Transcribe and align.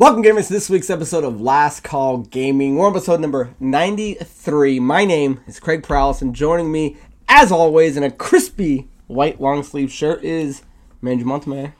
Welcome, 0.00 0.22
gamers, 0.22 0.46
to 0.46 0.52
this 0.52 0.70
week's 0.70 0.90
episode 0.90 1.24
of 1.24 1.40
Last 1.40 1.82
Call 1.82 2.18
Gaming. 2.18 2.76
We're 2.76 2.88
episode 2.88 3.18
number 3.18 3.56
93. 3.58 4.78
My 4.78 5.04
name 5.04 5.40
is 5.48 5.58
Craig 5.58 5.82
Prowlis, 5.82 6.22
and 6.22 6.36
joining 6.36 6.70
me, 6.70 6.96
as 7.28 7.50
always, 7.50 7.96
in 7.96 8.04
a 8.04 8.10
crispy 8.12 8.88
white 9.08 9.40
long 9.40 9.64
sleeve 9.64 9.90
shirt 9.90 10.22
is 10.22 10.62
Manju 11.02 11.24
Montemayor. 11.24 11.74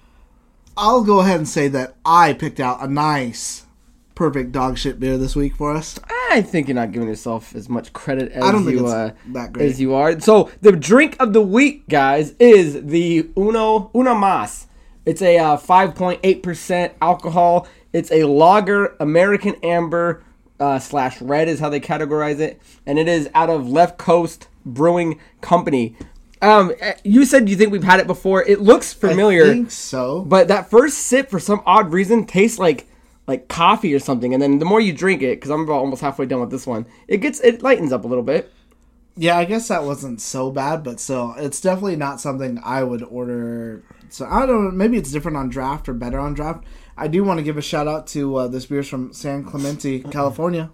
I'll 0.76 1.04
go 1.04 1.20
ahead 1.20 1.36
and 1.36 1.48
say 1.48 1.68
that 1.68 1.94
I 2.04 2.32
picked 2.32 2.58
out 2.58 2.82
a 2.82 2.88
nice, 2.88 3.66
perfect 4.16 4.50
dog 4.50 4.78
shit 4.78 4.98
beer 4.98 5.16
this 5.16 5.36
week 5.36 5.54
for 5.54 5.72
us. 5.76 6.00
I 6.32 6.42
think 6.42 6.66
you're 6.66 6.74
not 6.74 6.90
giving 6.90 7.06
yourself 7.06 7.54
as 7.54 7.68
much 7.68 7.92
credit 7.92 8.32
as 8.32 8.42
I 8.42 8.50
don't 8.50 8.64
think 8.64 8.80
you 8.80 8.86
uh, 8.88 9.12
that 9.26 9.52
great. 9.52 9.70
as 9.70 9.80
you 9.80 9.94
are. 9.94 10.18
So 10.18 10.50
the 10.60 10.72
drink 10.72 11.14
of 11.20 11.34
the 11.34 11.40
week, 11.40 11.88
guys, 11.88 12.32
is 12.40 12.84
the 12.84 13.30
Uno 13.36 13.92
Una 13.94 14.16
Mas. 14.16 14.66
It's 15.08 15.22
a 15.22 15.38
uh, 15.38 15.56
5.8% 15.56 16.92
alcohol. 17.00 17.66
It's 17.92 18.10
a 18.12 18.24
lager, 18.24 18.96
American 19.00 19.56
amber 19.62 20.22
uh, 20.60 20.78
slash 20.78 21.20
red 21.20 21.48
is 21.48 21.60
how 21.60 21.68
they 21.68 21.80
categorize 21.80 22.40
it, 22.40 22.60
and 22.84 22.98
it 22.98 23.08
is 23.08 23.30
out 23.34 23.48
of 23.50 23.68
Left 23.68 23.98
Coast 23.98 24.48
Brewing 24.66 25.20
Company. 25.40 25.96
Um, 26.42 26.72
eh, 26.80 26.94
you 27.04 27.24
said 27.24 27.48
you 27.48 27.56
think 27.56 27.72
we've 27.72 27.82
had 27.84 28.00
it 28.00 28.06
before. 28.06 28.42
It 28.44 28.60
looks 28.60 28.92
familiar. 28.92 29.44
I 29.44 29.48
think 29.48 29.70
so. 29.70 30.22
But 30.22 30.48
that 30.48 30.70
first 30.70 30.98
sip, 30.98 31.30
for 31.30 31.40
some 31.40 31.62
odd 31.66 31.92
reason, 31.92 32.26
tastes 32.26 32.58
like 32.58 32.86
like 33.26 33.48
coffee 33.48 33.92
or 33.94 33.98
something. 33.98 34.32
And 34.32 34.42
then 34.42 34.58
the 34.58 34.64
more 34.64 34.80
you 34.80 34.92
drink 34.92 35.20
it, 35.22 35.36
because 35.36 35.50
I'm 35.50 35.62
about 35.62 35.80
almost 35.80 36.00
halfway 36.00 36.26
done 36.26 36.40
with 36.40 36.50
this 36.50 36.66
one, 36.66 36.86
it 37.08 37.18
gets 37.18 37.40
it 37.40 37.62
lightens 37.62 37.92
up 37.92 38.04
a 38.04 38.08
little 38.08 38.24
bit. 38.24 38.52
yeah, 39.16 39.36
I 39.36 39.44
guess 39.44 39.68
that 39.68 39.84
wasn't 39.84 40.20
so 40.20 40.50
bad, 40.50 40.82
but 40.84 41.00
still, 41.00 41.34
it's 41.38 41.60
definitely 41.60 41.96
not 41.96 42.20
something 42.20 42.60
I 42.64 42.84
would 42.84 43.02
order. 43.02 43.82
So 44.10 44.26
I 44.26 44.46
don't 44.46 44.64
know. 44.64 44.70
Maybe 44.70 44.96
it's 44.96 45.10
different 45.12 45.36
on 45.36 45.48
draft 45.48 45.88
or 45.88 45.94
better 45.94 46.18
on 46.18 46.34
draft. 46.34 46.64
I 46.98 47.08
do 47.08 47.24
want 47.24 47.38
to 47.38 47.44
give 47.44 47.56
a 47.56 47.62
shout 47.62 47.86
out 47.88 48.06
to 48.08 48.34
uh, 48.36 48.48
this 48.48 48.66
beer's 48.66 48.88
from 48.88 49.12
San 49.12 49.44
Clemente, 49.44 50.00
California. 50.00 50.70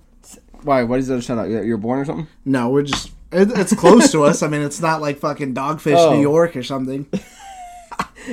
Why? 0.62 0.83
What 0.83 0.98
is 0.98 1.08
that 1.08 1.16
a 1.16 1.22
shout 1.22 1.39
out? 1.39 1.48
You're 1.48 1.77
born 1.77 2.00
or 2.00 2.05
something? 2.05 2.27
No, 2.44 2.70
we're 2.70 2.83
just. 2.83 3.08
It, 3.31 3.50
it's 3.56 3.75
close 3.75 4.11
to 4.12 4.25
us. 4.25 4.42
I 4.42 4.48
mean, 4.48 4.62
it's 4.62 4.81
not 4.81 5.00
like 5.03 5.19
fucking 5.19 5.55
Dogfish, 5.55 5.97
Oh. 5.97 6.14
New 6.14 6.20
York 6.22 6.56
or 6.56 6.62
something. 6.62 7.06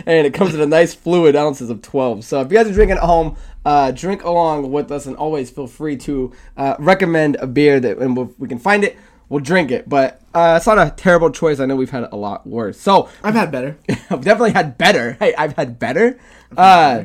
And 0.05 0.25
it 0.25 0.33
comes 0.33 0.55
in 0.55 0.61
a 0.61 0.65
nice 0.65 0.93
fluid 0.93 1.35
ounces 1.35 1.69
of 1.69 1.81
12. 1.81 2.23
So 2.23 2.39
if 2.39 2.49
you 2.49 2.57
guys 2.57 2.65
are 2.65 2.71
drinking 2.73 2.95
at 2.97 3.03
home, 3.03 3.35
uh, 3.65 3.91
drink 3.91 4.23
along 4.23 4.71
with 4.71 4.89
us, 4.89 5.05
and 5.05 5.17
always 5.17 5.49
feel 5.49 5.67
free 5.67 5.97
to 5.97 6.31
uh, 6.55 6.75
recommend 6.79 7.35
a 7.41 7.45
beer 7.47 7.77
that, 7.77 7.97
and 7.97 8.17
if 8.17 8.29
we 8.39 8.47
can 8.47 8.57
find 8.57 8.85
it, 8.85 8.97
we'll 9.27 9.41
drink 9.41 9.69
it. 9.69 9.89
But 9.89 10.21
uh, 10.33 10.53
it's 10.55 10.65
not 10.65 10.77
a 10.77 10.91
terrible 10.95 11.29
choice. 11.29 11.59
I 11.59 11.65
know 11.65 11.75
we've 11.75 11.89
had 11.89 12.07
a 12.09 12.15
lot 12.15 12.47
worse. 12.47 12.79
So 12.79 13.09
I've 13.21 13.33
had 13.33 13.51
better. 13.51 13.77
I've 14.09 14.21
definitely 14.21 14.51
had 14.51 14.77
better. 14.77 15.13
Hey, 15.19 15.35
I've 15.37 15.57
had 15.57 15.77
better. 15.77 16.17
Uh, 16.55 17.03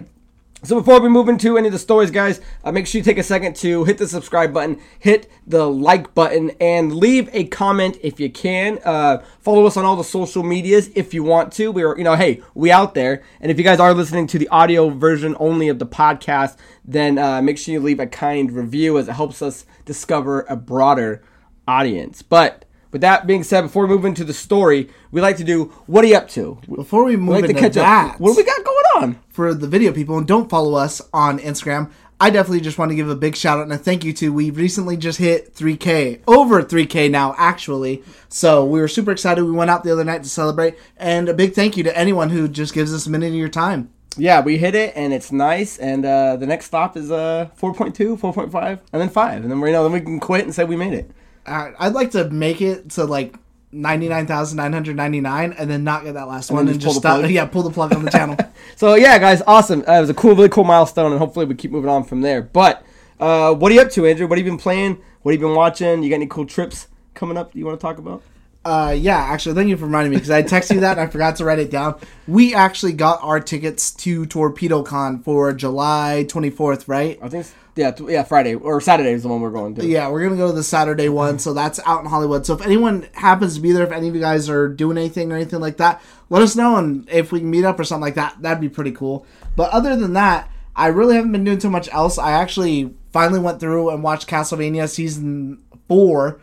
so 0.63 0.81
before 0.81 1.01
we 1.01 1.09
move 1.09 1.29
into 1.29 1.59
any 1.59 1.69
of 1.69 1.73
the 1.73 1.79
stories, 1.79 2.11
guys, 2.11 2.41
uh, 2.65 2.73
make 2.73 2.87
sure 2.87 2.99
you 2.99 3.05
take 3.05 3.19
a 3.19 3.23
second 3.23 3.55
to 3.57 3.85
hit 3.85 3.99
the 3.99 4.09
subscribe 4.09 4.53
button, 4.53 4.81
hit 4.99 5.31
the 5.47 5.69
like 5.69 6.15
button, 6.15 6.51
and 6.61 6.97
leave 6.97 7.29
a 7.33 7.45
comment 7.45 7.99
if 8.03 8.19
you 8.19 8.31
can. 8.31 8.79
Uh, 8.85 9.23
follow 9.39 9.67
us 9.67 9.77
on 9.77 9.85
all 9.85 9.97
the 9.97 10.05
social 10.05 10.43
medias 10.43 10.91
if 10.95 11.15
you 11.15 11.23
want 11.23 11.53
to. 11.55 11.71
We 11.71 11.85
are, 11.85 11.97
you 11.97 12.05
know, 12.05 12.17
hey, 12.17 12.43
we 12.55 12.71
out 12.73 12.95
there. 12.95 13.23
And 13.41 13.51
if 13.51 13.59
you 13.59 13.65
guys 13.65 13.81
are 13.81 13.95
listening 13.95 14.27
to 14.29 14.39
the 14.39 14.49
audio 14.49 14.89
version 14.91 15.37
only 15.39 15.69
of 15.69 15.79
the 15.79 15.87
podcast, 15.87 16.57
then 16.85 17.19
uh, 17.19 17.43
make 17.43 17.59
sure 17.59 17.73
you 17.73 17.81
leave 17.81 18.01
a 18.01 18.07
kind 18.07 18.51
review 18.51 18.99
as 18.99 19.09
it 19.09 19.13
helps 19.13 19.43
us 19.43 19.67
discover 19.85 20.47
a 20.49 20.57
broader 20.57 21.23
audience. 21.69 22.23
But 22.23 22.66
with 22.93 23.01
that 23.03 23.27
being 23.27 23.43
said, 23.43 23.63
before 23.63 23.87
we 23.87 23.95
move 23.95 24.05
into 24.05 24.25
the 24.25 24.33
story, 24.33 24.89
we 25.11 25.21
like 25.21 25.37
to 25.39 25.45
do 25.45 25.67
what 25.87 26.05
are 26.05 26.09
you 26.09 26.17
up 26.17 26.29
to? 26.31 26.59
Before 26.75 27.05
we 27.05 27.13
We 27.13 27.23
move 27.23 27.35
like 27.37 27.45
to 27.45 27.51
into 27.51 27.61
catch 27.63 27.75
that, 27.75 28.15
up. 28.15 28.21
What 28.21 28.31
do 28.33 28.37
we 28.37 28.45
got 28.45 28.65
going 28.65 28.77
on? 28.97 29.19
for 29.29 29.53
the 29.53 29.67
video 29.67 29.93
people 29.93 30.17
and 30.17 30.27
don't 30.27 30.49
follow 30.49 30.75
us 30.79 31.03
on 31.13 31.39
Instagram, 31.41 31.91
I 32.19 32.31
definitely 32.31 32.63
just 32.63 32.79
want 32.79 32.91
to 32.91 32.95
give 32.95 33.11
a 33.11 33.15
big 33.15 33.37
shout 33.37 33.59
out 33.59 33.65
and 33.65 33.73
a 33.75 33.77
thank 33.77 34.03
you 34.03 34.15
to. 34.15 34.33
We 34.33 34.51
recently 34.51 34.97
just 34.97 35.19
hit 35.19 35.55
3K, 35.55 36.21
over 36.27 36.63
3K 36.63 37.11
now, 37.11 37.35
actually. 37.37 38.03
So 38.31 38.65
we 38.65 38.81
were 38.81 38.89
super 38.89 39.11
excited. 39.11 39.45
We 39.45 39.51
went 39.51 39.71
out 39.71 39.85
the 39.85 39.93
other 39.93 40.05
night 40.05 40.23
to 40.23 40.29
celebrate, 40.31 40.79
and 40.97 41.29
a 41.29 41.35
big 41.35 41.53
thank 41.53 41.77
you 41.77 41.83
to 41.85 41.95
anyone 41.97 42.31
who 42.31 42.49
just 42.49 42.73
gives 42.73 42.95
us 42.95 43.07
a 43.07 43.11
minute 43.11 43.27
of 43.29 43.35
your 43.35 43.51
time. 43.51 43.91
Yeah, 44.17 44.41
we 44.41 44.57
hit 44.57 44.75
it 44.75 44.95
and 44.97 45.13
it's 45.13 45.31
nice. 45.31 45.77
And 45.77 46.07
uh, 46.07 46.37
the 46.37 46.47
next 46.47 46.65
stop 46.67 46.97
is 46.97 47.11
uh 47.11 47.51
4.2, 47.61 48.19
4.5, 48.19 48.81
and 48.95 49.03
then 49.03 49.11
five, 49.11 49.43
and 49.43 49.51
then 49.51 49.61
we 49.61 49.69
you 49.69 49.75
know 49.75 49.83
then 49.83 49.93
we 49.93 50.01
can 50.01 50.19
quit 50.19 50.45
and 50.45 50.55
say 50.55 50.65
we 50.65 50.75
made 50.77 50.95
it. 50.95 51.11
I'd 51.47 51.95
like 51.95 52.13
to 52.13 52.29
make 52.31 52.61
it 52.61 52.91
to 52.93 53.05
like 53.05 53.37
99,999 53.73 55.53
and 55.53 55.71
then 55.71 55.85
not 55.85 56.05
get 56.05 56.15
that 56.15 56.29
last 56.29 56.51
one 56.51 56.67
then 56.67 56.75
and 56.75 56.81
just 56.81 56.95
just 56.95 57.03
stop. 57.03 57.21
plug? 57.21 57.31
Yeah, 57.31 57.47
pull 57.47 57.63
the 57.63 57.71
plug 57.71 57.95
on 57.95 58.05
the 58.05 58.11
channel. 58.11 58.37
So 58.75 58.95
yeah, 58.95 59.19
guys, 59.19 59.41
awesome. 59.47 59.85
Uh, 59.89 59.93
it 59.93 60.01
was 60.01 60.11
a 60.11 60.15
cool, 60.15 60.35
really 60.35 60.51
cool 60.51 60.65
milestone, 60.65 61.11
and 61.11 61.19
hopefully 61.19 61.47
we 61.47 61.55
keep 61.55 61.71
moving 61.71 61.89
on 61.89 62.05
from 62.05 62.21
there. 62.21 62.43
But 62.43 62.85
uh, 63.19 63.55
what 63.55 63.73
are 63.73 63.75
you 63.75 63.81
up 63.81 63.91
to, 63.93 64.05
Andrew? 64.05 64.27
What 64.27 64.37
have 64.37 64.47
you 64.47 64.53
been 64.53 64.61
playing? 64.61 65.01
What 65.23 65.33
have 65.33 65.41
you 65.41 65.47
been 65.47 65.57
watching? 65.57 66.03
You 66.03 66.11
got 66.11 66.17
any 66.17 66.27
cool 66.27 66.45
trips 66.45 66.89
coming 67.15 67.39
up? 67.39 67.55
You 67.55 67.65
want 67.65 67.81
to 67.81 67.83
talk 67.83 67.97
about? 67.97 68.23
Uh, 68.67 68.91
yeah, 68.91 69.17
actually, 69.17 69.55
thank 69.55 69.69
you 69.69 69.77
for 69.77 69.87
reminding 69.87 70.11
me 70.11 70.17
because 70.17 70.31
I 70.31 70.43
texted 70.43 70.75
you 70.75 70.81
that 70.81 70.99
and 70.99 71.01
I 71.01 71.07
forgot 71.07 71.37
to 71.37 71.45
write 71.45 71.61
it 71.61 71.71
down. 71.71 71.99
We 72.27 72.53
actually 72.53 72.93
got 72.93 73.23
our 73.23 73.41
tickets 73.41 73.93
to 73.93 74.27
Torpedo 74.27 74.83
Con 74.83 75.23
for 75.23 75.53
July 75.53 76.27
24th, 76.29 76.89
right? 76.89 77.19
I 77.23 77.29
think 77.29 77.47
yeah, 77.77 77.91
th- 77.91 78.11
yeah, 78.11 78.23
Friday 78.23 78.55
or 78.55 78.81
Saturday 78.81 79.13
is 79.13 79.23
the 79.23 79.29
one 79.29 79.43
we're 79.43 79.51
going 79.51 79.75
to. 79.75 79.87
Yeah, 79.87 80.09
we're 80.09 80.23
gonna 80.23 80.37
go 80.37 80.49
to 80.49 80.53
the 80.55 80.63
Saturday 80.63 81.11
one, 81.11 81.39
so 81.39 81.53
that's 81.53 81.79
out 81.85 82.03
in 82.03 82.09
Hollywood. 82.09 82.47
So 82.47 82.55
if 82.55 82.63
anyone 82.63 83.07
happens 83.13 83.55
to 83.57 83.61
be 83.61 83.73
there, 83.73 83.85
if 83.85 83.93
any 83.93 84.09
of 84.09 84.15
you 84.15 84.21
guys 84.21 84.49
are 84.49 84.67
doing 84.67 84.97
anything 84.97 85.31
or 85.31 85.37
anything 85.37 85.61
like 85.61 85.77
that, 85.77 86.01
let 86.31 86.43
us 86.43 86.57
know, 86.57 86.77
and 86.77 87.09
if 87.11 87.33
we 87.33 87.41
can 87.41 87.51
meet 87.51 87.65
up 87.65 87.79
or 87.79 87.85
something 87.85 88.03
like 88.03 88.15
that, 88.15 88.41
that'd 88.41 88.63
be 88.63 88.71
pretty 88.71 88.93
cool. 88.93 89.27
But 89.57 89.71
other 89.71 89.95
than 89.95 90.15
that, 90.15 90.51
I 90.75 90.89
really 90.89 91.17
haven't 91.17 91.33
been 91.33 91.45
doing 91.45 91.59
too 91.59 91.71
much 91.71 91.93
else. 91.93 92.19
I 92.19 92.33
actually 92.33 92.95
finally 93.13 93.41
went 93.41 93.61
through 93.61 93.91
and 93.91 94.03
watched 94.03 94.29
Castlevania 94.29 94.89
season 94.89 95.63
four 95.87 96.41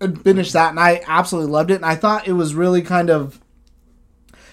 and 0.00 0.22
finished 0.22 0.52
that, 0.52 0.70
and 0.70 0.80
I 0.80 1.02
absolutely 1.06 1.52
loved 1.52 1.70
it. 1.70 1.76
And 1.76 1.84
I 1.84 1.94
thought 1.94 2.26
it 2.26 2.32
was 2.32 2.54
really 2.54 2.82
kind 2.82 3.08
of. 3.08 3.40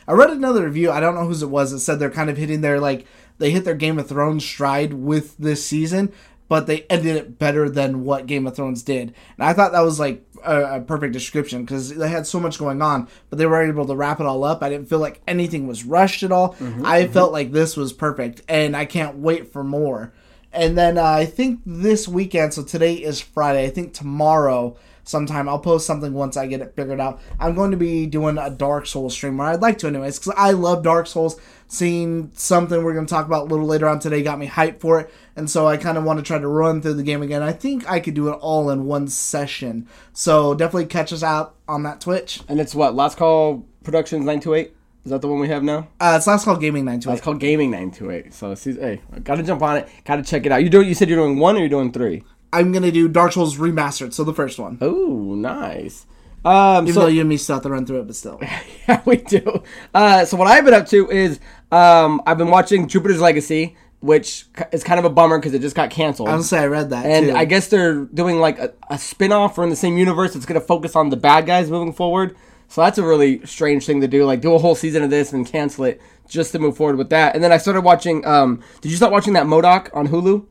I 0.08 0.14
read 0.14 0.30
another 0.30 0.64
review. 0.64 0.90
I 0.90 1.00
don't 1.00 1.16
know 1.16 1.26
whose 1.26 1.44
it 1.44 1.50
was. 1.50 1.74
It 1.74 1.80
said 1.80 2.00
they're 2.00 2.10
kind 2.10 2.30
of 2.30 2.38
hitting 2.38 2.62
their 2.62 2.80
like 2.80 3.06
they 3.38 3.52
hit 3.52 3.66
their 3.66 3.76
Game 3.76 4.00
of 4.00 4.08
Thrones 4.08 4.46
stride 4.46 4.94
with 4.94 5.38
this 5.38 5.66
season, 5.66 6.12
but 6.48 6.68
they 6.68 6.84
ended 6.90 7.16
it 7.16 7.38
better 7.38 7.70
than 7.70 8.04
what 8.06 8.26
Game 8.26 8.48
of 8.48 8.56
Thrones 8.56 8.84
did. 8.84 9.14
And 9.38 9.48
I 9.48 9.54
thought 9.54 9.74
that 9.74 9.82
was 9.82 10.00
like 10.00 10.26
a, 10.44 10.78
a 10.78 10.82
perfect 10.82 11.14
description 11.14 11.64
because 11.64 11.96
they 11.96 12.10
had 12.10 12.26
so 12.26 12.40
much 12.40 12.58
going 12.58 12.82
on, 12.82 13.08
but 13.30 13.38
they 13.38 13.46
were 13.46 13.62
able 13.62 13.86
to 13.86 13.96
wrap 13.96 14.20
it 14.20 14.26
all 14.26 14.44
up. 14.44 14.64
I 14.64 14.70
didn't 14.70 14.90
feel 14.90 15.00
like 15.00 15.22
anything 15.28 15.68
was 15.68 15.84
rushed 15.84 16.24
at 16.24 16.32
all. 16.32 16.56
I 16.86 17.08
felt 17.08 17.32
like 17.32 17.52
this 17.52 17.76
was 17.76 17.94
perfect, 17.94 18.42
and 18.48 18.76
I 18.76 18.86
can't 18.86 19.18
wait 19.18 19.52
for 19.52 19.64
more. 19.64 20.14
And 20.54 20.78
then 20.78 20.98
uh, 20.98 21.04
I 21.04 21.26
think 21.26 21.60
this 21.66 22.08
weekend, 22.08 22.54
so 22.54 22.64
today 22.64 22.94
is 22.96 23.20
Friday. 23.20 23.66
I 23.66 23.70
think 23.70 23.94
tomorrow 23.94 24.78
sometime 25.04 25.48
I'll 25.48 25.60
post 25.60 25.86
something 25.86 26.14
once 26.14 26.36
I 26.36 26.48
get 26.48 26.62
it 26.62 26.76
figured 26.76 27.00
out. 27.00 27.22
I'm 27.40 27.56
going 27.56 27.72
to 27.72 27.78
be 27.78 28.06
doing 28.06 28.38
a 28.38 28.50
Dark 28.50 28.88
Souls 28.88 29.14
stream, 29.14 29.40
or 29.40 29.46
I'd 29.46 29.62
like 29.62 29.78
to 29.80 29.88
anyways, 29.88 30.20
because 30.20 30.34
I 30.38 30.52
love 30.52 30.84
Dark 30.84 31.08
Souls. 31.08 31.40
Seeing 31.70 32.32
something 32.34 32.82
we're 32.82 32.94
going 32.94 33.06
to 33.06 33.10
talk 33.10 33.26
about 33.26 33.44
a 33.44 33.50
little 33.50 33.66
later 33.66 33.88
on 33.90 34.00
today 34.00 34.24
got 34.24 34.40
me 34.40 34.48
hyped 34.48 34.80
for 34.80 35.02
it, 35.02 35.14
and 35.36 35.50
so 35.50 35.68
I 35.68 35.76
kind 35.76 35.98
of 35.98 36.06
want 36.06 36.18
to 36.18 36.24
try 36.24 36.40
to 36.40 36.48
run 36.48 36.82
through 36.82 36.94
the 36.94 37.04
game 37.04 37.22
again. 37.22 37.44
I 37.44 37.52
think 37.52 37.90
I 37.90 38.00
could 38.00 38.14
do 38.14 38.30
it 38.30 38.38
all 38.40 38.70
in 38.70 38.86
one 38.86 39.08
session. 39.08 39.88
So 40.14 40.54
definitely 40.54 40.86
catch 40.86 41.12
us 41.12 41.24
out 41.24 41.56
on 41.68 41.84
that 41.84 42.00
Twitch. 42.00 42.42
And 42.48 42.60
it's 42.62 42.74
what 42.74 42.96
Last 42.96 43.18
Call 43.18 43.66
Productions 43.84 44.26
nine 44.26 44.40
two 44.40 44.54
eight. 44.54 44.74
Is 45.08 45.12
that 45.12 45.22
the 45.22 45.30
one 45.30 45.40
we 45.40 45.48
have 45.48 45.64
now? 45.64 45.88
Uh, 46.02 46.16
it's 46.18 46.28
last 46.28 46.44
call 46.44 46.58
gaming 46.58 46.84
nine 46.84 47.00
to 47.00 47.14
It's 47.14 47.22
called 47.22 47.40
Gaming 47.40 47.72
928. 47.72 48.34
So, 48.34 48.54
hey, 48.56 49.00
gotta 49.24 49.42
jump 49.42 49.62
on 49.62 49.78
it. 49.78 49.88
Gotta 50.04 50.22
check 50.22 50.46
it 50.46 50.52
out. 50.52 50.62
You 50.62 50.70
do. 50.70 50.82
You 50.82 50.94
said 50.94 51.08
you're 51.08 51.18
doing 51.18 51.40
one 51.40 51.56
or 51.56 51.60
you're 51.60 51.70
doing 51.70 51.94
three? 51.94 52.24
I'm 52.52 52.74
gonna 52.74 52.92
do 52.92 53.08
Dark 53.08 53.32
Souls 53.32 53.58
remastered, 53.58 54.14
so 54.14 54.26
the 54.26 54.34
first 54.34 54.60
one. 54.60 54.78
Oh, 54.82 55.34
nice. 55.34 56.06
Um, 56.46 56.86
Even 56.86 56.94
so 56.94 57.00
though 57.02 57.08
you 57.08 57.22
and 57.22 57.30
me 57.30 57.38
still 57.38 57.56
have 57.56 57.64
to 57.64 57.70
run 57.70 57.86
through 57.86 58.02
it, 58.02 58.08
but 58.08 58.16
still. 58.16 58.40
yeah, 58.88 59.02
we 59.06 59.18
do. 59.18 59.64
Uh, 59.94 60.26
so 60.26 60.38
what 60.38 60.48
I've 60.48 60.64
been 60.64 60.74
up 60.74 60.88
to 60.88 61.10
is 61.10 61.40
um, 61.72 62.22
I've 62.26 62.38
been 62.38 62.50
watching 62.50 62.88
Jupiter's 62.88 63.20
Legacy, 63.20 63.76
which 64.00 64.46
is 64.72 64.84
kind 64.84 65.00
of 65.00 65.06
a 65.06 65.10
bummer 65.10 65.40
because 65.40 65.54
it 65.54 65.62
just 65.62 65.76
got 65.76 65.90
canceled. 65.90 66.30
I 66.30 66.36
was 66.36 66.50
say 66.50 66.60
I 66.60 66.68
read 66.68 66.92
that 66.92 67.06
and 67.06 67.28
too. 67.28 67.36
I 67.36 67.46
guess 67.46 67.68
they're 67.68 68.06
doing 68.06 68.40
like 68.40 68.60
a, 68.60 68.74
a 68.90 68.98
spin-off 68.98 69.58
or 69.58 69.64
in 69.64 69.70
the 69.70 69.76
same 69.76 69.98
universe 69.98 70.34
that's 70.34 70.46
going 70.46 70.60
to 70.60 70.66
focus 70.66 70.96
on 70.96 71.10
the 71.10 71.18
bad 71.18 71.46
guys 71.46 71.70
moving 71.70 71.94
forward. 71.94 72.36
So 72.70 72.82
that's 72.82 72.98
a 72.98 73.04
really 73.04 73.46
strange 73.46 73.86
thing 73.86 74.02
to 74.02 74.08
do. 74.08 74.26
Like 74.26 74.42
do 74.42 74.54
a 74.54 74.60
whole 74.60 74.76
season 74.76 75.04
of 75.04 75.10
this 75.10 75.34
and 75.34 75.46
cancel 75.46 75.86
it 75.86 76.02
just 76.28 76.52
to 76.52 76.60
move 76.60 76.78
forward 76.78 76.98
with 76.98 77.10
that. 77.10 77.34
And 77.34 77.44
then 77.44 77.52
I 77.52 77.58
started 77.58 77.82
watching. 77.82 78.26
Um, 78.26 78.62
did 78.82 78.92
you 78.92 78.98
start 78.98 79.12
watching 79.12 79.34
that 79.34 79.42
M.O.D.O.K. 79.42 79.90
on 79.94 80.10
Hulu? 80.10 80.46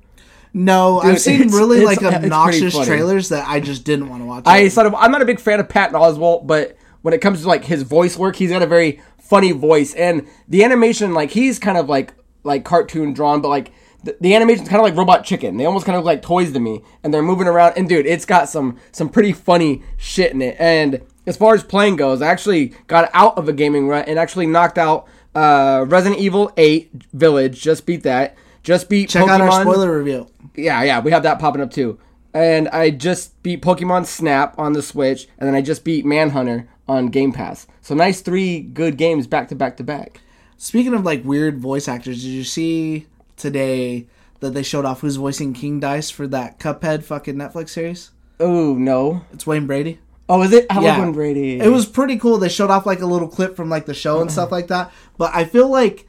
No, 0.52 1.00
I've 1.00 1.20
seen 1.20 1.48
really 1.48 1.84
like 1.84 2.02
obnoxious 2.02 2.74
trailers 2.84 3.28
that 3.30 3.46
I 3.48 3.60
just 3.60 3.84
didn't 3.84 4.08
want 4.08 4.22
to 4.22 4.26
watch. 4.26 4.44
I 4.46 4.68
sort 4.68 4.86
of 4.86 4.94
I'm 4.94 5.10
not 5.10 5.22
a 5.22 5.26
big 5.26 5.40
fan 5.40 5.60
of 5.60 5.68
Patton 5.68 5.94
Oswalt, 5.94 6.46
but 6.46 6.76
when 7.02 7.14
it 7.14 7.20
comes 7.20 7.42
to 7.42 7.48
like 7.48 7.64
his 7.64 7.82
voice 7.82 8.16
work, 8.16 8.36
he's 8.36 8.50
got 8.50 8.62
a 8.62 8.66
very 8.66 9.00
funny 9.20 9.52
voice, 9.52 9.94
and 9.94 10.26
the 10.48 10.64
animation 10.64 11.14
like 11.14 11.30
he's 11.30 11.58
kind 11.58 11.78
of 11.78 11.88
like 11.88 12.14
like 12.44 12.64
cartoon 12.64 13.12
drawn, 13.12 13.40
but 13.40 13.48
like 13.48 13.72
the, 14.04 14.16
the 14.20 14.34
animation's 14.34 14.68
kind 14.68 14.80
of 14.80 14.84
like 14.84 14.96
Robot 14.96 15.24
Chicken. 15.24 15.56
They 15.56 15.66
almost 15.66 15.84
kind 15.84 15.96
of 15.96 16.04
look 16.04 16.06
like 16.06 16.22
toys 16.22 16.52
to 16.52 16.60
me, 16.60 16.82
and 17.02 17.12
they're 17.12 17.22
moving 17.22 17.46
around. 17.46 17.74
And 17.76 17.88
dude, 17.88 18.06
it's 18.06 18.24
got 18.24 18.48
some 18.48 18.78
some 18.92 19.08
pretty 19.08 19.32
funny 19.32 19.82
shit 19.96 20.32
in 20.32 20.40
it. 20.40 20.56
And 20.58 21.02
as 21.26 21.36
far 21.36 21.54
as 21.54 21.62
playing 21.62 21.96
goes, 21.96 22.22
I 22.22 22.28
actually 22.28 22.68
got 22.86 23.10
out 23.12 23.36
of 23.36 23.48
a 23.48 23.52
gaming 23.52 23.88
rut 23.88 24.08
and 24.08 24.18
actually 24.18 24.46
knocked 24.46 24.78
out 24.78 25.08
uh, 25.34 25.84
Resident 25.86 26.20
Evil 26.20 26.52
8 26.56 26.90
Village. 27.12 27.60
Just 27.60 27.84
beat 27.84 28.04
that. 28.04 28.36
Just 28.66 28.88
beat 28.88 29.08
Check 29.08 29.24
Pokemon. 29.24 29.28
out 29.28 29.40
our 29.42 29.60
spoiler 29.62 29.96
review. 29.96 30.26
Yeah, 30.56 30.82
yeah, 30.82 30.98
we 30.98 31.12
have 31.12 31.22
that 31.22 31.38
popping 31.38 31.62
up 31.62 31.70
too. 31.70 32.00
And 32.34 32.68
I 32.70 32.90
just 32.90 33.40
beat 33.44 33.62
Pokemon 33.62 34.06
Snap 34.06 34.58
on 34.58 34.72
the 34.72 34.82
Switch, 34.82 35.28
and 35.38 35.46
then 35.46 35.54
I 35.54 35.62
just 35.62 35.84
beat 35.84 36.04
Manhunter 36.04 36.68
on 36.88 37.06
Game 37.06 37.32
Pass. 37.32 37.68
So 37.80 37.94
nice 37.94 38.20
three 38.20 38.60
good 38.60 38.98
games 38.98 39.28
back 39.28 39.48
to 39.48 39.54
back 39.54 39.76
to 39.76 39.84
back. 39.84 40.20
Speaking 40.56 40.94
of 40.94 41.04
like 41.04 41.24
weird 41.24 41.60
voice 41.60 41.86
actors, 41.86 42.20
did 42.22 42.30
you 42.30 42.42
see 42.42 43.06
today 43.36 44.08
that 44.40 44.52
they 44.52 44.64
showed 44.64 44.84
off 44.84 45.00
who's 45.00 45.14
voicing 45.14 45.54
King 45.54 45.78
Dice 45.78 46.10
for 46.10 46.26
that 46.26 46.58
Cuphead 46.58 47.04
fucking 47.04 47.36
Netflix 47.36 47.68
series? 47.68 48.10
Oh 48.40 48.74
no! 48.74 49.24
It's 49.32 49.46
Wayne 49.46 49.68
Brady. 49.68 50.00
Oh, 50.28 50.42
is 50.42 50.52
it? 50.52 50.66
I 50.70 50.80
Yeah. 50.80 51.00
Wayne 51.00 51.12
Brady. 51.12 51.60
It 51.60 51.68
was 51.68 51.86
pretty 51.86 52.18
cool. 52.18 52.38
They 52.38 52.48
showed 52.48 52.70
off 52.70 52.84
like 52.84 53.00
a 53.00 53.06
little 53.06 53.28
clip 53.28 53.54
from 53.54 53.70
like 53.70 53.86
the 53.86 53.94
show 53.94 54.20
and 54.20 54.30
stuff 54.30 54.46
uh-huh. 54.46 54.56
like 54.56 54.66
that. 54.68 54.90
But 55.16 55.32
I 55.36 55.44
feel 55.44 55.68
like 55.68 56.08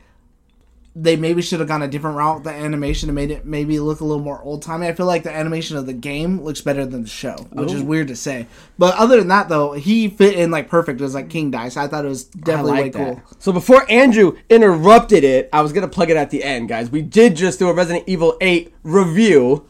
they 0.99 1.15
maybe 1.15 1.43
should 1.43 1.59
have 1.59 1.67
gone 1.67 1.83
a 1.83 1.87
different 1.87 2.17
route 2.17 2.35
with 2.37 2.43
the 2.45 2.49
animation 2.49 3.07
and 3.07 3.15
made 3.15 3.29
it 3.29 3.45
maybe 3.45 3.79
look 3.79 3.99
a 3.99 4.03
little 4.03 4.23
more 4.23 4.41
old 4.41 4.63
timey. 4.63 4.87
I 4.87 4.93
feel 4.93 5.05
like 5.05 5.21
the 5.21 5.31
animation 5.31 5.77
of 5.77 5.85
the 5.85 5.93
game 5.93 6.41
looks 6.41 6.61
better 6.61 6.85
than 6.87 7.03
the 7.03 7.07
show, 7.07 7.35
which 7.51 7.71
is 7.71 7.81
Oh. 7.81 7.85
weird 7.85 8.07
to 8.07 8.15
say. 8.15 8.47
But 8.79 8.95
other 8.95 9.17
than 9.17 9.27
that, 9.27 9.47
though, 9.47 9.73
he 9.73 10.07
fit 10.07 10.33
in 10.35 10.49
like 10.49 10.69
perfect 10.69 10.99
as 11.01 11.13
like 11.13 11.29
King 11.29 11.51
Dice. 11.51 11.77
I 11.77 11.87
thought 11.87 12.03
it 12.03 12.07
was 12.07 12.23
definitely 12.23 12.71
like 12.71 12.83
way 12.83 12.89
that. 12.89 13.23
cool. 13.25 13.35
So 13.37 13.51
before 13.51 13.85
Andrew 13.91 14.37
interrupted 14.49 15.23
it, 15.23 15.49
I 15.53 15.61
was 15.61 15.71
gonna 15.71 15.87
plug 15.87 16.09
it 16.09 16.17
at 16.17 16.31
the 16.31 16.43
end, 16.43 16.67
guys. 16.69 16.89
We 16.89 17.03
did 17.03 17.35
just 17.35 17.59
do 17.59 17.69
a 17.69 17.73
Resident 17.73 18.03
Evil 18.07 18.35
8 18.41 18.73
review. 18.83 19.65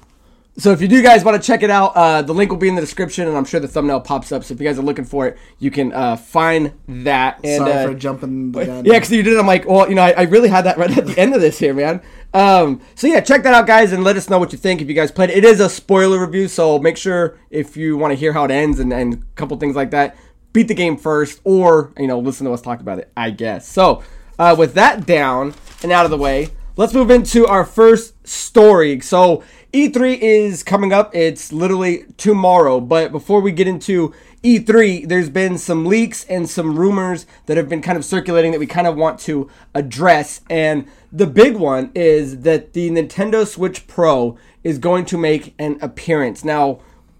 So 0.59 0.71
if 0.71 0.81
you 0.81 0.87
do 0.87 1.03
guys 1.03 1.23
want 1.23 1.39
to 1.39 1.45
check 1.45 1.61
it 1.61 1.69
out, 1.69 1.95
uh, 1.95 2.23
the 2.23 2.33
link 2.33 2.49
will 2.49 2.57
be 2.57 2.67
in 2.67 2.73
the 2.73 2.81
description, 2.81 3.27
and 3.27 3.37
I'm 3.37 3.45
sure 3.45 3.59
the 3.59 3.67
thumbnail 3.67 4.01
pops 4.01 4.31
up. 4.31 4.43
So 4.43 4.55
if 4.55 4.59
you 4.59 4.65
guys 4.65 4.79
are 4.79 4.83
looking 4.83 5.05
for 5.05 5.27
it, 5.27 5.37
you 5.59 5.69
can 5.69 5.93
uh, 5.93 6.15
find 6.15 6.73
that. 6.87 7.39
And, 7.43 7.59
Sorry 7.59 7.71
uh, 7.71 7.87
for 7.89 7.93
jumping 7.93 8.51
the 8.51 8.65
gun. 8.65 8.85
Yeah, 8.85 8.93
because 8.93 9.11
you 9.11 9.21
did. 9.21 9.37
I'm 9.37 9.45
like, 9.45 9.67
well, 9.67 9.87
you 9.87 9.93
know, 9.93 10.01
I, 10.01 10.13
I 10.13 10.21
really 10.23 10.49
had 10.49 10.65
that 10.65 10.79
right 10.79 10.97
at 10.97 11.05
the 11.05 11.19
end 11.19 11.35
of 11.35 11.41
this 11.41 11.59
here, 11.59 11.75
man. 11.75 12.01
Um, 12.33 12.81
so 12.95 13.05
yeah, 13.05 13.21
check 13.21 13.43
that 13.43 13.53
out, 13.53 13.67
guys, 13.67 13.91
and 13.91 14.03
let 14.03 14.15
us 14.15 14.31
know 14.31 14.39
what 14.39 14.51
you 14.51 14.57
think 14.57 14.81
if 14.81 14.87
you 14.87 14.95
guys 14.95 15.11
played. 15.11 15.29
it. 15.29 15.37
It 15.37 15.45
is 15.45 15.59
a 15.59 15.69
spoiler 15.69 16.19
review, 16.19 16.47
so 16.47 16.79
make 16.79 16.97
sure 16.97 17.37
if 17.51 17.77
you 17.77 17.95
want 17.95 18.11
to 18.11 18.15
hear 18.15 18.33
how 18.33 18.43
it 18.45 18.51
ends 18.51 18.79
and, 18.79 18.91
and 18.91 19.13
a 19.13 19.17
couple 19.35 19.55
things 19.57 19.75
like 19.75 19.91
that, 19.91 20.17
beat 20.53 20.67
the 20.67 20.73
game 20.73 20.97
first, 20.97 21.39
or 21.43 21.93
you 21.97 22.07
know, 22.07 22.17
listen 22.17 22.47
to 22.47 22.51
us 22.51 22.61
talk 22.61 22.79
about 22.79 22.97
it. 22.97 23.11
I 23.15 23.29
guess. 23.29 23.67
So 23.67 24.01
uh, 24.39 24.55
with 24.57 24.73
that 24.73 25.05
down 25.05 25.53
and 25.83 25.91
out 25.91 26.05
of 26.05 26.11
the 26.11 26.17
way, 26.17 26.49
let's 26.77 26.93
move 26.93 27.11
into 27.11 27.45
our 27.45 27.65
first 27.65 28.25
story. 28.25 28.99
So 29.01 29.43
E3 29.73 30.19
is 30.19 30.63
coming 30.63 30.93
up. 30.93 31.13
It's 31.13 31.51
literally 31.51 32.05
tomorrow. 32.17 32.79
But 32.79 33.11
before 33.11 33.41
we 33.41 33.51
get 33.51 33.67
into 33.67 34.13
E3, 34.43 35.07
there's 35.07 35.29
been 35.29 35.57
some 35.57 35.85
leaks 35.85 36.23
and 36.25 36.47
some 36.47 36.77
rumors 36.77 37.25
that 37.47 37.57
have 37.57 37.67
been 37.67 37.81
kind 37.81 37.97
of 37.97 38.05
circulating 38.05 38.51
that 38.51 38.59
we 38.59 38.67
kind 38.67 38.87
of 38.87 38.95
want 38.95 39.19
to 39.21 39.49
address. 39.73 40.41
And 40.49 40.87
the 41.11 41.27
big 41.27 41.57
one 41.57 41.91
is 41.95 42.41
that 42.41 42.73
the 42.73 42.91
Nintendo 42.91 43.45
Switch 43.45 43.87
Pro 43.87 44.37
is 44.63 44.77
going 44.77 45.05
to 45.05 45.17
make 45.17 45.55
an 45.57 45.79
appearance. 45.81 46.45
Now, 46.45 46.79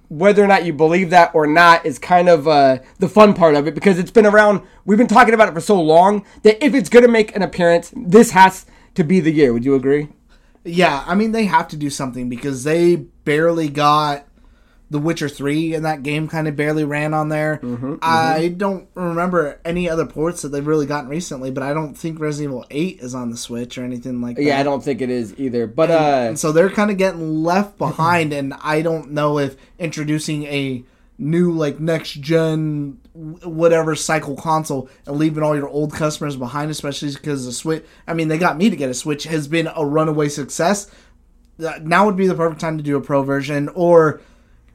whether 0.10 0.42
or 0.42 0.48
not 0.48 0.66
you 0.66 0.72
believe 0.72 1.10
that 1.10 1.34
or 1.34 1.48
not 1.48 1.86
is 1.86 2.00
kind 2.00 2.30
of 2.30 2.48
uh, 2.48 2.78
the 3.00 3.10
fun 3.10 3.34
part 3.34 3.56
of 3.56 3.68
it 3.68 3.76
because 3.76 4.00
it's 4.00 4.12
been 4.12 4.26
around. 4.26 4.62
We've 4.86 4.98
been 4.98 5.08
talking 5.08 5.34
about 5.34 5.50
it 5.50 5.54
for 5.54 5.60
so 5.60 5.82
long 5.82 6.26
that 6.44 6.64
if 6.64 6.74
it's 6.74 6.88
going 6.88 7.04
to 7.04 7.12
make 7.12 7.36
an 7.36 7.42
appearance, 7.42 7.92
this 7.96 8.32
has 8.32 8.66
to 8.98 9.04
be 9.04 9.20
the 9.20 9.32
year. 9.32 9.54
Would 9.54 9.66
you 9.66 9.76
agree? 9.76 10.10
Yeah, 10.64 11.04
I 11.08 11.16
mean 11.16 11.32
they 11.32 11.46
have 11.46 11.70
to 11.70 11.78
do 11.78 11.90
something 11.90 12.28
because 12.30 12.64
they 12.66 12.98
barely 12.98 13.70
got 13.70 14.26
The 14.92 15.00
Witcher 15.00 15.30
3 15.30 15.76
and 15.76 15.86
that 15.86 16.04
game 16.04 16.28
kind 16.28 16.48
of 16.48 16.56
barely 16.58 16.84
ran 16.84 17.14
on 17.14 17.30
there. 17.30 17.60
Mm-hmm, 17.64 17.96
I 18.02 18.54
don't 18.56 18.90
remember 18.94 19.60
any 19.64 19.90
other 19.90 20.06
ports 20.06 20.42
that 20.42 20.50
they've 20.50 20.66
really 20.66 20.86
gotten 20.86 21.10
recently, 21.10 21.52
but 21.52 21.64
I 21.64 21.74
don't 21.74 21.94
think 21.94 22.20
Resident 22.20 22.52
Evil 22.52 22.66
8 22.70 23.00
is 23.00 23.16
on 23.16 23.30
the 23.32 23.38
Switch 23.38 23.78
or 23.78 23.84
anything 23.86 24.22
like 24.22 24.36
that. 24.36 24.44
Yeah, 24.44 24.60
I 24.60 24.64
don't 24.64 24.84
think 24.84 25.02
it 25.02 25.10
is 25.10 25.34
either. 25.40 25.68
But 25.68 25.90
uh, 25.92 26.26
And 26.28 26.40
so 26.40 26.52
they're 26.52 26.70
kind 26.70 26.92
of 26.92 26.98
getting 26.98 27.44
left 27.44 27.78
behind 27.78 28.34
and 28.34 28.54
I 28.62 28.82
don't 28.82 29.12
know 29.12 29.40
if 29.40 29.56
introducing 29.80 30.44
a 30.44 30.84
new 31.18 31.52
like 31.52 31.80
next 31.80 32.12
gen 32.22 33.00
whatever 33.14 33.96
cycle 33.96 34.36
console 34.36 34.88
and 35.08 35.18
leaving 35.18 35.42
all 35.42 35.56
your 35.56 35.68
old 35.68 35.92
customers 35.92 36.36
behind 36.36 36.70
especially 36.70 37.12
because 37.12 37.44
the 37.46 37.52
switch 37.52 37.84
i 38.08 38.14
mean 38.14 38.28
they 38.28 38.38
got 38.38 38.56
me 38.56 38.70
to 38.70 38.76
get 38.76 38.90
a 38.90 38.94
switch 38.94 39.24
has 39.24 39.48
been 39.48 39.68
a 39.76 39.86
runaway 39.86 40.30
success. 40.30 40.90
Uh, 41.64 41.80
now 41.82 42.06
would 42.06 42.16
be 42.16 42.28
the 42.28 42.36
perfect 42.36 42.62
time 42.62 42.78
to 42.78 42.84
do 42.84 42.98
a 42.98 43.02
pro 43.02 43.24
version 43.24 43.68
or 43.70 44.22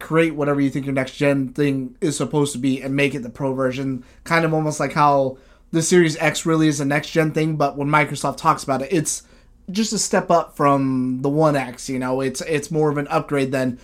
create 0.00 0.35
whatever 0.35 0.61
you 0.61 0.69
think 0.69 0.85
your 0.85 0.94
next 0.94 1.17
gen 1.17 1.49
thing 1.53 1.97
is 2.00 2.17
supposed 2.17 2.53
to 2.53 2.59
be 2.59 2.83
and 2.83 2.97
make 2.97 3.15
it 3.15 3.21
the 3.21 3.31
pro 3.31 3.55
version. 3.55 4.05
Kind 4.25 4.45
of 4.45 4.53
almost 4.53 4.81
like 4.81 4.93
how 4.93 5.38
the 5.71 5.81
series 5.81 6.17
x 6.17 6.45
really 6.45 6.67
is 6.67 6.81
a 6.81 6.85
next 6.85 7.11
gen 7.11 7.31
thing 7.31 7.56
but 7.56 7.77
when 7.77 7.88
microsoft 7.88 8.37
talks 8.37 8.62
about 8.62 8.83
it 8.83 8.93
it's 8.93 9.23
just 9.71 9.93
a 9.93 9.99
step 9.99 10.31
up 10.31 10.55
from 10.55 11.23
the 11.23 11.29
one 11.29 11.55
x 11.56 11.88
you 11.88 11.99
know? 11.99 12.21
It's 12.21 12.41
it's 12.43 12.71
more 12.71 12.91
of 12.91 12.99
an 12.99 13.06
upgrade 13.09 13.53
than 13.53 13.79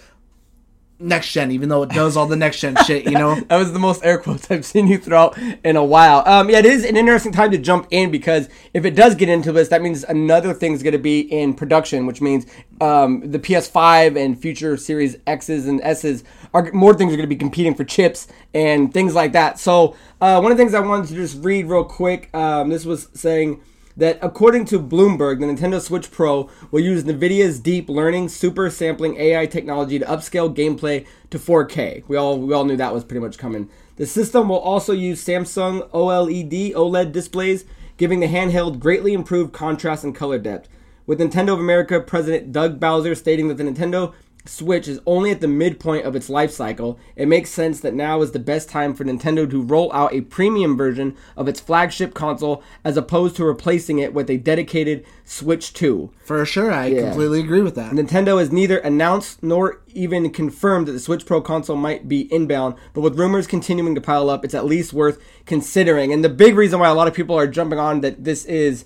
next 1.00 1.32
gen 1.32 1.50
even 1.52 1.68
though 1.68 1.84
it 1.84 1.90
does 1.90 2.16
all 2.16 2.26
the 2.26 2.34
next 2.34 2.60
gen 2.60 2.74
shit 2.84 3.04
you 3.04 3.12
know 3.12 3.34
that 3.48 3.56
was 3.56 3.72
the 3.72 3.78
most 3.78 4.04
air 4.04 4.18
quotes 4.18 4.50
I've 4.50 4.64
seen 4.64 4.88
you 4.88 4.98
throw 4.98 5.18
out 5.18 5.38
in 5.64 5.76
a 5.76 5.84
while. 5.84 6.22
Um, 6.26 6.50
yeah, 6.50 6.58
it 6.58 6.66
is 6.66 6.84
an 6.84 6.96
interesting 6.96 7.32
time 7.32 7.50
to 7.50 7.58
jump 7.58 7.88
in 7.90 8.10
because 8.10 8.48
if 8.74 8.84
it 8.84 8.94
does 8.94 9.14
get 9.14 9.28
into 9.28 9.52
this, 9.52 9.68
that 9.68 9.82
means 9.82 10.04
another 10.04 10.54
thing's 10.54 10.82
going 10.82 10.92
to 10.92 10.98
be 10.98 11.20
in 11.20 11.54
production, 11.54 12.06
which 12.06 12.20
means 12.20 12.46
um, 12.80 13.30
the 13.30 13.38
PS5 13.38 14.22
and 14.22 14.40
future 14.40 14.76
Series 14.76 15.16
X's 15.26 15.66
and 15.66 15.80
S's 15.82 16.24
are 16.54 16.70
more 16.72 16.94
things 16.94 17.12
are 17.12 17.16
going 17.16 17.28
to 17.28 17.34
be 17.34 17.36
competing 17.36 17.74
for 17.74 17.84
chips 17.84 18.28
and 18.54 18.92
things 18.92 19.14
like 19.14 19.32
that. 19.32 19.58
So 19.58 19.96
uh, 20.20 20.40
one 20.40 20.52
of 20.52 20.58
the 20.58 20.62
things 20.62 20.74
I 20.74 20.80
wanted 20.80 21.08
to 21.08 21.14
just 21.14 21.42
read 21.42 21.66
real 21.66 21.84
quick. 21.84 22.34
Um, 22.34 22.68
this 22.70 22.84
was 22.84 23.08
saying 23.14 23.60
that 23.98 24.16
according 24.22 24.64
to 24.64 24.78
Bloomberg, 24.78 25.40
the 25.40 25.46
Nintendo 25.46 25.80
Switch 25.80 26.10
Pro 26.10 26.48
will 26.70 26.80
use 26.80 27.02
NVIDIA's 27.02 27.58
deep 27.58 27.88
learning 27.88 28.28
super 28.28 28.70
sampling 28.70 29.16
AI 29.16 29.44
technology 29.46 29.98
to 29.98 30.04
upscale 30.06 30.54
gameplay 30.54 31.04
to 31.30 31.38
4K. 31.38 32.04
We 32.06 32.16
all 32.16 32.38
we 32.38 32.54
all 32.54 32.64
knew 32.64 32.76
that 32.76 32.94
was 32.94 33.04
pretty 33.04 33.20
much 33.20 33.38
coming. 33.38 33.68
The 33.96 34.06
system 34.06 34.48
will 34.48 34.60
also 34.60 34.92
use 34.92 35.24
Samsung 35.24 35.90
OLED 35.90 36.72
OLED 36.74 37.10
displays, 37.10 37.64
giving 37.96 38.20
the 38.20 38.28
handheld 38.28 38.78
greatly 38.78 39.12
improved 39.12 39.52
contrast 39.52 40.04
and 40.04 40.14
color 40.14 40.38
depth. 40.38 40.68
With 41.04 41.18
Nintendo 41.18 41.54
of 41.54 41.58
America 41.58 42.00
President 42.00 42.52
Doug 42.52 42.78
Bowser 42.78 43.16
stating 43.16 43.48
that 43.48 43.56
the 43.56 43.64
Nintendo 43.64 44.14
Switch 44.48 44.88
is 44.88 45.00
only 45.06 45.30
at 45.30 45.40
the 45.40 45.48
midpoint 45.48 46.06
of 46.06 46.16
its 46.16 46.28
life 46.28 46.50
cycle, 46.50 46.98
it 47.16 47.28
makes 47.28 47.50
sense 47.50 47.80
that 47.80 47.94
now 47.94 48.22
is 48.22 48.32
the 48.32 48.38
best 48.38 48.68
time 48.68 48.94
for 48.94 49.04
Nintendo 49.04 49.48
to 49.50 49.62
roll 49.62 49.92
out 49.92 50.12
a 50.12 50.22
premium 50.22 50.76
version 50.76 51.16
of 51.36 51.48
its 51.48 51.60
flagship 51.60 52.14
console 52.14 52.62
as 52.84 52.96
opposed 52.96 53.36
to 53.36 53.44
replacing 53.44 53.98
it 53.98 54.14
with 54.14 54.30
a 54.30 54.36
dedicated 54.38 55.04
Switch 55.24 55.72
2. 55.74 56.10
for 56.24 56.44
sure 56.46 56.72
i 56.72 56.92
completely 56.92 57.40
agree 57.40 57.60
with 57.60 57.74
that 57.74 57.92
Nintendo 57.92 58.38
has 58.38 58.50
neither 58.50 58.78
announced 58.78 59.42
nor 59.42 59.80
even 59.94 60.30
confirmed 60.30 60.86
that 60.86 60.92
the 60.92 61.00
Switch 61.00 61.26
Pro 61.26 61.40
console 61.40 61.76
might 61.76 62.08
be 62.08 62.32
inbound, 62.32 62.74
but 62.92 63.00
with 63.00 63.18
rumors 63.18 63.46
continuing 63.46 63.94
to 63.94 64.00
pile 64.00 64.30
up, 64.30 64.44
it's 64.44 64.54
at 64.54 64.64
least 64.64 64.92
worth 64.92 65.20
considering. 65.46 66.12
And 66.12 66.24
the 66.24 66.28
big 66.28 66.56
reason 66.56 66.78
why 66.78 66.88
a 66.88 66.94
lot 66.94 67.08
of 67.08 67.14
people 67.14 67.36
are 67.36 67.46
jumping 67.46 67.78
on 67.78 68.00
that 68.02 68.24
this 68.24 68.44
is 68.44 68.84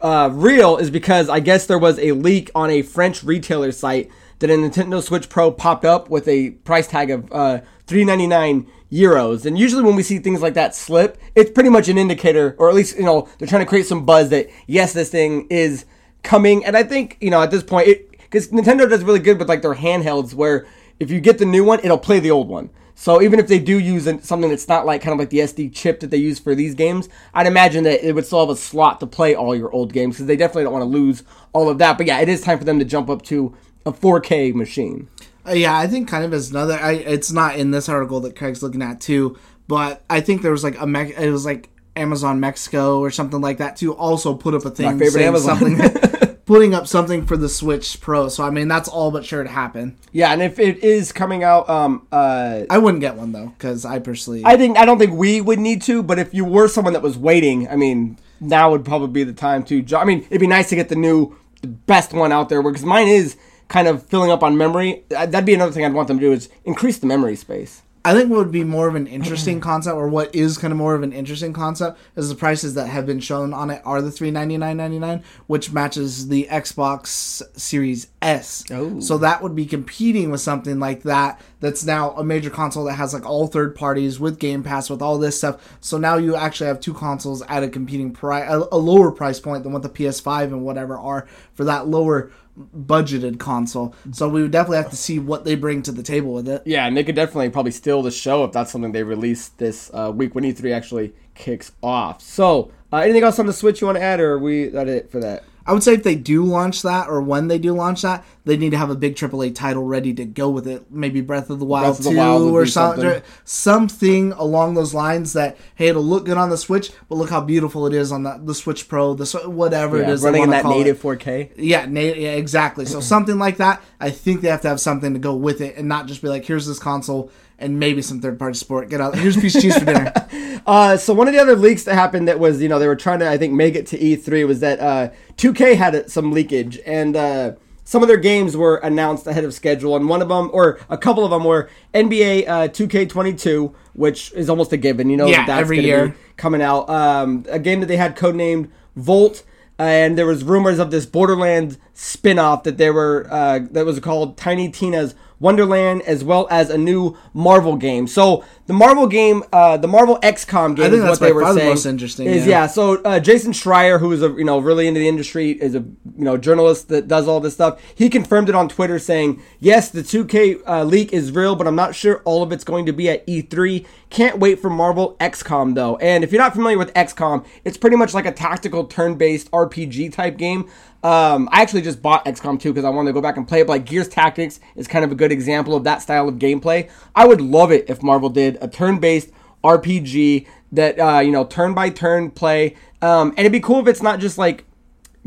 uh, 0.00 0.30
real 0.32 0.76
is 0.76 0.90
because 0.90 1.28
I 1.28 1.40
guess 1.40 1.66
there 1.66 1.78
was 1.78 1.98
a 1.98 2.12
leak 2.12 2.50
on 2.54 2.70
a 2.70 2.82
French 2.82 3.22
retailer 3.22 3.72
site 3.72 4.10
that 4.42 4.50
a 4.50 4.54
Nintendo 4.54 5.02
Switch 5.02 5.28
Pro 5.28 5.50
popped 5.50 5.84
up 5.84 6.10
with 6.10 6.28
a 6.28 6.50
price 6.50 6.86
tag 6.86 7.10
of 7.10 7.32
uh, 7.32 7.60
399 7.86 8.66
euros. 8.92 9.46
And 9.46 9.58
usually 9.58 9.82
when 9.82 9.96
we 9.96 10.02
see 10.02 10.18
things 10.18 10.42
like 10.42 10.54
that 10.54 10.74
slip, 10.74 11.16
it's 11.34 11.50
pretty 11.50 11.70
much 11.70 11.88
an 11.88 11.96
indicator, 11.96 12.54
or 12.58 12.68
at 12.68 12.74
least 12.74 12.96
you 12.96 13.04
know 13.04 13.28
they're 13.38 13.48
trying 13.48 13.64
to 13.64 13.68
create 13.68 13.86
some 13.86 14.04
buzz 14.04 14.28
that 14.28 14.50
yes, 14.66 14.92
this 14.92 15.10
thing 15.10 15.46
is 15.48 15.86
coming. 16.22 16.64
And 16.64 16.76
I 16.76 16.82
think 16.82 17.16
you 17.20 17.30
know 17.30 17.42
at 17.42 17.50
this 17.50 17.62
point, 17.62 17.88
because 18.10 18.48
Nintendo 18.48 18.88
does 18.88 19.02
really 19.02 19.20
good 19.20 19.38
with 19.38 19.48
like 19.48 19.62
their 19.62 19.74
handhelds, 19.74 20.34
where 20.34 20.66
if 21.00 21.10
you 21.10 21.20
get 21.20 21.38
the 21.38 21.46
new 21.46 21.64
one, 21.64 21.80
it'll 21.82 21.98
play 21.98 22.20
the 22.20 22.30
old 22.30 22.48
one. 22.48 22.70
So 22.94 23.22
even 23.22 23.40
if 23.40 23.48
they 23.48 23.58
do 23.58 23.78
use 23.78 24.04
something 24.24 24.50
that's 24.50 24.68
not 24.68 24.86
like 24.86 25.02
kind 25.02 25.12
of 25.12 25.18
like 25.18 25.30
the 25.30 25.38
SD 25.38 25.74
chip 25.74 26.00
that 26.00 26.10
they 26.10 26.18
use 26.18 26.38
for 26.38 26.54
these 26.54 26.74
games, 26.74 27.08
I'd 27.32 27.46
imagine 27.46 27.84
that 27.84 28.06
it 28.06 28.12
would 28.14 28.26
still 28.26 28.40
have 28.40 28.50
a 28.50 28.56
slot 28.56 29.00
to 29.00 29.06
play 29.06 29.34
all 29.34 29.56
your 29.56 29.72
old 29.72 29.92
games 29.92 30.16
because 30.16 30.26
they 30.26 30.36
definitely 30.36 30.64
don't 30.64 30.72
want 30.72 30.82
to 30.82 30.86
lose 30.86 31.24
all 31.52 31.68
of 31.68 31.78
that. 31.78 31.96
But 31.96 32.06
yeah, 32.06 32.20
it 32.20 32.28
is 32.28 32.42
time 32.42 32.58
for 32.58 32.64
them 32.64 32.78
to 32.78 32.84
jump 32.84 33.08
up 33.08 33.22
to 33.22 33.56
a 33.86 33.92
4K 33.92 34.54
machine. 34.54 35.08
Uh, 35.46 35.52
yeah, 35.52 35.76
I 35.76 35.86
think 35.86 36.08
kind 36.08 36.24
of 36.24 36.32
as 36.32 36.50
another. 36.50 36.74
I 36.74 36.92
it's 36.92 37.32
not 37.32 37.56
in 37.56 37.70
this 37.72 37.88
article 37.88 38.20
that 38.20 38.36
Craig's 38.36 38.62
looking 38.62 38.82
at 38.82 39.00
too, 39.00 39.36
but 39.66 40.02
I 40.08 40.20
think 40.20 40.42
there 40.42 40.52
was 40.52 40.62
like 40.62 40.80
a 40.80 40.86
Me- 40.86 41.14
it 41.16 41.30
was 41.30 41.44
like 41.44 41.68
Amazon 41.96 42.38
Mexico 42.40 43.00
or 43.00 43.10
something 43.10 43.40
like 43.40 43.58
that 43.58 43.76
too. 43.76 43.92
Also 43.94 44.34
put 44.34 44.54
up 44.54 44.64
a 44.64 44.70
thing 44.70 44.98
favorite 44.98 45.10
saying 45.10 45.26
Amazon. 45.26 45.58
something, 45.58 46.36
putting 46.46 46.74
up 46.74 46.86
something 46.86 47.26
for 47.26 47.36
the 47.36 47.48
Switch 47.48 48.00
Pro. 48.00 48.28
So 48.28 48.44
I 48.44 48.50
mean 48.50 48.68
that's 48.68 48.88
all 48.88 49.10
but 49.10 49.24
sure 49.24 49.42
to 49.42 49.48
happen. 49.50 49.96
Yeah, 50.12 50.32
and 50.32 50.40
if 50.42 50.60
it 50.60 50.84
is 50.84 51.10
coming 51.10 51.42
out, 51.42 51.68
um, 51.68 52.06
uh, 52.12 52.62
I 52.70 52.78
wouldn't 52.78 53.00
get 53.00 53.16
one 53.16 53.32
though 53.32 53.48
because 53.48 53.84
I 53.84 53.98
personally 53.98 54.42
I 54.44 54.56
think 54.56 54.78
I 54.78 54.84
don't 54.84 54.98
think 54.98 55.12
we 55.12 55.40
would 55.40 55.58
need 55.58 55.82
to, 55.82 56.04
but 56.04 56.20
if 56.20 56.32
you 56.32 56.44
were 56.44 56.68
someone 56.68 56.92
that 56.92 57.02
was 57.02 57.18
waiting, 57.18 57.68
I 57.68 57.74
mean, 57.74 58.16
now 58.40 58.70
would 58.70 58.84
probably 58.84 59.08
be 59.08 59.24
the 59.24 59.32
time 59.32 59.64
to. 59.64 59.82
jo- 59.82 59.98
I 59.98 60.04
mean, 60.04 60.20
it'd 60.30 60.40
be 60.40 60.46
nice 60.46 60.68
to 60.68 60.76
get 60.76 60.88
the 60.88 60.94
new, 60.96 61.36
the 61.62 61.68
best 61.68 62.12
one 62.12 62.30
out 62.30 62.48
there 62.48 62.62
because 62.62 62.84
mine 62.84 63.08
is 63.08 63.36
kind 63.72 63.88
of 63.88 64.02
filling 64.06 64.30
up 64.30 64.42
on 64.42 64.56
memory. 64.56 65.02
That'd 65.08 65.46
be 65.46 65.54
another 65.54 65.72
thing 65.72 65.84
I'd 65.84 65.94
want 65.94 66.06
them 66.06 66.18
to 66.18 66.26
do 66.26 66.32
is 66.32 66.50
increase 66.64 66.98
the 66.98 67.06
memory 67.06 67.36
space. 67.36 67.82
I 68.04 68.14
think 68.14 68.30
what 68.30 68.38
would 68.38 68.52
be 68.52 68.64
more 68.64 68.86
of 68.86 68.96
an 68.96 69.06
interesting 69.18 69.60
concept, 69.60 69.96
or 69.96 70.08
what 70.08 70.34
is 70.34 70.58
kind 70.58 70.72
of 70.72 70.76
more 70.76 70.94
of 70.94 71.02
an 71.02 71.12
interesting 71.12 71.54
concept, 71.54 71.98
is 72.14 72.28
the 72.28 72.34
prices 72.34 72.74
that 72.74 72.88
have 72.88 73.06
been 73.06 73.20
shown 73.20 73.54
on 73.54 73.70
it 73.70 73.80
are 73.86 74.02
the 74.02 74.10
three 74.10 74.30
ninety 74.30 74.58
nine 74.58 74.76
ninety 74.76 74.98
nine, 74.98 75.22
which 75.46 75.72
matches 75.72 76.28
the 76.28 76.48
Xbox 76.50 77.42
Series 77.58 78.08
S. 78.20 78.62
Oh. 78.70 79.00
So 79.00 79.16
that 79.18 79.42
would 79.42 79.56
be 79.56 79.64
competing 79.64 80.30
with 80.30 80.42
something 80.42 80.78
like 80.78 81.02
that. 81.04 81.40
That's 81.60 81.84
now 81.84 82.10
a 82.10 82.24
major 82.24 82.50
console 82.50 82.84
that 82.84 82.94
has 82.94 83.14
like 83.14 83.24
all 83.24 83.46
third 83.46 83.74
parties 83.74 84.20
with 84.20 84.38
Game 84.38 84.62
Pass 84.62 84.90
with 84.90 85.00
all 85.00 85.16
this 85.16 85.38
stuff. 85.38 85.78
So 85.80 85.96
now 85.96 86.16
you 86.16 86.36
actually 86.36 86.66
have 86.66 86.80
two 86.80 86.92
consoles 86.92 87.40
at 87.42 87.62
a 87.62 87.68
competing 87.68 88.12
price, 88.12 88.50
a, 88.50 88.68
a 88.72 88.76
lower 88.76 89.12
price 89.12 89.40
point 89.40 89.62
than 89.62 89.72
what 89.72 89.82
the 89.82 89.88
PS5 89.88 90.44
and 90.44 90.64
whatever 90.64 90.98
are 90.98 91.26
for 91.54 91.64
that 91.64 91.86
lower 91.86 92.32
budgeted 92.58 93.38
console. 93.38 93.94
So 94.12 94.28
we 94.28 94.42
would 94.42 94.50
definitely 94.50 94.78
have 94.78 94.90
to 94.90 94.96
see 94.96 95.18
what 95.18 95.44
they 95.44 95.54
bring 95.54 95.82
to 95.82 95.92
the 95.92 96.02
table 96.02 96.32
with 96.34 96.48
it. 96.48 96.62
Yeah, 96.66 96.86
and 96.86 96.96
they 96.96 97.04
could 97.04 97.14
definitely 97.14 97.50
probably 97.50 97.72
steal 97.72 98.02
the 98.02 98.10
show 98.10 98.44
if 98.44 98.52
that's 98.52 98.70
something 98.70 98.92
they 98.92 99.02
release 99.02 99.48
this 99.48 99.90
uh, 99.94 100.12
week 100.14 100.34
when 100.34 100.44
E3 100.44 100.74
actually 100.74 101.14
kicks 101.34 101.72
off. 101.82 102.20
So, 102.20 102.70
uh, 102.92 102.98
anything 102.98 103.22
else 103.22 103.38
on 103.38 103.46
the 103.46 103.52
Switch 103.52 103.80
you 103.80 103.86
want 103.86 103.96
to 103.96 104.02
add, 104.02 104.20
or 104.20 104.32
are 104.32 104.38
we 104.38 104.68
that 104.68 104.88
it 104.88 105.10
for 105.10 105.20
that? 105.20 105.44
I 105.66 105.72
would 105.72 105.82
say 105.82 105.94
if 105.94 106.02
they 106.02 106.14
do 106.16 106.44
launch 106.44 106.82
that, 106.82 107.08
or 107.08 107.20
when 107.22 107.48
they 107.48 107.58
do 107.58 107.72
launch 107.72 108.02
that, 108.02 108.24
they 108.44 108.56
need 108.56 108.70
to 108.70 108.76
have 108.76 108.90
a 108.90 108.96
big 108.96 109.14
AAA 109.14 109.54
title 109.54 109.84
ready 109.84 110.12
to 110.14 110.24
go 110.24 110.50
with 110.50 110.66
it. 110.66 110.90
Maybe 110.90 111.20
Breath 111.20 111.48
of 111.50 111.58
the 111.60 111.64
Wild 111.64 111.98
of 111.98 112.04
the 112.04 112.10
2 112.10 112.16
Wild 112.16 112.52
or 112.52 112.66
something. 112.66 113.22
something. 113.44 114.32
along 114.32 114.74
those 114.74 114.94
lines 114.94 115.32
that 115.34 115.56
hey, 115.74 115.88
it'll 115.88 116.02
look 116.02 116.24
good 116.24 116.36
on 116.38 116.50
the 116.50 116.56
Switch, 116.56 116.90
but 117.08 117.14
look 117.16 117.30
how 117.30 117.40
beautiful 117.40 117.86
it 117.86 117.94
is 117.94 118.10
on 118.12 118.22
the, 118.24 118.40
the 118.42 118.54
Switch 118.54 118.88
Pro, 118.88 119.14
the 119.14 119.24
whatever 119.48 119.98
it 119.98 120.06
Yeah, 120.08 120.12
is. 120.14 120.22
they 120.22 120.26
running 120.28 120.42
in 120.44 120.50
that 120.50 120.62
call 120.62 120.72
it. 120.72 120.78
native 120.78 121.00
4K. 121.00 121.52
Yeah, 121.56 121.86
na- 121.86 122.00
yeah, 122.00 122.32
exactly. 122.32 122.84
So 122.84 123.00
something 123.00 123.38
like 123.38 123.58
that, 123.58 123.82
I 124.00 124.10
think 124.10 124.40
they 124.40 124.48
have 124.48 124.62
to 124.62 124.68
have 124.68 124.80
something 124.80 125.12
to 125.14 125.18
go 125.20 125.34
with 125.34 125.60
it, 125.60 125.76
and 125.76 125.88
not 125.88 126.06
just 126.06 126.22
be 126.22 126.28
like, 126.28 126.44
here's 126.44 126.66
this 126.66 126.78
console 126.78 127.30
and 127.62 127.78
maybe 127.78 128.02
some 128.02 128.20
third 128.20 128.38
party 128.38 128.56
support. 128.58 128.90
Get 128.90 129.00
out. 129.00 129.16
Here's 129.16 129.36
a 129.36 129.40
piece 129.40 129.54
of 129.54 129.62
cheese 129.62 129.78
for 129.78 129.84
dinner. 129.84 130.12
Uh, 130.64 130.96
so 130.96 131.12
one 131.12 131.26
of 131.26 131.34
the 131.34 131.40
other 131.40 131.56
leaks 131.56 131.82
that 131.82 131.94
happened 131.94 132.28
that 132.28 132.38
was, 132.38 132.62
you 132.62 132.68
know, 132.68 132.78
they 132.78 132.86
were 132.86 132.94
trying 132.94 133.18
to, 133.18 133.28
I 133.28 133.36
think, 133.36 133.52
make 133.52 133.74
it 133.74 133.84
to 133.88 133.98
E3 133.98 134.46
was 134.46 134.60
that 134.60 134.78
uh, 134.78 135.10
2K 135.36 135.74
had 135.74 136.08
some 136.08 136.30
leakage 136.30 136.78
and 136.86 137.16
uh, 137.16 137.52
some 137.82 138.00
of 138.00 138.06
their 138.06 138.16
games 138.16 138.56
were 138.56 138.76
announced 138.76 139.26
ahead 139.26 139.42
of 139.42 139.52
schedule, 139.54 139.96
and 139.96 140.08
one 140.08 140.22
of 140.22 140.28
them, 140.28 140.50
or 140.52 140.78
a 140.88 140.96
couple 140.96 141.24
of 141.24 141.32
them, 141.32 141.42
were 141.42 141.68
NBA 141.92 142.48
uh, 142.48 142.68
2K22, 142.68 143.74
which 143.94 144.32
is 144.34 144.48
almost 144.48 144.72
a 144.72 144.76
given. 144.76 145.10
You 145.10 145.16
know, 145.16 145.26
Yeah, 145.26 145.38
that 145.38 145.46
that's 145.48 145.60
every 145.62 145.80
year. 145.80 146.14
coming 146.36 146.62
out. 146.62 146.88
Um, 146.88 147.44
a 147.48 147.58
game 147.58 147.80
that 147.80 147.86
they 147.86 147.96
had 147.96 148.16
codenamed 148.16 148.70
Volt. 148.96 149.42
And 149.78 150.16
there 150.16 150.26
was 150.26 150.44
rumors 150.44 150.78
of 150.78 150.92
this 150.92 151.06
Borderlands 151.06 151.76
spin-off 151.92 152.62
that 152.62 152.76
they 152.76 152.90
were 152.90 153.26
uh, 153.30 153.60
that 153.72 153.84
was 153.84 153.98
called 153.98 154.36
Tiny 154.36 154.70
Tina's 154.70 155.16
Wonderland, 155.42 156.02
as 156.02 156.22
well 156.24 156.46
as 156.50 156.70
a 156.70 156.78
new 156.78 157.16
Marvel 157.34 157.76
game. 157.76 158.06
So 158.06 158.44
the 158.66 158.72
Marvel 158.72 159.08
game, 159.08 159.42
uh, 159.52 159.76
the 159.76 159.88
Marvel 159.88 160.18
XCOM 160.22 160.76
game, 160.76 160.86
I 160.86 160.88
think 160.88 160.94
is 160.94 161.02
that's 161.02 161.20
what 161.20 161.26
they 161.26 161.32
were 161.32 161.42
far 161.42 161.52
the 161.52 161.60
saying. 161.60 161.70
most 161.70 161.84
interesting, 161.84 162.26
Is 162.28 162.46
yeah. 162.46 162.62
yeah. 162.62 162.66
So 162.68 163.02
uh, 163.02 163.18
Jason 163.18 163.52
Schreier, 163.52 163.98
who 163.98 164.12
is 164.12 164.22
a 164.22 164.28
you 164.28 164.44
know 164.44 164.58
really 164.60 164.86
into 164.86 165.00
the 165.00 165.08
industry, 165.08 165.50
is 165.50 165.74
a 165.74 165.80
you 165.80 165.94
know 166.24 166.36
journalist 166.36 166.88
that 166.88 167.08
does 167.08 167.26
all 167.26 167.40
this 167.40 167.54
stuff. 167.54 167.82
He 167.94 168.08
confirmed 168.08 168.48
it 168.48 168.54
on 168.54 168.68
Twitter, 168.68 168.98
saying, 168.98 169.42
"Yes, 169.58 169.90
the 169.90 170.02
2K 170.02 170.62
uh, 170.66 170.84
leak 170.84 171.12
is 171.12 171.32
real, 171.32 171.56
but 171.56 171.66
I'm 171.66 171.74
not 171.74 171.94
sure 171.96 172.22
all 172.24 172.42
of 172.42 172.52
it's 172.52 172.64
going 172.64 172.86
to 172.86 172.92
be 172.92 173.10
at 173.10 173.26
E3. 173.26 173.84
Can't 174.10 174.38
wait 174.38 174.60
for 174.60 174.70
Marvel 174.70 175.16
XCOM 175.20 175.74
though. 175.74 175.96
And 175.96 176.22
if 176.22 176.30
you're 176.30 176.40
not 176.40 176.54
familiar 176.54 176.78
with 176.78 176.94
XCOM, 176.94 177.44
it's 177.64 177.76
pretty 177.76 177.96
much 177.96 178.14
like 178.14 178.26
a 178.26 178.32
tactical 178.32 178.84
turn-based 178.84 179.50
RPG 179.50 180.12
type 180.12 180.36
game." 180.38 180.70
Um, 181.02 181.48
I 181.50 181.62
actually 181.62 181.82
just 181.82 182.00
bought 182.00 182.24
XCOM 182.24 182.60
2 182.60 182.72
because 182.72 182.84
I 182.84 182.88
wanted 182.90 183.08
to 183.08 183.12
go 183.12 183.20
back 183.20 183.36
and 183.36 183.46
play 183.46 183.60
it. 183.60 183.66
But 183.66 183.72
like 183.74 183.86
Gears 183.86 184.08
Tactics 184.08 184.60
is 184.76 184.86
kind 184.86 185.04
of 185.04 185.10
a 185.10 185.14
good 185.16 185.32
example 185.32 185.74
of 185.74 185.84
that 185.84 186.00
style 186.02 186.28
of 186.28 186.36
gameplay. 186.36 186.88
I 187.14 187.26
would 187.26 187.40
love 187.40 187.72
it 187.72 187.86
if 187.88 188.02
Marvel 188.02 188.28
did 188.28 188.56
a 188.60 188.68
turn-based 188.68 189.30
RPG 189.64 190.46
that 190.72 190.98
uh, 190.98 191.20
you 191.20 191.32
know 191.32 191.44
turn 191.44 191.74
by 191.74 191.90
turn 191.90 192.30
play, 192.30 192.76
um, 193.00 193.30
and 193.30 193.40
it'd 193.40 193.52
be 193.52 193.60
cool 193.60 193.80
if 193.80 193.88
it's 193.88 194.02
not 194.02 194.20
just 194.20 194.38
like 194.38 194.64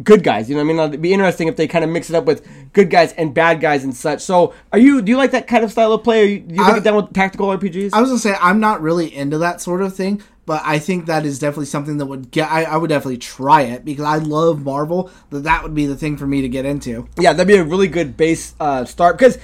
good 0.03 0.23
guys. 0.23 0.49
You 0.49 0.55
know, 0.55 0.63
what 0.63 0.69
I 0.71 0.73
mean, 0.73 0.89
it'd 0.89 1.01
be 1.01 1.13
interesting 1.13 1.47
if 1.47 1.55
they 1.55 1.67
kind 1.67 1.83
of 1.83 1.89
mix 1.89 2.09
it 2.09 2.15
up 2.15 2.25
with 2.25 2.45
good 2.73 2.89
guys 2.89 3.13
and 3.13 3.33
bad 3.33 3.61
guys 3.61 3.83
and 3.83 3.95
such. 3.95 4.21
So, 4.21 4.53
are 4.73 4.79
you 4.79 5.01
do 5.01 5.11
you 5.11 5.17
like 5.17 5.31
that 5.31 5.47
kind 5.47 5.63
of 5.63 5.71
style 5.71 5.93
of 5.93 6.03
play? 6.03 6.21
Are 6.21 6.25
you, 6.25 6.39
do 6.39 6.55
you 6.55 6.63
I- 6.63 6.73
get 6.73 6.83
down 6.83 6.95
with 6.95 7.13
tactical 7.13 7.47
RPGs? 7.47 7.91
I 7.93 8.01
was 8.01 8.09
gonna 8.09 8.19
say 8.19 8.35
I'm 8.41 8.59
not 8.59 8.81
really 8.81 9.13
into 9.13 9.37
that 9.39 9.61
sort 9.61 9.81
of 9.81 9.95
thing, 9.95 10.21
but 10.45 10.61
I 10.63 10.79
think 10.79 11.05
that 11.07 11.25
is 11.25 11.39
definitely 11.39 11.65
something 11.65 11.97
that 11.97 12.05
would 12.05 12.31
get. 12.31 12.51
I, 12.51 12.63
I 12.63 12.77
would 12.77 12.89
definitely 12.89 13.17
try 13.17 13.63
it 13.63 13.83
because 13.83 14.05
I 14.05 14.17
love 14.17 14.63
Marvel. 14.63 15.09
That 15.29 15.43
that 15.43 15.63
would 15.63 15.73
be 15.75 15.85
the 15.85 15.95
thing 15.95 16.17
for 16.17 16.27
me 16.27 16.41
to 16.41 16.49
get 16.49 16.65
into. 16.65 17.07
yeah, 17.19 17.33
that'd 17.33 17.47
be 17.47 17.55
a 17.55 17.63
really 17.63 17.87
good 17.87 18.17
base 18.17 18.53
uh, 18.59 18.85
start 18.85 19.17
because. 19.17 19.37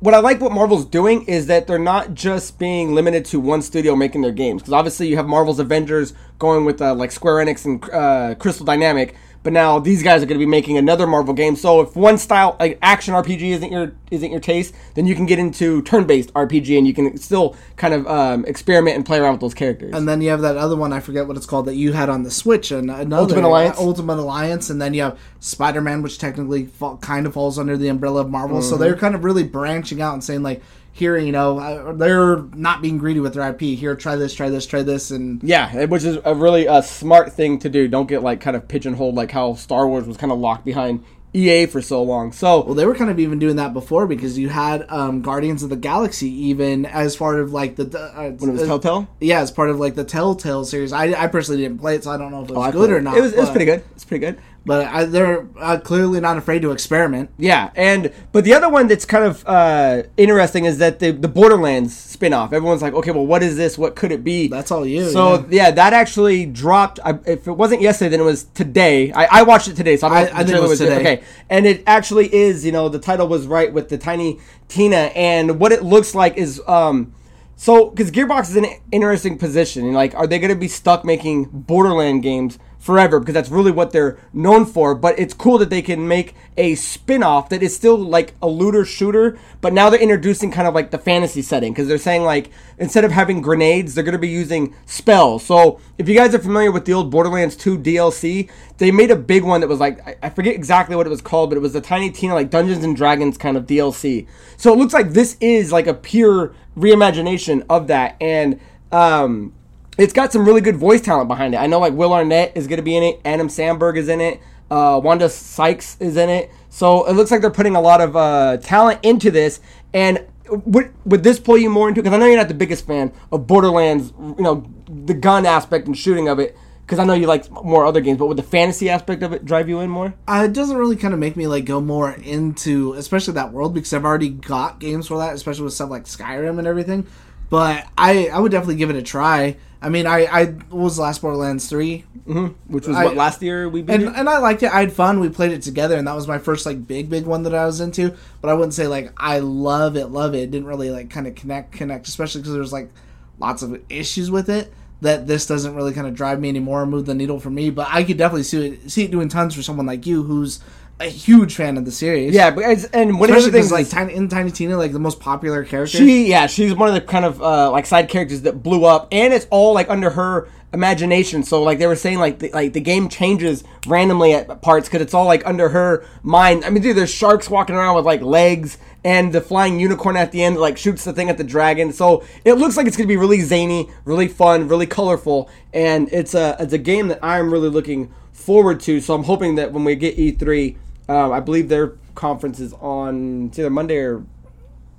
What 0.00 0.12
I 0.12 0.18
like 0.18 0.38
what 0.42 0.52
Marvel's 0.52 0.84
doing 0.84 1.24
is 1.24 1.46
that 1.46 1.66
they're 1.66 1.78
not 1.78 2.12
just 2.12 2.58
being 2.58 2.94
limited 2.94 3.24
to 3.26 3.40
one 3.40 3.62
studio 3.62 3.96
making 3.96 4.20
their 4.20 4.32
games. 4.32 4.60
Because 4.60 4.74
obviously 4.74 5.08
you 5.08 5.16
have 5.16 5.26
Marvel's 5.26 5.58
Avengers 5.58 6.12
going 6.38 6.66
with 6.66 6.82
uh, 6.82 6.94
like 6.94 7.10
Square 7.10 7.46
Enix 7.46 7.64
and 7.64 7.82
uh, 7.90 8.34
Crystal 8.34 8.66
Dynamic, 8.66 9.14
but 9.44 9.52
now 9.52 9.78
these 9.78 10.02
guys 10.02 10.22
are 10.22 10.26
going 10.26 10.40
to 10.40 10.44
be 10.44 10.50
making 10.50 10.78
another 10.78 11.06
Marvel 11.06 11.34
game. 11.34 11.54
So 11.54 11.82
if 11.82 11.94
one 11.94 12.18
style 12.18 12.56
like 12.58 12.78
action 12.82 13.14
RPG 13.14 13.42
isn't 13.42 13.70
your 13.70 13.92
isn't 14.10 14.30
your 14.30 14.40
taste, 14.40 14.74
then 14.94 15.06
you 15.06 15.14
can 15.14 15.26
get 15.26 15.38
into 15.38 15.82
turn-based 15.82 16.32
RPG 16.32 16.76
and 16.78 16.86
you 16.86 16.94
can 16.94 17.16
still 17.18 17.54
kind 17.76 17.92
of 17.92 18.06
um, 18.06 18.44
experiment 18.46 18.96
and 18.96 19.04
play 19.04 19.18
around 19.18 19.32
with 19.32 19.42
those 19.42 19.54
characters. 19.54 19.94
And 19.94 20.08
then 20.08 20.22
you 20.22 20.30
have 20.30 20.40
that 20.40 20.56
other 20.56 20.76
one 20.76 20.92
I 20.92 21.00
forget 21.00 21.28
what 21.28 21.36
it's 21.36 21.46
called 21.46 21.66
that 21.66 21.74
you 21.74 21.92
had 21.92 22.08
on 22.08 22.22
the 22.22 22.30
Switch 22.30 22.70
and 22.70 22.90
another 22.90 23.22
Ultimate 23.22 23.44
Alliance? 23.44 23.78
Ultimate 23.78 24.18
Alliance, 24.18 24.70
and 24.70 24.80
then 24.80 24.94
you 24.94 25.02
have 25.02 25.18
Spider 25.40 25.82
Man, 25.82 26.00
which 26.00 26.18
technically 26.18 26.64
fall, 26.64 26.96
kind 26.96 27.26
of 27.26 27.34
falls 27.34 27.58
under 27.58 27.76
the 27.76 27.88
umbrella 27.88 28.22
of 28.22 28.30
Marvel. 28.30 28.58
Mm-hmm. 28.58 28.68
So 28.68 28.78
they're 28.78 28.96
kind 28.96 29.14
of 29.14 29.24
really 29.24 29.44
branching 29.44 30.00
out 30.00 30.14
and 30.14 30.24
saying 30.24 30.42
like, 30.42 30.62
here, 30.94 31.16
you 31.18 31.32
know, 31.32 31.58
uh, 31.58 31.92
they're 31.92 32.36
not 32.54 32.80
being 32.80 32.98
greedy 32.98 33.18
with 33.18 33.34
their 33.34 33.50
IP. 33.50 33.60
Here, 33.60 33.96
try 33.96 34.14
this, 34.14 34.32
try 34.32 34.48
this, 34.48 34.64
try 34.64 34.82
this, 34.82 35.10
and 35.10 35.42
Yeah, 35.42 35.86
which 35.86 36.04
is 36.04 36.18
a 36.24 36.34
really 36.34 36.68
uh, 36.68 36.82
smart 36.82 37.32
thing 37.32 37.58
to 37.58 37.68
do. 37.68 37.88
Don't 37.88 38.06
get 38.06 38.22
like 38.22 38.40
kind 38.40 38.56
of 38.56 38.68
pigeonholed 38.68 39.16
like 39.16 39.32
how 39.32 39.54
Star 39.54 39.88
Wars 39.88 40.06
was 40.06 40.16
kind 40.16 40.30
of 40.30 40.38
locked 40.38 40.64
behind 40.64 41.04
EA 41.36 41.66
for 41.66 41.82
so 41.82 42.00
long. 42.00 42.30
So 42.30 42.64
Well, 42.64 42.74
they 42.74 42.86
were 42.86 42.94
kind 42.94 43.10
of 43.10 43.18
even 43.18 43.40
doing 43.40 43.56
that 43.56 43.72
before 43.72 44.06
because 44.06 44.38
you 44.38 44.48
had 44.50 44.86
um, 44.88 45.20
Guardians 45.20 45.64
of 45.64 45.68
the 45.70 45.74
Galaxy 45.74 46.30
even 46.30 46.86
as 46.86 47.16
part 47.16 47.40
of 47.40 47.52
like 47.52 47.74
the 47.74 47.86
uh, 48.00 48.30
when 48.30 48.50
it 48.50 48.52
was 48.52 48.62
Telltale, 48.62 49.08
Yeah, 49.20 49.40
as 49.40 49.50
part 49.50 49.70
of 49.70 49.80
like 49.80 49.96
the 49.96 50.04
Telltale 50.04 50.64
series. 50.64 50.92
I, 50.92 51.06
I 51.20 51.26
personally 51.26 51.60
didn't 51.62 51.80
play 51.80 51.96
it, 51.96 52.04
so 52.04 52.12
I 52.12 52.18
don't 52.18 52.30
know 52.30 52.44
if 52.44 52.50
it 52.50 52.54
was 52.54 52.68
Oh, 52.68 52.70
good 52.78 52.92
or 52.92 53.00
not. 53.00 53.16
It 53.16 53.20
was 53.20 53.32
it 53.32 53.40
was 53.40 53.50
pretty 53.50 53.64
good. 53.64 53.82
It's 53.96 54.04
pretty 54.04 54.24
good. 54.24 54.40
But 54.66 54.86
I, 54.86 55.04
they're 55.04 55.46
uh, 55.58 55.78
clearly 55.78 56.20
not 56.20 56.38
afraid 56.38 56.62
to 56.62 56.70
experiment. 56.72 57.28
Yeah, 57.36 57.70
and 57.76 58.12
but 58.32 58.44
the 58.44 58.54
other 58.54 58.70
one 58.70 58.86
that's 58.88 59.04
kind 59.04 59.24
of 59.24 59.46
uh, 59.46 60.04
interesting 60.16 60.64
is 60.64 60.78
that 60.78 61.00
the 61.00 61.10
the 61.10 61.28
Borderlands 61.28 61.94
spin-off. 61.94 62.52
Everyone's 62.52 62.80
like, 62.80 62.94
okay, 62.94 63.10
well, 63.10 63.26
what 63.26 63.42
is 63.42 63.58
this? 63.58 63.76
What 63.76 63.94
could 63.94 64.10
it 64.10 64.24
be? 64.24 64.48
That's 64.48 64.70
all 64.70 64.86
you. 64.86 65.10
So 65.10 65.40
yeah. 65.50 65.66
yeah. 65.66 65.70
that 65.72 65.92
actually 65.92 66.46
dropped. 66.46 66.98
I, 67.04 67.18
if 67.26 67.46
it 67.46 67.52
wasn't 67.52 67.82
yesterday, 67.82 68.08
then 68.10 68.20
it 68.20 68.24
was 68.24 68.44
today. 68.44 69.12
I, 69.12 69.40
I 69.40 69.42
watched 69.42 69.68
it 69.68 69.76
today, 69.76 69.98
so 69.98 70.08
I, 70.08 70.10
I- 70.10 70.22
know 70.22 70.28
if 70.28 70.28
I 70.28 70.28
the 70.30 70.36
think 70.36 70.48
it 70.48 70.52
trailer 70.52 70.68
was 70.68 70.78
today. 70.78 71.00
Okay, 71.00 71.24
and 71.50 71.66
it 71.66 71.82
actually 71.86 72.34
is. 72.34 72.64
You 72.64 72.72
know, 72.72 72.88
the 72.88 72.98
title 72.98 73.28
was 73.28 73.46
right 73.46 73.70
with 73.70 73.90
the 73.90 73.98
tiny 73.98 74.40
Tina, 74.68 75.10
and 75.14 75.60
what 75.60 75.72
it 75.72 75.82
looks 75.82 76.14
like 76.14 76.38
is 76.38 76.62
um. 76.66 77.12
So, 77.56 77.90
because 77.90 78.10
Gearbox 78.10 78.50
is 78.50 78.56
in 78.56 78.64
an 78.64 78.80
interesting 78.90 79.38
position, 79.38 79.92
like, 79.92 80.12
are 80.16 80.26
they 80.26 80.40
going 80.40 80.50
to 80.52 80.58
be 80.58 80.66
stuck 80.66 81.04
making 81.04 81.44
Borderland 81.52 82.24
games 82.24 82.58
forever? 82.84 83.18
Because 83.18 83.32
that's 83.32 83.48
really 83.48 83.70
what 83.70 83.92
they're 83.92 84.18
known 84.34 84.66
for. 84.66 84.94
But 84.94 85.18
it's 85.18 85.32
cool 85.32 85.56
that 85.56 85.70
they 85.70 85.80
can 85.80 86.06
make 86.06 86.34
a 86.58 86.74
spin-off 86.74 87.48
that 87.48 87.62
is 87.62 87.74
still 87.74 87.96
like 87.96 88.34
a 88.42 88.46
looter 88.46 88.84
shooter, 88.84 89.38
but 89.62 89.72
now 89.72 89.88
they're 89.88 89.98
introducing 89.98 90.50
kind 90.50 90.68
of 90.68 90.74
like 90.74 90.90
the 90.90 90.98
fantasy 90.98 91.40
setting 91.40 91.72
because 91.72 91.88
they're 91.88 91.96
saying 91.96 92.24
like 92.24 92.50
instead 92.76 93.02
of 93.02 93.10
having 93.10 93.40
grenades, 93.40 93.94
they're 93.94 94.04
going 94.04 94.12
to 94.12 94.18
be 94.18 94.28
using 94.28 94.74
spells. 94.84 95.46
So, 95.46 95.80
if 95.96 96.10
you 96.10 96.14
guys 96.14 96.34
are 96.34 96.38
familiar 96.38 96.70
with 96.70 96.84
the 96.84 96.92
old 96.92 97.10
Borderlands 97.10 97.56
2 97.56 97.78
DLC, 97.78 98.50
they 98.76 98.90
made 98.90 99.10
a 99.10 99.16
big 99.16 99.44
one 99.44 99.62
that 99.62 99.68
was 99.68 99.80
like 99.80 100.06
I, 100.06 100.16
I 100.24 100.28
forget 100.28 100.54
exactly 100.54 100.94
what 100.94 101.06
it 101.06 101.10
was 101.10 101.22
called, 101.22 101.48
but 101.48 101.56
it 101.56 101.62
was 101.62 101.72
the 101.72 101.80
Tiny 101.80 102.10
Tina 102.10 102.34
like 102.34 102.50
Dungeons 102.50 102.84
and 102.84 102.94
Dragons 102.94 103.38
kind 103.38 103.56
of 103.56 103.64
DLC. 103.64 104.26
So 104.58 104.74
it 104.74 104.78
looks 104.78 104.92
like 104.92 105.12
this 105.12 105.38
is 105.40 105.72
like 105.72 105.86
a 105.86 105.94
pure 105.94 106.54
reimagination 106.76 107.64
of 107.70 107.86
that, 107.86 108.16
and 108.20 108.60
um, 108.92 109.54
it's 109.98 110.12
got 110.12 110.32
some 110.32 110.44
really 110.44 110.60
good 110.60 110.76
voice 110.76 111.00
talent 111.00 111.28
behind 111.28 111.54
it. 111.54 111.58
I 111.58 111.66
know 111.66 111.78
like 111.78 111.92
Will 111.92 112.12
Arnett 112.12 112.56
is 112.56 112.66
going 112.66 112.78
to 112.78 112.82
be 112.82 112.96
in 112.96 113.02
it, 113.02 113.20
Adam 113.24 113.48
Samberg 113.48 113.96
is 113.96 114.08
in 114.08 114.20
it, 114.20 114.40
uh, 114.70 115.00
Wanda 115.02 115.28
Sykes 115.28 115.96
is 116.00 116.16
in 116.16 116.28
it. 116.28 116.50
So 116.68 117.04
it 117.06 117.12
looks 117.12 117.30
like 117.30 117.40
they're 117.40 117.50
putting 117.50 117.76
a 117.76 117.80
lot 117.80 118.00
of 118.00 118.16
uh, 118.16 118.56
talent 118.58 119.00
into 119.02 119.30
this, 119.30 119.60
and. 119.92 120.26
Would, 120.46 120.92
would 121.06 121.22
this 121.22 121.40
pull 121.40 121.56
you 121.56 121.70
more 121.70 121.88
into? 121.88 122.02
Because 122.02 122.14
I 122.14 122.18
know 122.18 122.26
you're 122.26 122.36
not 122.36 122.48
the 122.48 122.54
biggest 122.54 122.86
fan 122.86 123.14
of 123.32 123.46
Borderlands, 123.46 124.12
you 124.18 124.42
know, 124.42 124.70
the 124.86 125.14
gun 125.14 125.46
aspect 125.46 125.86
and 125.86 125.96
shooting 125.96 126.28
of 126.28 126.38
it. 126.38 126.54
Because 126.82 126.98
I 126.98 127.04
know 127.04 127.14
you 127.14 127.26
like 127.26 127.50
more 127.50 127.86
other 127.86 128.02
games, 128.02 128.18
but 128.18 128.26
would 128.26 128.36
the 128.36 128.42
fantasy 128.42 128.90
aspect 128.90 129.22
of 129.22 129.32
it 129.32 129.46
drive 129.46 129.70
you 129.70 129.80
in 129.80 129.88
more? 129.88 130.12
Uh, 130.28 130.42
it 130.44 130.52
doesn't 130.52 130.76
really 130.76 130.96
kind 130.96 131.14
of 131.14 131.18
make 131.18 131.34
me 131.34 131.46
like 131.46 131.64
go 131.64 131.80
more 131.80 132.10
into, 132.10 132.92
especially 132.92 133.32
that 133.34 133.52
world, 133.52 133.72
because 133.72 133.94
I've 133.94 134.04
already 134.04 134.28
got 134.28 134.80
games 134.80 135.06
for 135.06 135.16
that, 135.16 135.32
especially 135.32 135.64
with 135.64 135.72
stuff 135.72 135.88
like 135.88 136.04
Skyrim 136.04 136.58
and 136.58 136.66
everything. 136.66 137.06
But 137.48 137.88
I, 137.96 138.28
I 138.28 138.38
would 138.38 138.52
definitely 138.52 138.76
give 138.76 138.90
it 138.90 138.96
a 138.96 139.02
try. 139.02 139.56
I 139.84 139.90
mean, 139.90 140.06
I 140.06 140.24
I 140.24 140.54
was 140.70 140.98
last 140.98 141.20
Borderlands 141.20 141.68
three, 141.68 142.06
mm-hmm. 142.26 142.72
which 142.72 142.86
was 142.86 142.96
I- 142.96 143.04
what 143.04 143.16
last 143.16 143.42
year 143.42 143.68
we 143.68 143.82
beat. 143.82 143.92
and 143.92 144.02
it? 144.04 144.12
and 144.16 144.30
I 144.30 144.38
liked 144.38 144.62
it. 144.62 144.72
I 144.72 144.80
had 144.80 144.92
fun. 144.92 145.20
We 145.20 145.28
played 145.28 145.52
it 145.52 145.60
together, 145.60 145.96
and 145.96 146.08
that 146.08 146.16
was 146.16 146.26
my 146.26 146.38
first 146.38 146.64
like 146.64 146.86
big 146.86 147.10
big 147.10 147.26
one 147.26 147.42
that 147.42 147.54
I 147.54 147.66
was 147.66 147.80
into. 147.80 148.16
But 148.40 148.48
I 148.48 148.54
wouldn't 148.54 148.72
say 148.72 148.86
like 148.86 149.12
I 149.18 149.40
love 149.40 149.96
it, 149.96 150.06
love 150.06 150.34
it. 150.34 150.38
It 150.38 150.50
didn't 150.50 150.66
really 150.66 150.90
like 150.90 151.10
kind 151.10 151.26
of 151.26 151.34
connect 151.34 151.72
connect, 151.72 152.08
especially 152.08 152.40
because 152.40 152.54
there's 152.54 152.72
like 152.72 152.90
lots 153.38 153.62
of 153.62 153.78
issues 153.90 154.30
with 154.30 154.48
it. 154.48 154.72
That 155.02 155.26
this 155.26 155.44
doesn't 155.44 155.74
really 155.74 155.92
kind 155.92 156.06
of 156.06 156.14
drive 156.14 156.40
me 156.40 156.48
anymore, 156.48 156.80
or 156.82 156.86
move 156.86 157.04
the 157.04 157.14
needle 157.14 157.38
for 157.38 157.50
me. 157.50 157.68
But 157.68 157.88
I 157.90 158.04
could 158.04 158.16
definitely 158.16 158.44
see 158.44 158.66
it 158.66 158.90
see 158.90 159.04
it 159.04 159.10
doing 159.10 159.28
tons 159.28 159.54
for 159.54 159.62
someone 159.62 159.84
like 159.84 160.06
you, 160.06 160.22
who's 160.22 160.60
a 161.00 161.06
huge 161.06 161.54
fan 161.54 161.76
of 161.76 161.84
the 161.84 161.90
series. 161.90 162.34
yeah, 162.34 162.50
but 162.50 162.64
it's, 162.64 162.84
and 162.86 163.18
one 163.18 163.32
of 163.32 163.42
the 163.42 163.50
things 163.50 163.72
like 163.72 163.88
Tiny 163.88 164.14
in 164.14 164.28
Tiny 164.28 164.50
Tina, 164.50 164.76
like 164.76 164.92
the 164.92 164.98
most 164.98 165.20
popular 165.20 165.64
character. 165.64 165.98
She 165.98 166.28
yeah, 166.28 166.46
she's 166.46 166.74
one 166.74 166.88
of 166.88 166.94
the 166.94 167.00
kind 167.00 167.24
of 167.24 167.42
uh, 167.42 167.70
like 167.70 167.86
side 167.86 168.08
characters 168.08 168.42
that 168.42 168.62
blew 168.62 168.84
up, 168.84 169.08
and 169.10 169.32
it's 169.34 169.46
all 169.50 169.74
like 169.74 169.90
under 169.90 170.10
her 170.10 170.48
imagination. 170.72 171.42
So 171.42 171.62
like 171.62 171.78
they 171.78 171.86
were 171.86 171.96
saying, 171.96 172.18
like 172.18 172.38
the, 172.38 172.50
like 172.50 172.72
the 172.74 172.80
game 172.80 173.08
changes 173.08 173.64
randomly 173.86 174.34
at 174.34 174.62
parts 174.62 174.88
because 174.88 175.02
it's 175.02 175.14
all 175.14 175.24
like 175.26 175.44
under 175.46 175.68
her 175.70 176.06
mind. 176.22 176.64
I 176.64 176.70
mean, 176.70 176.82
dude, 176.82 176.96
there's 176.96 177.12
sharks 177.12 177.50
walking 177.50 177.74
around 177.74 177.96
with 177.96 178.04
like 178.04 178.22
legs, 178.22 178.78
and 179.02 179.32
the 179.32 179.40
flying 179.40 179.80
unicorn 179.80 180.16
at 180.16 180.30
the 180.30 180.44
end 180.44 180.58
like 180.58 180.78
shoots 180.78 181.04
the 181.04 181.12
thing 181.12 181.28
at 181.28 181.38
the 181.38 181.44
dragon. 181.44 181.92
So 181.92 182.24
it 182.44 182.54
looks 182.54 182.76
like 182.76 182.86
it's 182.86 182.96
gonna 182.96 183.08
be 183.08 183.16
really 183.16 183.40
zany, 183.40 183.90
really 184.04 184.28
fun, 184.28 184.68
really 184.68 184.86
colorful, 184.86 185.50
and 185.72 186.08
it's 186.12 186.34
a 186.34 186.56
it's 186.60 186.72
a 186.72 186.78
game 186.78 187.08
that 187.08 187.18
I'm 187.20 187.52
really 187.52 187.68
looking 187.68 188.12
forward 188.32 188.80
to. 188.80 189.00
So 189.00 189.14
I'm 189.14 189.24
hoping 189.24 189.54
that 189.56 189.72
when 189.72 189.84
we 189.84 189.96
get 189.96 190.16
E3, 190.16 190.76
um, 191.08 191.32
I 191.32 191.40
believe 191.40 191.68
their 191.68 191.92
conference 192.14 192.60
is 192.60 192.72
on 192.74 193.46
it's 193.48 193.58
either 193.58 193.70
Monday 193.70 193.96
or 193.98 194.24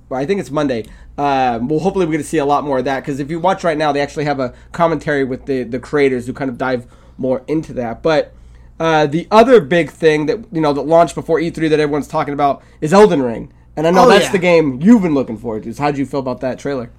well, 0.08 0.20
I 0.20 0.26
think 0.26 0.40
it's 0.40 0.50
Monday. 0.50 0.84
Um, 1.18 1.68
well, 1.68 1.80
hopefully 1.80 2.04
we're 2.06 2.12
going 2.12 2.22
to 2.22 2.28
see 2.28 2.38
a 2.38 2.44
lot 2.44 2.62
more 2.64 2.78
of 2.78 2.84
that 2.84 3.00
because 3.00 3.18
if 3.20 3.30
you 3.30 3.40
watch 3.40 3.64
right 3.64 3.76
now, 3.78 3.90
they 3.90 4.00
actually 4.00 4.24
have 4.26 4.38
a 4.38 4.54
commentary 4.72 5.24
with 5.24 5.46
the 5.46 5.62
the 5.64 5.78
creators 5.78 6.26
who 6.26 6.32
kind 6.32 6.50
of 6.50 6.58
dive 6.58 6.86
more 7.18 7.42
into 7.48 7.72
that. 7.72 8.02
But 8.02 8.32
uh, 8.78 9.06
the 9.06 9.26
other 9.30 9.60
big 9.60 9.90
thing 9.90 10.26
that 10.26 10.44
you 10.52 10.60
know 10.60 10.72
that 10.72 10.82
launched 10.82 11.14
before 11.14 11.38
E3 11.40 11.70
that 11.70 11.80
everyone's 11.80 12.08
talking 12.08 12.34
about 12.34 12.62
is 12.80 12.92
Elden 12.92 13.22
Ring, 13.22 13.52
and 13.76 13.86
I 13.86 13.90
know 13.90 14.04
Oh, 14.04 14.08
that's 14.08 14.26
yeah. 14.26 14.32
the 14.32 14.38
game 14.38 14.80
you've 14.82 15.02
been 15.02 15.14
looking 15.14 15.38
forward 15.38 15.62
to. 15.64 15.72
So 15.72 15.82
how 15.82 15.90
did 15.90 15.98
you 15.98 16.06
feel 16.06 16.20
about 16.20 16.40
that 16.42 16.58
trailer? 16.58 16.90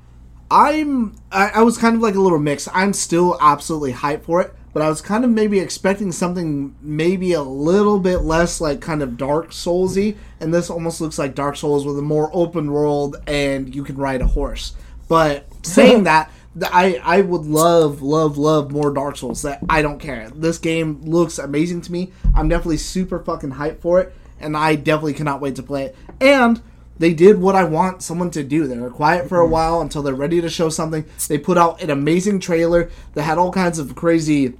I'm 0.49 1.15
I, 1.31 1.49
I 1.49 1.61
was 1.61 1.77
kind 1.77 1.95
of 1.95 2.01
like 2.01 2.15
a 2.15 2.19
little 2.21 2.39
mix. 2.39 2.67
I'm 2.73 2.93
still 2.93 3.37
absolutely 3.39 3.93
hyped 3.93 4.23
for 4.23 4.41
it, 4.41 4.53
but 4.77 4.85
I 4.85 4.89
was 4.89 5.01
kind 5.01 5.25
of 5.25 5.31
maybe 5.31 5.59
expecting 5.59 6.11
something 6.11 6.75
maybe 6.83 7.33
a 7.33 7.41
little 7.41 7.99
bit 7.99 8.19
less 8.19 8.61
like 8.61 8.79
kind 8.79 9.01
of 9.01 9.17
Dark 9.17 9.49
Soulsy, 9.49 10.17
and 10.39 10.53
this 10.53 10.69
almost 10.69 11.01
looks 11.01 11.17
like 11.17 11.33
Dark 11.33 11.55
Souls 11.55 11.83
with 11.83 11.97
a 11.97 12.03
more 12.03 12.29
open 12.31 12.71
world 12.71 13.15
and 13.25 13.73
you 13.73 13.83
can 13.83 13.97
ride 13.97 14.21
a 14.21 14.27
horse. 14.27 14.75
But 15.07 15.47
saying 15.65 16.03
that, 16.03 16.31
I 16.61 17.01
I 17.03 17.21
would 17.21 17.47
love 17.47 18.03
love 18.03 18.37
love 18.37 18.69
more 18.69 18.93
Dark 18.93 19.17
Souls. 19.17 19.41
That 19.41 19.61
I 19.67 19.81
don't 19.81 19.97
care. 19.97 20.29
This 20.29 20.59
game 20.59 21.01
looks 21.01 21.39
amazing 21.39 21.81
to 21.81 21.91
me. 21.91 22.11
I'm 22.35 22.47
definitely 22.47 22.77
super 22.77 23.17
fucking 23.17 23.53
hyped 23.53 23.79
for 23.79 23.99
it, 23.99 24.13
and 24.39 24.55
I 24.55 24.75
definitely 24.75 25.15
cannot 25.15 25.41
wait 25.41 25.55
to 25.55 25.63
play 25.63 25.85
it. 25.85 25.95
And 26.21 26.61
they 26.99 27.13
did 27.13 27.39
what 27.39 27.55
I 27.55 27.63
want 27.63 28.01
someone 28.01 28.31
to 28.31 28.43
do. 28.43 28.67
They 28.67 28.77
were 28.77 28.89
quiet 28.89 29.27
for 29.27 29.39
a 29.39 29.43
mm-hmm. 29.43 29.53
while 29.53 29.81
until 29.81 30.01
they're 30.01 30.13
ready 30.13 30.41
to 30.41 30.49
show 30.49 30.69
something. 30.69 31.05
They 31.27 31.37
put 31.37 31.57
out 31.57 31.81
an 31.81 31.89
amazing 31.89 32.39
trailer 32.39 32.89
that 33.13 33.23
had 33.23 33.37
all 33.37 33.51
kinds 33.51 33.79
of 33.79 33.95
crazy. 33.95 34.53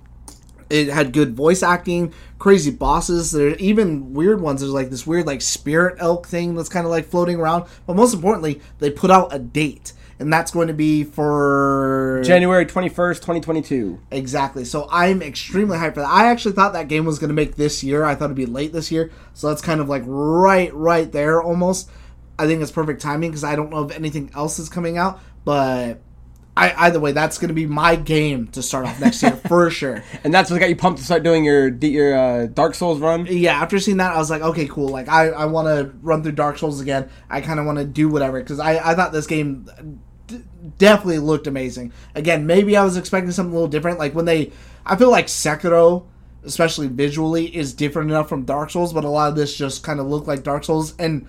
It 0.69 0.89
had 0.89 1.13
good 1.13 1.35
voice 1.35 1.63
acting, 1.63 2.13
crazy 2.39 2.71
bosses. 2.71 3.31
There 3.31 3.49
are 3.49 3.55
even 3.55 4.13
weird 4.13 4.41
ones. 4.41 4.61
There's 4.61 4.73
like 4.73 4.89
this 4.89 5.07
weird 5.07 5.25
like 5.25 5.41
spirit 5.41 5.97
elk 5.99 6.27
thing 6.27 6.55
that's 6.55 6.69
kind 6.69 6.85
of 6.85 6.91
like 6.91 7.05
floating 7.05 7.39
around. 7.39 7.65
But 7.85 7.95
most 7.95 8.13
importantly, 8.13 8.61
they 8.79 8.91
put 8.91 9.09
out 9.09 9.33
a 9.33 9.39
date, 9.39 9.93
and 10.19 10.31
that's 10.31 10.51
going 10.51 10.67
to 10.67 10.73
be 10.73 11.03
for 11.03 12.21
January 12.25 12.65
twenty 12.65 12.89
first, 12.89 13.23
twenty 13.23 13.39
twenty 13.39 13.61
two. 13.61 13.99
Exactly. 14.11 14.65
So 14.65 14.87
I'm 14.91 15.21
extremely 15.21 15.77
hyped 15.77 15.93
for 15.93 16.01
that. 16.01 16.09
I 16.09 16.27
actually 16.27 16.53
thought 16.53 16.73
that 16.73 16.87
game 16.89 17.05
was 17.05 17.19
going 17.19 17.29
to 17.29 17.33
make 17.33 17.55
this 17.55 17.83
year. 17.83 18.03
I 18.03 18.15
thought 18.15 18.25
it'd 18.25 18.35
be 18.35 18.45
late 18.45 18.73
this 18.73 18.91
year. 18.91 19.11
So 19.33 19.47
that's 19.47 19.61
kind 19.61 19.79
of 19.79 19.87
like 19.87 20.03
right, 20.05 20.73
right 20.73 21.11
there 21.11 21.41
almost. 21.41 21.89
I 22.39 22.45
think 22.45 22.61
it's 22.61 22.71
perfect 22.71 23.01
timing 23.01 23.31
because 23.31 23.43
I 23.43 23.55
don't 23.55 23.71
know 23.71 23.83
if 23.85 23.95
anything 23.95 24.31
else 24.35 24.59
is 24.59 24.69
coming 24.69 24.97
out. 24.97 25.19
But 25.45 26.01
I, 26.57 26.87
either 26.87 26.99
way, 26.99 27.11
that's 27.11 27.37
going 27.37 27.49
to 27.49 27.53
be 27.53 27.67
my 27.67 27.95
game 27.95 28.47
to 28.47 28.63
start 28.63 28.87
off 28.87 28.99
next 28.99 29.21
year 29.21 29.33
for 29.47 29.69
sure. 29.71 30.03
And 30.23 30.33
that's 30.33 30.49
what 30.49 30.59
got 30.59 30.69
you 30.69 30.75
pumped 30.75 30.97
to 30.97 31.05
start 31.05 31.21
doing 31.21 31.45
your 31.45 31.67
your 31.69 32.17
uh, 32.17 32.45
Dark 32.47 32.73
Souls 32.73 32.99
run. 32.99 33.27
Yeah, 33.29 33.61
after 33.61 33.77
seeing 33.77 33.97
that, 33.97 34.13
I 34.13 34.17
was 34.17 34.31
like, 34.31 34.41
okay, 34.41 34.67
cool. 34.67 34.87
Like, 34.89 35.07
I, 35.07 35.27
I 35.27 35.45
want 35.45 35.67
to 35.67 35.95
run 36.01 36.23
through 36.23 36.31
Dark 36.31 36.57
Souls 36.57 36.81
again. 36.81 37.09
I 37.29 37.41
kind 37.41 37.59
of 37.59 37.67
want 37.67 37.77
to 37.77 37.85
do 37.85 38.09
whatever 38.09 38.39
because 38.39 38.59
I, 38.59 38.91
I 38.91 38.95
thought 38.95 39.11
this 39.11 39.27
game 39.27 39.67
d- 40.25 40.41
definitely 40.79 41.19
looked 41.19 41.45
amazing. 41.45 41.93
Again, 42.15 42.47
maybe 42.47 42.75
I 42.75 42.83
was 42.83 42.97
expecting 42.97 43.31
something 43.31 43.51
a 43.51 43.55
little 43.55 43.69
different. 43.69 43.99
Like 43.99 44.15
when 44.15 44.25
they, 44.25 44.51
I 44.83 44.95
feel 44.95 45.11
like 45.11 45.27
Sekiro, 45.27 46.05
especially 46.43 46.87
visually, 46.87 47.55
is 47.55 47.71
different 47.71 48.09
enough 48.09 48.29
from 48.29 48.45
Dark 48.45 48.71
Souls, 48.71 48.93
but 48.93 49.03
a 49.03 49.09
lot 49.09 49.29
of 49.29 49.35
this 49.35 49.55
just 49.55 49.83
kind 49.83 49.99
of 49.99 50.07
looked 50.07 50.27
like 50.27 50.41
Dark 50.41 50.63
Souls, 50.63 50.95
and 50.97 51.27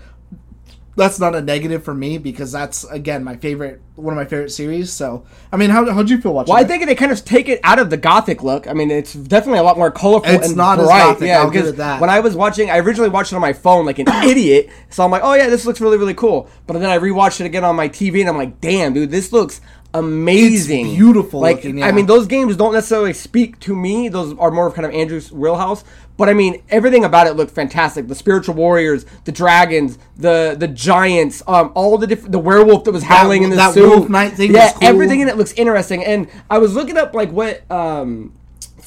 that's 0.99 1.19
not 1.19 1.35
a 1.35 1.41
negative 1.41 1.83
for 1.85 1.95
me 1.95 2.19
because 2.19 2.53
that's 2.53 2.85
again 2.85 3.25
my 3.25 3.37
favorite, 3.37 3.81
one 3.95 4.13
of 4.13 4.17
my 4.17 4.25
favorite 4.25 4.51
series. 4.51 4.93
So, 4.93 5.25
I 5.51 5.57
mean, 5.57 5.71
how 5.71 5.91
how'd 5.91 6.11
you 6.11 6.21
feel 6.21 6.35
watching? 6.35 6.53
Well, 6.53 6.63
I 6.63 6.67
think 6.67 6.85
they 6.85 6.95
kind 6.95 7.13
of 7.13 7.25
take 7.25 7.49
it 7.49 7.61
out 7.65 7.79
of 7.79 7.89
the 7.89 7.97
gothic 7.97 8.43
look. 8.43 8.67
I 8.69 8.75
mean, 8.75 8.91
it's 8.91 9.15
definitely 9.15 9.61
a 9.61 9.63
lot 9.63 9.79
more 9.79 9.91
colorful. 9.91 10.31
It's 10.31 10.49
and 10.49 10.57
not 10.57 10.79
as 10.79 10.87
gothic, 10.89 11.29
Yeah, 11.29 11.41
I'll 11.41 11.51
because 11.51 11.69
it 11.71 11.77
that. 11.77 12.01
when 12.01 12.11
I 12.11 12.21
was 12.21 12.37
watching, 12.37 12.71
I 12.71 12.79
originally 12.79 13.09
watched 13.11 13.33
it 13.33 13.37
on 13.37 13.41
my 13.41 13.53
phone 13.55 13.87
like 13.87 13.99
an 13.99 14.09
idiot. 14.25 14.69
So 14.91 15.05
I'm 15.05 15.11
like, 15.11 15.23
oh 15.25 15.35
yeah, 15.35 15.49
this 15.49 15.65
looks 15.65 15.81
really 15.81 15.97
really 15.97 16.15
cool. 16.15 16.51
But 16.67 16.79
then 16.79 16.91
I 16.91 16.99
rewatched 16.99 17.41
it 17.41 17.47
again 17.47 17.65
on 17.65 17.77
my 17.77 17.89
TV, 17.89 18.21
and 18.21 18.29
I'm 18.29 18.37
like, 18.37 18.61
damn, 18.61 18.93
dude, 18.93 19.11
this 19.11 19.33
looks 19.33 19.61
amazing, 19.95 20.87
It's 20.87 20.97
beautiful 20.97 21.41
Like, 21.41 21.57
looking, 21.57 21.83
I 21.83 21.93
mean, 21.93 22.07
those 22.07 22.27
games 22.27 22.57
don't 22.57 22.73
necessarily 22.73 23.13
speak 23.13 23.59
to 23.61 23.75
me. 23.75 24.09
Those 24.09 24.37
are 24.39 24.51
more 24.51 24.67
of 24.67 24.75
kind 24.75 24.87
of 24.87 24.93
Andrew's 24.93 25.33
wheelhouse. 25.33 25.85
But 26.17 26.29
I 26.29 26.35
mean, 26.35 26.63
everything 26.69 27.05
about 27.05 27.29
it 27.29 27.35
looked 27.35 27.53
fantastic. 27.53 28.09
The 28.09 28.15
spiritual 28.15 28.57
warriors, 28.57 29.07
the 29.25 29.31
dragons, 29.31 29.99
the 30.17 30.57
the 30.59 30.67
giants, 30.67 31.43
um, 31.47 31.71
all 31.75 31.97
the 31.97 32.09
different, 32.09 32.33
the 32.33 32.41
werewolf 32.41 32.85
that 32.85 32.93
was 32.93 33.05
howling 33.05 33.45
in 33.45 33.51
the 33.51 33.57
that 33.57 33.75
suit. 33.75 33.89
wolf 33.89 34.09
knight 34.09 34.33
thing 34.33 34.53
yeah, 34.53 34.73
cool. 34.73 34.89
everything 34.89 35.21
in 35.21 35.29
it 35.29 35.37
looks 35.37 35.53
interesting. 35.53 36.05
And 36.05 36.29
I 36.51 36.59
was 36.59 36.75
looking 36.75 36.97
up 36.97 37.15
like 37.15 37.31
what 37.31 37.71
um, 37.71 38.33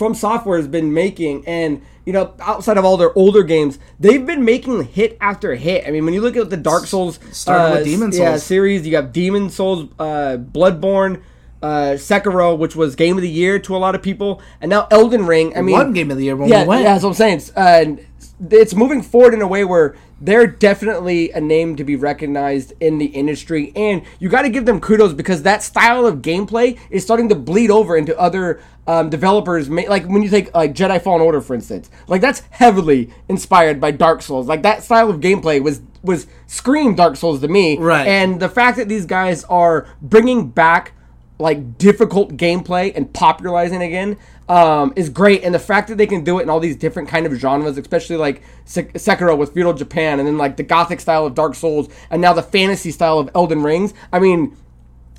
From 0.02 0.16
Software 0.16 0.58
has 0.58 0.68
been 0.68 0.96
making, 0.96 1.46
and 1.46 1.80
you 2.08 2.12
know, 2.12 2.34
outside 2.40 2.80
of 2.80 2.84
all 2.84 2.98
their 2.98 3.16
older 3.16 3.44
games, 3.44 3.78
they've 4.00 4.26
been 4.26 4.44
making 4.44 4.86
hit 4.86 5.16
after 5.22 5.54
hit. 5.54 5.88
I 5.88 5.92
mean, 5.92 6.06
when 6.06 6.16
you 6.16 6.22
look 6.22 6.36
at 6.36 6.50
the 6.50 6.58
Dark 6.58 6.88
Souls, 6.88 7.20
Started 7.32 7.72
with 7.72 7.82
uh, 7.82 7.84
Demon 7.84 8.12
yeah, 8.12 8.38
series, 8.38 8.84
you 8.84 8.92
got 8.92 9.14
Demon 9.14 9.52
Souls, 9.52 9.90
uh, 10.00 10.38
Bloodborne. 10.40 11.22
Uh, 11.62 11.94
Sekiro, 11.94 12.58
which 12.58 12.76
was 12.76 12.96
game 12.96 13.18
of 13.18 13.22
the 13.22 13.30
year 13.30 13.60
to 13.60 13.76
a 13.76 13.78
lot 13.78 13.94
of 13.94 14.02
people, 14.02 14.42
and 14.62 14.72
now 14.72 14.88
Elden 14.90 15.28
Ring. 15.28 15.56
I 15.56 15.62
mean, 15.62 15.74
one 15.74 15.94
game 15.94 16.10
of 16.10 16.18
the 16.18 16.24
year 16.24 16.36
when 16.36 16.50
yeah, 16.50 16.64
we 16.64 16.70
went. 16.70 16.82
yeah, 16.82 16.94
that's 16.94 17.04
what 17.04 17.10
I'm 17.10 17.40
saying. 17.40 17.42
Uh, 17.56 18.02
it's 18.50 18.74
moving 18.74 19.04
forward 19.04 19.36
in 19.36 19.44
a 19.44 19.48
way 19.48 19.64
where 19.64 19.96
they're 20.20 20.48
definitely 20.48 21.30
a 21.32 21.40
name 21.40 21.76
to 21.76 21.84
be 21.84 21.96
recognized 21.96 22.74
in 22.80 22.98
the 22.98 23.06
industry, 23.06 23.72
and 23.76 24.02
you 24.18 24.28
got 24.28 24.42
to 24.42 24.50
give 24.50 24.66
them 24.66 24.80
kudos 24.82 25.14
because 25.14 25.44
that 25.44 25.62
style 25.62 26.08
of 26.08 26.24
gameplay 26.24 26.80
is 26.90 27.04
starting 27.04 27.30
to 27.30 27.36
bleed 27.36 27.70
over 27.70 27.96
into 27.96 28.18
other 28.20 28.60
um, 28.88 29.10
developers. 29.10 29.70
ma- 29.70 29.84
Like 29.88 30.06
when 30.06 30.22
you 30.24 30.30
take 30.30 30.54
like 30.56 30.74
Jedi 30.74 31.02
Fallen 31.02 31.22
Order, 31.22 31.42
for 31.42 31.54
instance, 31.54 31.90
like 32.08 32.22
that's 32.22 32.42
heavily 32.52 33.10
inspired 33.30 33.80
by 33.80 33.92
Dark 33.92 34.22
Souls. 34.22 34.48
Like 34.48 34.64
that 34.64 34.84
style 34.84 35.10
of 35.10 35.20
gameplay 35.20 35.62
was 35.62 35.82
was 36.04 36.28
scream 36.48 36.96
Dark 36.96 37.16
Souls 37.16 37.42
to 37.42 37.48
me, 37.48 37.78
Right. 37.78 38.08
And 38.08 38.40
the 38.40 38.50
fact 38.50 38.78
that 38.78 38.90
these 38.90 39.06
guys 39.06 39.44
are 39.46 39.88
bringing 40.02 40.50
back 40.50 40.94
like 41.38 41.78
difficult 41.78 42.38
gameplay 42.38 42.92
and 42.96 43.12
popularizing 43.14 43.82
again 43.82 44.16
um, 44.48 44.94
is 44.96 45.10
great. 45.10 45.44
And 45.44 45.56
the 45.56 45.60
fact 45.60 45.88
that 45.88 45.98
they 45.98 46.06
can 46.06 46.24
do 46.24 46.40
it 46.40 46.44
in 46.44 46.50
all 46.50 46.60
these 46.60 46.76
different 46.76 47.08
kind 47.10 47.26
of 47.26 47.34
genres, 47.34 47.78
especially 47.78 48.18
like 48.18 48.44
Sek- 48.66 48.94
Sekiro 48.94 49.36
with 49.38 49.54
feudal 49.54 49.74
Japan, 49.74 50.20
and 50.20 50.28
then 50.28 50.38
like 50.38 50.58
the 50.58 50.64
gothic 50.64 51.00
style 51.00 51.26
of 51.26 51.34
Dark 51.36 51.56
Souls, 51.56 51.88
and 52.12 52.22
now 52.22 52.34
the 52.34 52.44
fantasy 52.44 52.92
style 52.92 53.18
of 53.20 53.30
Elden 53.36 53.64
Rings. 53.64 53.94
I 54.12 54.20
mean. 54.20 54.56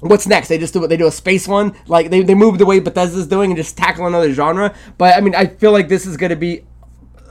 What's 0.03 0.27
next? 0.27 0.49
They 0.49 0.59
just 0.59 0.75
do 0.75 0.81
what 0.81 0.91
they 0.91 0.97
do 0.97 1.07
a 1.07 1.13
space 1.13 1.47
one, 1.47 1.77
like 1.87 2.11
they, 2.11 2.23
they 2.23 2.35
move 2.35 2.59
the 2.59 2.67
way 2.67 2.81
Bethesda's 2.81 3.29
doing 3.29 3.53
and 3.53 3.57
just 3.57 3.77
tackle 3.77 4.09
another 4.09 4.33
genre. 4.33 4.75
But 4.99 5.17
I 5.17 5.21
mean, 5.21 5.37
I 5.37 5.47
feel 5.47 5.71
like 5.71 5.89
this 5.89 6.07
is 6.07 6.17
going 6.17 6.31
to 6.31 6.37
be 6.37 6.65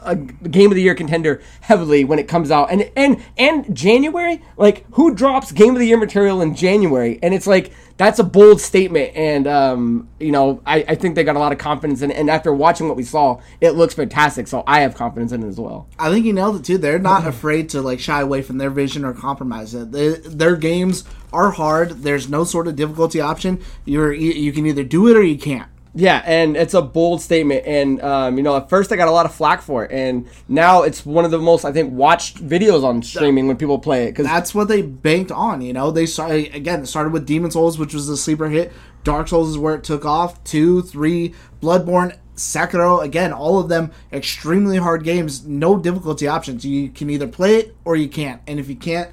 a 0.01 0.15
game 0.15 0.71
of 0.71 0.75
the 0.75 0.81
year 0.81 0.95
contender 0.95 1.41
heavily 1.61 2.03
when 2.03 2.19
it 2.19 2.27
comes 2.27 2.51
out 2.51 2.71
and 2.71 2.89
and 2.95 3.23
and 3.37 3.75
January 3.75 4.41
like 4.57 4.85
who 4.93 5.13
drops 5.13 5.51
game 5.51 5.73
of 5.73 5.79
the 5.79 5.85
year 5.85 5.97
material 5.97 6.41
in 6.41 6.55
January 6.55 7.19
and 7.21 7.33
it's 7.33 7.47
like 7.47 7.71
that's 7.97 8.17
a 8.17 8.23
bold 8.23 8.59
statement 8.59 9.15
and 9.15 9.47
um 9.47 10.09
you 10.19 10.31
know 10.31 10.61
I, 10.65 10.83
I 10.87 10.95
think 10.95 11.15
they 11.15 11.23
got 11.23 11.35
a 11.35 11.39
lot 11.39 11.51
of 11.51 11.59
confidence 11.59 12.01
in 12.01 12.11
it 12.11 12.17
and 12.17 12.29
after 12.29 12.53
watching 12.53 12.87
what 12.87 12.97
we 12.97 13.03
saw 13.03 13.39
it 13.59 13.71
looks 13.71 13.93
fantastic 13.93 14.47
so 14.47 14.63
I 14.65 14.81
have 14.81 14.95
confidence 14.95 15.31
in 15.31 15.43
it 15.43 15.47
as 15.47 15.59
well 15.59 15.87
I 15.99 16.09
think 16.09 16.25
you 16.25 16.33
nailed 16.33 16.55
it 16.55 16.65
too. 16.65 16.77
They're 16.77 16.99
not 16.99 17.27
afraid 17.27 17.69
to 17.69 17.81
like 17.81 17.99
shy 17.99 18.21
away 18.21 18.41
from 18.41 18.57
their 18.57 18.69
vision 18.69 19.05
or 19.05 19.13
compromise 19.13 19.73
it. 19.73 19.91
They, 19.91 20.09
their 20.09 20.55
games 20.55 21.03
are 21.31 21.51
hard. 21.51 22.03
There's 22.03 22.29
no 22.29 22.43
sort 22.43 22.67
of 22.67 22.75
difficulty 22.75 23.21
option. 23.21 23.61
You're 23.85 24.13
you 24.13 24.51
can 24.51 24.65
either 24.65 24.83
do 24.83 25.07
it 25.07 25.15
or 25.15 25.23
you 25.23 25.37
can't. 25.37 25.70
Yeah, 25.93 26.23
and 26.25 26.55
it's 26.55 26.73
a 26.73 26.81
bold 26.81 27.21
statement, 27.21 27.65
and 27.65 28.01
um, 28.01 28.37
you 28.37 28.43
know, 28.43 28.55
at 28.55 28.69
first 28.69 28.93
I 28.93 28.95
got 28.95 29.09
a 29.09 29.11
lot 29.11 29.25
of 29.25 29.35
flack 29.35 29.61
for 29.61 29.83
it, 29.83 29.91
and 29.91 30.25
now 30.47 30.83
it's 30.83 31.05
one 31.05 31.25
of 31.25 31.31
the 31.31 31.37
most 31.37 31.65
I 31.65 31.73
think 31.73 31.91
watched 31.91 32.37
videos 32.37 32.85
on 32.85 33.03
streaming 33.03 33.47
when 33.47 33.57
people 33.57 33.77
play 33.77 34.05
it 34.05 34.11
because 34.11 34.25
That's 34.25 34.55
what 34.55 34.69
they 34.69 34.81
banked 34.81 35.31
on. 35.31 35.61
You 35.61 35.73
know, 35.73 35.91
they 35.91 36.05
started 36.05 36.55
again. 36.55 36.85
Started 36.85 37.11
with 37.11 37.25
Demon 37.25 37.51
Souls, 37.51 37.77
which 37.77 37.93
was 37.93 38.07
a 38.07 38.15
sleeper 38.15 38.47
hit. 38.47 38.71
Dark 39.03 39.27
Souls 39.27 39.49
is 39.49 39.57
where 39.57 39.75
it 39.75 39.83
took 39.83 40.05
off. 40.05 40.41
Two, 40.45 40.81
three, 40.81 41.33
Bloodborne, 41.61 42.17
Sekiro. 42.37 43.03
Again, 43.03 43.33
all 43.33 43.59
of 43.59 43.67
them 43.67 43.91
extremely 44.13 44.77
hard 44.77 45.03
games. 45.03 45.45
No 45.45 45.77
difficulty 45.77 46.25
options. 46.25 46.63
You 46.63 46.89
can 46.89 47.09
either 47.09 47.27
play 47.27 47.55
it 47.55 47.75
or 47.83 47.97
you 47.97 48.07
can't. 48.07 48.41
And 48.47 48.59
if 48.61 48.69
you 48.69 48.77
can't, 48.77 49.09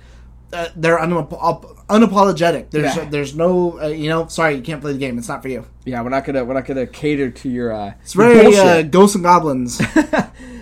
uh, 0.52 0.68
they're 0.76 0.98
unap- 0.98 1.84
unapologetic. 1.88 2.70
There's 2.70 2.96
Yeah. 2.96 3.04
there's 3.10 3.34
no 3.34 3.80
uh, 3.80 3.86
you 3.88 4.08
know. 4.08 4.26
Sorry, 4.28 4.54
you 4.56 4.62
can't 4.62 4.80
play 4.80 4.92
the 4.92 4.98
game. 4.98 5.18
It's 5.18 5.28
not 5.28 5.42
for 5.42 5.48
you. 5.48 5.64
Yeah, 5.84 6.02
we're 6.02 6.10
not 6.10 6.24
gonna 6.24 6.44
we're 6.44 6.54
not 6.54 6.64
gonna 6.66 6.86
cater 6.86 7.30
to 7.30 7.48
your. 7.48 7.72
Uh, 7.72 7.92
It's 8.02 8.14
very 8.14 8.56
uh, 8.56 8.82
Ghosts 8.82 9.14
and 9.16 9.24
Goblins. 9.24 9.80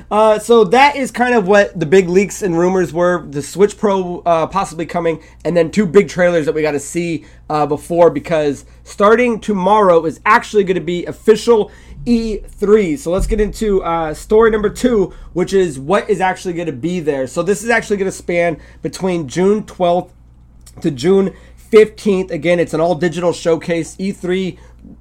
Uh, 0.08 0.38
so 0.38 0.62
that 0.62 0.94
is 0.94 1.10
kind 1.10 1.34
of 1.34 1.48
what 1.48 1.76
the 1.80 1.84
big 1.84 2.08
leaks 2.08 2.40
and 2.40 2.56
rumors 2.56 2.92
were. 2.92 3.26
The 3.28 3.42
Switch 3.42 3.76
Pro 3.76 4.20
uh, 4.20 4.46
possibly 4.46 4.86
coming, 4.86 5.20
and 5.44 5.56
then 5.56 5.68
two 5.72 5.84
big 5.84 6.08
trailers 6.08 6.46
that 6.46 6.54
we 6.54 6.62
got 6.62 6.72
to 6.72 6.78
see 6.78 7.24
uh, 7.50 7.66
before 7.66 8.08
because 8.10 8.64
starting 8.84 9.40
tomorrow 9.40 10.04
is 10.04 10.20
actually 10.24 10.62
going 10.62 10.76
to 10.76 10.80
be 10.80 11.04
official 11.06 11.72
E3. 12.06 12.98
So 12.98 13.10
let's 13.10 13.26
get 13.26 13.40
into 13.40 13.82
uh, 13.82 14.14
story 14.14 14.50
number 14.50 14.70
two, 14.70 15.12
which 15.32 15.52
is 15.52 15.78
what 15.78 16.08
is 16.08 16.20
actually 16.20 16.54
going 16.54 16.66
to 16.66 16.72
be 16.72 17.00
there. 17.00 17.26
So 17.26 17.42
this 17.42 17.62
is 17.62 17.70
actually 17.70 17.96
going 17.96 18.10
to 18.10 18.16
span 18.16 18.60
between 18.80 19.28
June 19.28 19.64
12th 19.64 20.10
to 20.82 20.90
June 20.90 21.34
15th. 21.72 22.30
Again, 22.30 22.60
it's 22.60 22.74
an 22.74 22.80
all 22.80 22.94
digital 22.94 23.32
showcase. 23.32 23.96
E3, 23.96 24.56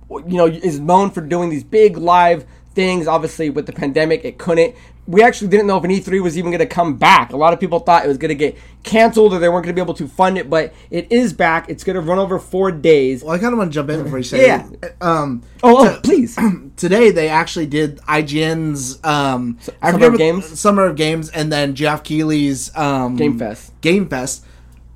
you 0.09 0.23
know, 0.25 0.47
is 0.47 0.79
known 0.79 1.11
for 1.11 1.21
doing 1.21 1.49
these 1.49 1.63
big 1.63 1.97
live 1.97 2.45
things. 2.73 3.07
Obviously, 3.07 3.49
with 3.51 3.67
the 3.67 3.73
pandemic, 3.73 4.25
it 4.25 4.37
couldn't. 4.39 4.75
We 5.07 5.21
actually 5.21 5.49
didn't 5.49 5.67
know 5.67 5.77
if 5.77 5.83
an 5.83 5.91
E3 5.91 6.21
was 6.23 6.35
even 6.37 6.49
going 6.49 6.59
to 6.59 6.65
come 6.65 6.95
back. 6.97 7.31
A 7.31 7.37
lot 7.37 7.53
of 7.53 7.59
people 7.59 7.79
thought 7.79 8.03
it 8.05 8.07
was 8.07 8.17
going 8.17 8.29
to 8.29 8.35
get 8.35 8.57
canceled 8.81 9.33
or 9.33 9.39
they 9.39 9.49
weren't 9.49 9.63
going 9.63 9.75
to 9.75 9.79
be 9.79 9.83
able 9.83 9.93
to 9.95 10.07
fund 10.07 10.37
it, 10.37 10.49
but 10.49 10.73
it 10.89 11.11
is 11.11 11.31
back. 11.31 11.69
It's 11.69 11.83
going 11.83 11.95
to 11.95 12.01
run 12.01 12.17
over 12.17 12.39
four 12.39 12.71
days. 12.71 13.23
well, 13.23 13.33
I 13.33 13.37
kind 13.37 13.53
of 13.53 13.59
want 13.59 13.71
to 13.71 13.75
jump 13.75 13.89
in 13.91 14.03
before 14.03 14.17
you 14.17 14.23
say. 14.23 14.47
Yeah. 14.47 14.67
it. 14.81 14.95
Um, 15.01 15.43
Oh, 15.61 15.87
oh 15.87 15.99
please. 16.01 16.37
today 16.75 17.11
they 17.11 17.29
actually 17.29 17.67
did 17.67 17.97
IGN's 18.01 19.03
um, 19.03 19.59
Summer 19.81 20.07
of 20.07 20.17
Games? 20.17 20.59
Summer 20.59 20.85
of 20.85 20.95
Games, 20.95 21.29
and 21.29 21.51
then 21.51 21.75
Jeff 21.75 22.03
Keighley's 22.03 22.75
um, 22.75 23.15
Game 23.15 23.37
Fest. 23.37 23.79
Game 23.81 24.07
Fest, 24.09 24.43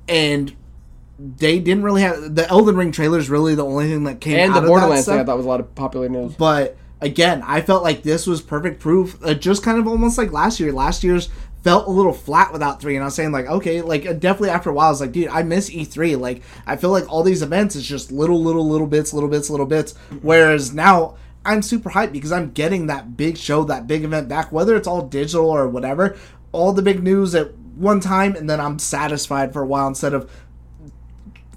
and 0.08 0.54
they 1.18 1.58
didn't 1.58 1.82
really 1.82 2.02
have 2.02 2.34
the 2.34 2.48
Elden 2.48 2.76
Ring 2.76 2.92
trailer 2.92 3.18
is 3.18 3.28
really 3.28 3.54
the 3.54 3.64
only 3.64 3.88
thing 3.88 4.04
that 4.04 4.20
came 4.20 4.38
And 4.38 4.52
out 4.52 4.54
the 4.54 4.58
of 4.60 4.64
that 4.64 4.68
Borderlands 4.68 5.06
thing. 5.06 5.20
I 5.20 5.24
thought 5.24 5.36
was 5.36 5.46
a 5.46 5.48
lot 5.48 5.60
of 5.60 5.74
popular 5.74 6.08
news. 6.08 6.34
But 6.34 6.76
again, 7.00 7.42
I 7.44 7.60
felt 7.60 7.82
like 7.82 8.02
this 8.02 8.26
was 8.26 8.40
perfect 8.40 8.80
proof. 8.80 9.16
Uh, 9.24 9.34
just 9.34 9.62
kind 9.62 9.78
of 9.78 9.86
almost 9.86 10.18
like 10.18 10.32
last 10.32 10.60
year. 10.60 10.72
Last 10.72 11.02
year's 11.02 11.28
felt 11.62 11.86
a 11.86 11.90
little 11.90 12.12
flat 12.12 12.52
without 12.52 12.80
three, 12.80 12.96
and 12.96 13.02
I 13.02 13.06
was 13.06 13.14
saying 13.14 13.32
like, 13.32 13.46
okay, 13.46 13.82
like 13.82 14.06
uh, 14.06 14.12
definitely 14.12 14.50
after 14.50 14.70
a 14.70 14.72
while, 14.72 14.88
I 14.88 14.90
was 14.90 15.00
like, 15.00 15.12
dude, 15.12 15.28
I 15.28 15.42
miss 15.42 15.70
E3. 15.70 16.18
Like, 16.18 16.42
I 16.66 16.76
feel 16.76 16.90
like 16.90 17.10
all 17.10 17.22
these 17.22 17.42
events 17.42 17.76
is 17.76 17.86
just 17.86 18.10
little, 18.10 18.42
little, 18.42 18.68
little 18.68 18.86
bits, 18.86 19.12
little 19.12 19.28
bits, 19.28 19.50
little 19.50 19.66
bits. 19.66 19.94
Whereas 20.22 20.72
now. 20.72 21.16
I'm 21.42 21.62
super 21.62 21.88
hyped 21.88 22.12
because 22.12 22.32
I'm 22.32 22.50
getting 22.50 22.88
that 22.88 23.16
big 23.16 23.38
show, 23.38 23.64
that 23.64 23.86
big 23.86 24.04
event 24.04 24.28
back, 24.28 24.52
whether 24.52 24.76
it's 24.76 24.86
all 24.86 25.06
digital 25.06 25.48
or 25.48 25.66
whatever, 25.68 26.18
all 26.52 26.74
the 26.74 26.82
big 26.82 27.02
news 27.02 27.34
at 27.34 27.54
one 27.76 28.00
time, 28.00 28.36
and 28.36 28.48
then 28.48 28.60
I'm 28.60 28.78
satisfied 28.78 29.54
for 29.54 29.62
a 29.62 29.66
while 29.66 29.88
instead 29.88 30.12
of 30.12 30.30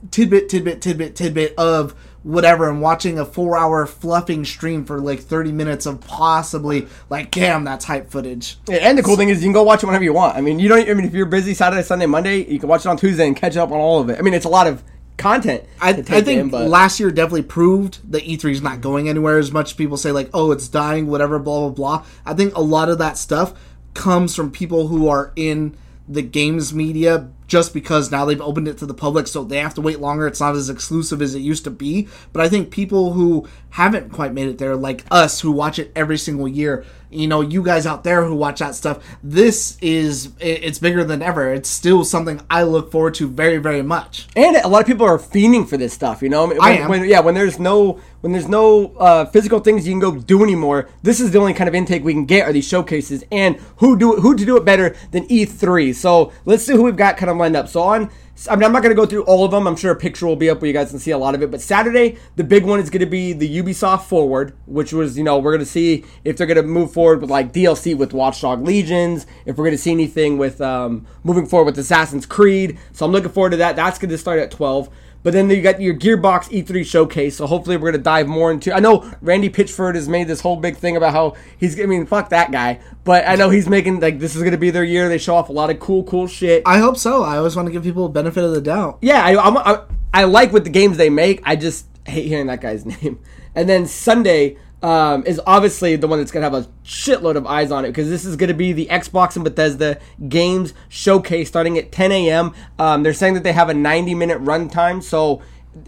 tidbit, 0.10 0.48
tidbit, 0.48 0.82
tidbit, 0.82 1.16
tidbit 1.16 1.54
of 1.58 1.96
whatever 2.24 2.70
and 2.70 2.82
watching 2.82 3.20
a 3.20 3.26
four 3.26 3.58
hour 3.58 3.86
fluffing 3.86 4.46
stream 4.46 4.86
for 4.86 5.00
like 5.00 5.20
30 5.20 5.52
minutes 5.52 5.86
of 5.86 6.02
possibly 6.02 6.88
like 7.10 7.30
damn 7.32 7.64
that's 7.64 7.86
hype 7.86 8.10
footage 8.10 8.58
Yeah, 8.68 8.78
and 8.78 8.98
the 8.98 9.04
cool 9.04 9.18
thing 9.18 9.30
is 9.30 9.42
you 9.42 9.48
can 9.48 9.54
go 9.54 9.64
watch 9.64 9.84
it 9.84 9.86
whenever 9.86 10.04
you 10.04 10.14
want. 10.14 10.38
I 10.38 10.42
mean, 10.42 10.60
you 10.60 10.70
don't. 10.70 10.88
I 10.90 10.94
mean, 10.94 11.06
if 11.06 11.14
you're 11.14 11.26
busy 11.26 11.54
Saturday, 11.54 11.84
Sunday, 11.84 12.06
Monday, 12.06 12.46
you 12.46 12.60
can 12.60 12.70
watch 12.70 12.86
it 12.86 12.88
on 12.88 12.98
Tuesday 12.98 13.28
and 13.28 13.36
catch 13.36 13.58
up 13.58 13.72
on 13.72 13.78
all 13.78 14.00
of 14.00 14.10
it. 14.10 14.18
I 14.18 14.22
mean, 14.22 14.34
it's 14.34 14.46
a 14.46 14.50
lot 14.50 14.68
of 14.68 14.84
content. 15.18 15.64
I, 15.80 15.90
I 15.90 15.94
think 15.94 16.28
in, 16.28 16.50
last 16.50 17.00
year 17.00 17.12
definitely 17.12 17.44
proved 17.44 18.12
that 18.12 18.24
E3 18.24 18.52
is 18.52 18.62
not 18.62 18.82
going 18.82 19.08
anywhere 19.10 19.38
as 19.38 19.52
much 19.52 19.72
as 19.72 19.74
people 19.74 19.98
say 19.98 20.12
like 20.12 20.30
oh 20.34 20.52
it's 20.52 20.68
dying 20.68 21.08
whatever 21.08 21.40
blah 21.40 21.70
blah 21.70 21.70
blah 21.70 22.06
I 22.26 22.34
think 22.34 22.56
a 22.56 22.62
lot 22.62 22.90
of 22.90 22.98
that 22.98 23.18
stuff 23.18 23.54
comes 23.94 24.36
from 24.36 24.52
people 24.52 24.88
who 24.88 25.08
are 25.08 25.32
in 25.36 25.78
the 26.08 26.22
games 26.22 26.74
media 26.74 27.30
just 27.48 27.74
because 27.74 28.12
now 28.12 28.26
they've 28.26 28.42
opened 28.42 28.68
it 28.68 28.78
to 28.78 28.86
the 28.86 28.94
public 28.94 29.28
so 29.28 29.44
they 29.44 29.58
have 29.58 29.74
to 29.76 29.82
wait 29.82 30.00
longer. 30.00 30.28
It's 30.28 30.40
not 30.40 30.56
as 30.56 30.70
exclusive 30.70 31.22
as 31.22 31.36
it 31.36 31.40
used 31.40 31.64
to 31.64 31.72
be. 31.72 32.08
But 32.32 32.42
I 32.42 32.50
think 32.50 32.72
people 32.72 33.14
who 33.14 33.48
haven't 33.72 34.12
quite 34.12 34.34
made 34.34 34.48
it 34.48 34.58
there 34.58 34.76
like 34.76 35.06
us 35.12 35.42
who 35.42 35.52
watch 35.52 35.80
it 35.80 35.92
every 35.96 36.18
single 36.18 36.48
year 36.48 36.86
you 37.14 37.28
know 37.28 37.42
you 37.42 37.64
guys 37.64 37.86
out 37.86 38.04
there 38.04 38.26
who 38.26 38.36
watch 38.36 38.60
that 38.60 38.76
stuff 38.76 39.04
this 39.24 39.78
is 39.82 40.32
it's 40.40 40.80
bigger 40.80 41.04
than 41.04 41.22
ever 41.22 41.54
it's 41.54 41.70
still 41.70 42.04
something 42.04 42.42
I 42.50 42.64
look 42.64 42.92
forward 42.92 43.14
to 43.16 43.28
very 43.28 43.58
very 43.58 43.82
much 43.82 44.28
And 44.36 44.56
a 44.58 44.68
lot 44.68 44.82
of 44.82 44.88
people 44.88 45.06
are 45.06 45.18
fiending 45.18 45.68
for 45.68 45.78
this 45.78 45.94
stuff, 45.94 46.22
you 46.22 46.30
know. 46.30 46.48
When, 46.48 46.62
I 46.62 46.72
am. 46.72 46.90
When, 46.90 47.06
yeah, 47.06 47.20
when 47.20 47.36
there's 47.36 47.60
no 47.60 48.00
when 48.22 48.32
there's 48.32 48.48
no 48.48 48.96
uh, 48.96 49.26
physical 49.26 49.60
things 49.60 49.86
you 49.86 49.94
can 49.94 50.00
go 50.00 50.16
do 50.16 50.44
anymore, 50.44 50.90
this 51.04 51.20
is 51.20 51.32
the 51.32 51.40
only 51.40 51.54
kind 51.54 51.68
of 51.68 51.76
intake 51.76 52.04
we 52.04 52.14
can 52.14 52.26
get 52.26 52.48
are 52.48 52.54
these 52.54 52.68
showcases. 52.68 53.24
And 53.32 53.58
who 53.78 53.98
do 53.98 54.16
who 54.16 54.36
to 54.36 54.46
do 54.46 54.58
it 54.58 54.66
better 54.66 54.96
than 55.12 55.28
E3? 55.28 55.94
So 55.94 56.32
let's 56.46 56.64
see 56.64 56.74
who 56.74 56.84
we've 56.84 56.96
got 56.96 57.18
kind 57.18 57.30
of 57.30 57.38
lined 57.38 57.56
up. 57.56 57.68
So 57.68 57.82
on. 57.82 58.10
I 58.50 58.56
mean, 58.56 58.64
I'm 58.64 58.72
not 58.72 58.82
going 58.82 58.96
to 58.96 59.00
go 59.00 59.06
through 59.06 59.24
all 59.24 59.46
of 59.46 59.52
them. 59.52 59.68
I'm 59.68 59.76
sure 59.76 59.92
a 59.92 59.96
picture 59.96 60.26
will 60.26 60.36
be 60.36 60.50
up 60.50 60.60
where 60.60 60.68
you 60.68 60.74
guys 60.74 60.90
can 60.90 61.00
see 61.00 61.12
a 61.12 61.18
lot 61.18 61.36
of 61.36 61.44
it. 61.44 61.52
But 61.52 61.62
Saturday, 61.62 62.18
the 62.36 62.44
big 62.44 62.66
one 62.66 62.80
is 62.80 62.90
going 62.90 63.02
to 63.02 63.06
be 63.06 63.32
the 63.32 63.62
Ubisoft 63.62 64.06
Forward, 64.06 64.56
which 64.66 64.92
was, 64.92 65.18
you 65.18 65.24
know, 65.24 65.38
we're 65.38 65.52
going 65.52 65.64
to 65.64 65.66
see 65.66 66.04
if 66.26 66.38
they're 66.38 66.48
going 66.48 66.58
to 66.58 66.64
move 66.64 66.92
forward 66.92 67.22
with 67.22 67.30
like 67.30 67.54
DLC 67.54 67.96
with 67.96 68.12
Watchdog 68.12 68.66
Legions, 68.66 69.28
if 69.46 69.56
we're 69.56 69.66
going 69.66 69.76
to 69.76 69.82
see 69.82 69.92
anything 69.92 70.40
with 70.40 70.60
um, 70.62 71.06
moving 71.24 71.46
forward 71.46 71.66
with 71.68 71.78
Assassin's 71.78 72.26
Creed. 72.26 72.80
So 72.92 73.06
I'm 73.06 73.12
looking 73.12 73.32
forward 73.32 73.52
to 73.52 73.58
that. 73.58 73.76
That's 73.76 74.00
going 74.00 74.10
to 74.10 74.18
start 74.18 74.40
at 74.40 74.50
12. 74.50 74.90
But 75.24 75.34
then 75.34 75.50
you 75.50 75.62
got 75.62 75.82
your 75.82 75.96
Gearbox 75.96 76.50
E3 76.52 76.86
showcase, 76.86 77.38
so 77.38 77.48
hopefully 77.48 77.78
we're 77.78 77.92
gonna 77.92 78.04
dive 78.04 78.28
more 78.28 78.52
into. 78.52 78.74
I 78.74 78.80
know 78.80 79.10
Randy 79.22 79.50
Pitchford 79.50 79.96
has 79.96 80.10
made 80.10 80.28
this 80.28 80.42
whole 80.42 80.58
big 80.58 80.76
thing 80.78 80.98
about 80.98 81.14
how 81.14 81.36
he's. 81.58 81.80
I 81.80 81.86
mean, 81.86 82.06
fuck 82.06 82.30
that 82.30 82.52
guy, 82.52 82.82
but 83.06 83.28
I 83.28 83.36
know 83.36 83.50
he's 83.50 83.70
making 83.70 84.02
like 84.02 84.20
this 84.20 84.36
is 84.36 84.44
gonna 84.44 84.58
be 84.58 84.70
their 84.70 84.84
year. 84.84 85.08
They 85.08 85.18
show 85.18 85.36
off 85.36 85.50
a 85.50 85.54
lot 85.54 85.70
of 85.70 85.80
cool, 85.80 86.04
cool 86.04 86.28
shit. 86.28 86.62
I 86.66 86.80
hope 86.80 86.98
so. 86.98 87.24
I 87.24 87.38
always 87.38 87.56
want 87.56 87.68
to 87.68 87.72
give 87.72 87.84
people 87.84 88.06
a 88.06 88.10
benefit 88.10 88.44
of 88.44 88.52
the 88.52 88.62
doubt. 88.62 89.00
Yeah, 89.02 89.24
I, 89.24 89.42
I'm, 89.42 89.58
I, 89.58 89.84
I 90.14 90.24
like 90.26 90.52
what 90.52 90.66
the 90.66 90.70
games 90.70 90.98
they 90.98 91.10
make. 91.10 91.42
I 91.46 91.56
just 91.56 91.86
hate 92.06 92.28
hearing 92.28 92.48
that 92.48 92.62
guy's 92.62 92.86
name. 93.02 93.20
And 93.56 93.70
then 93.70 93.86
Sunday 93.86 94.58
um, 94.84 95.26
is 95.26 95.42
obviously 95.48 95.96
the 95.96 96.08
one 96.08 96.20
that's 96.20 96.32
gonna 96.32 96.44
have 96.44 96.54
a 96.54 96.68
shitload 96.84 97.36
of 97.36 97.48
eyes 97.48 97.72
on 97.72 97.86
it 97.86 97.88
because 97.88 98.10
this 98.10 98.26
is 98.26 98.36
gonna 98.36 98.54
be 98.54 98.74
the 98.74 98.86
Xbox 98.88 99.36
and 99.36 99.44
Bethesda 99.44 100.00
games 100.28 100.74
showcase 100.90 101.48
starting 101.48 101.78
at 101.78 101.92
10 101.92 102.12
a.m. 102.12 102.54
Um, 102.78 103.02
they're 103.02 103.14
saying 103.14 103.34
that 103.36 103.44
they 103.44 103.54
have 103.54 103.70
a 103.70 103.74
90 103.74 104.14
minute 104.14 104.40
runtime, 104.44 105.02
so. 105.02 105.42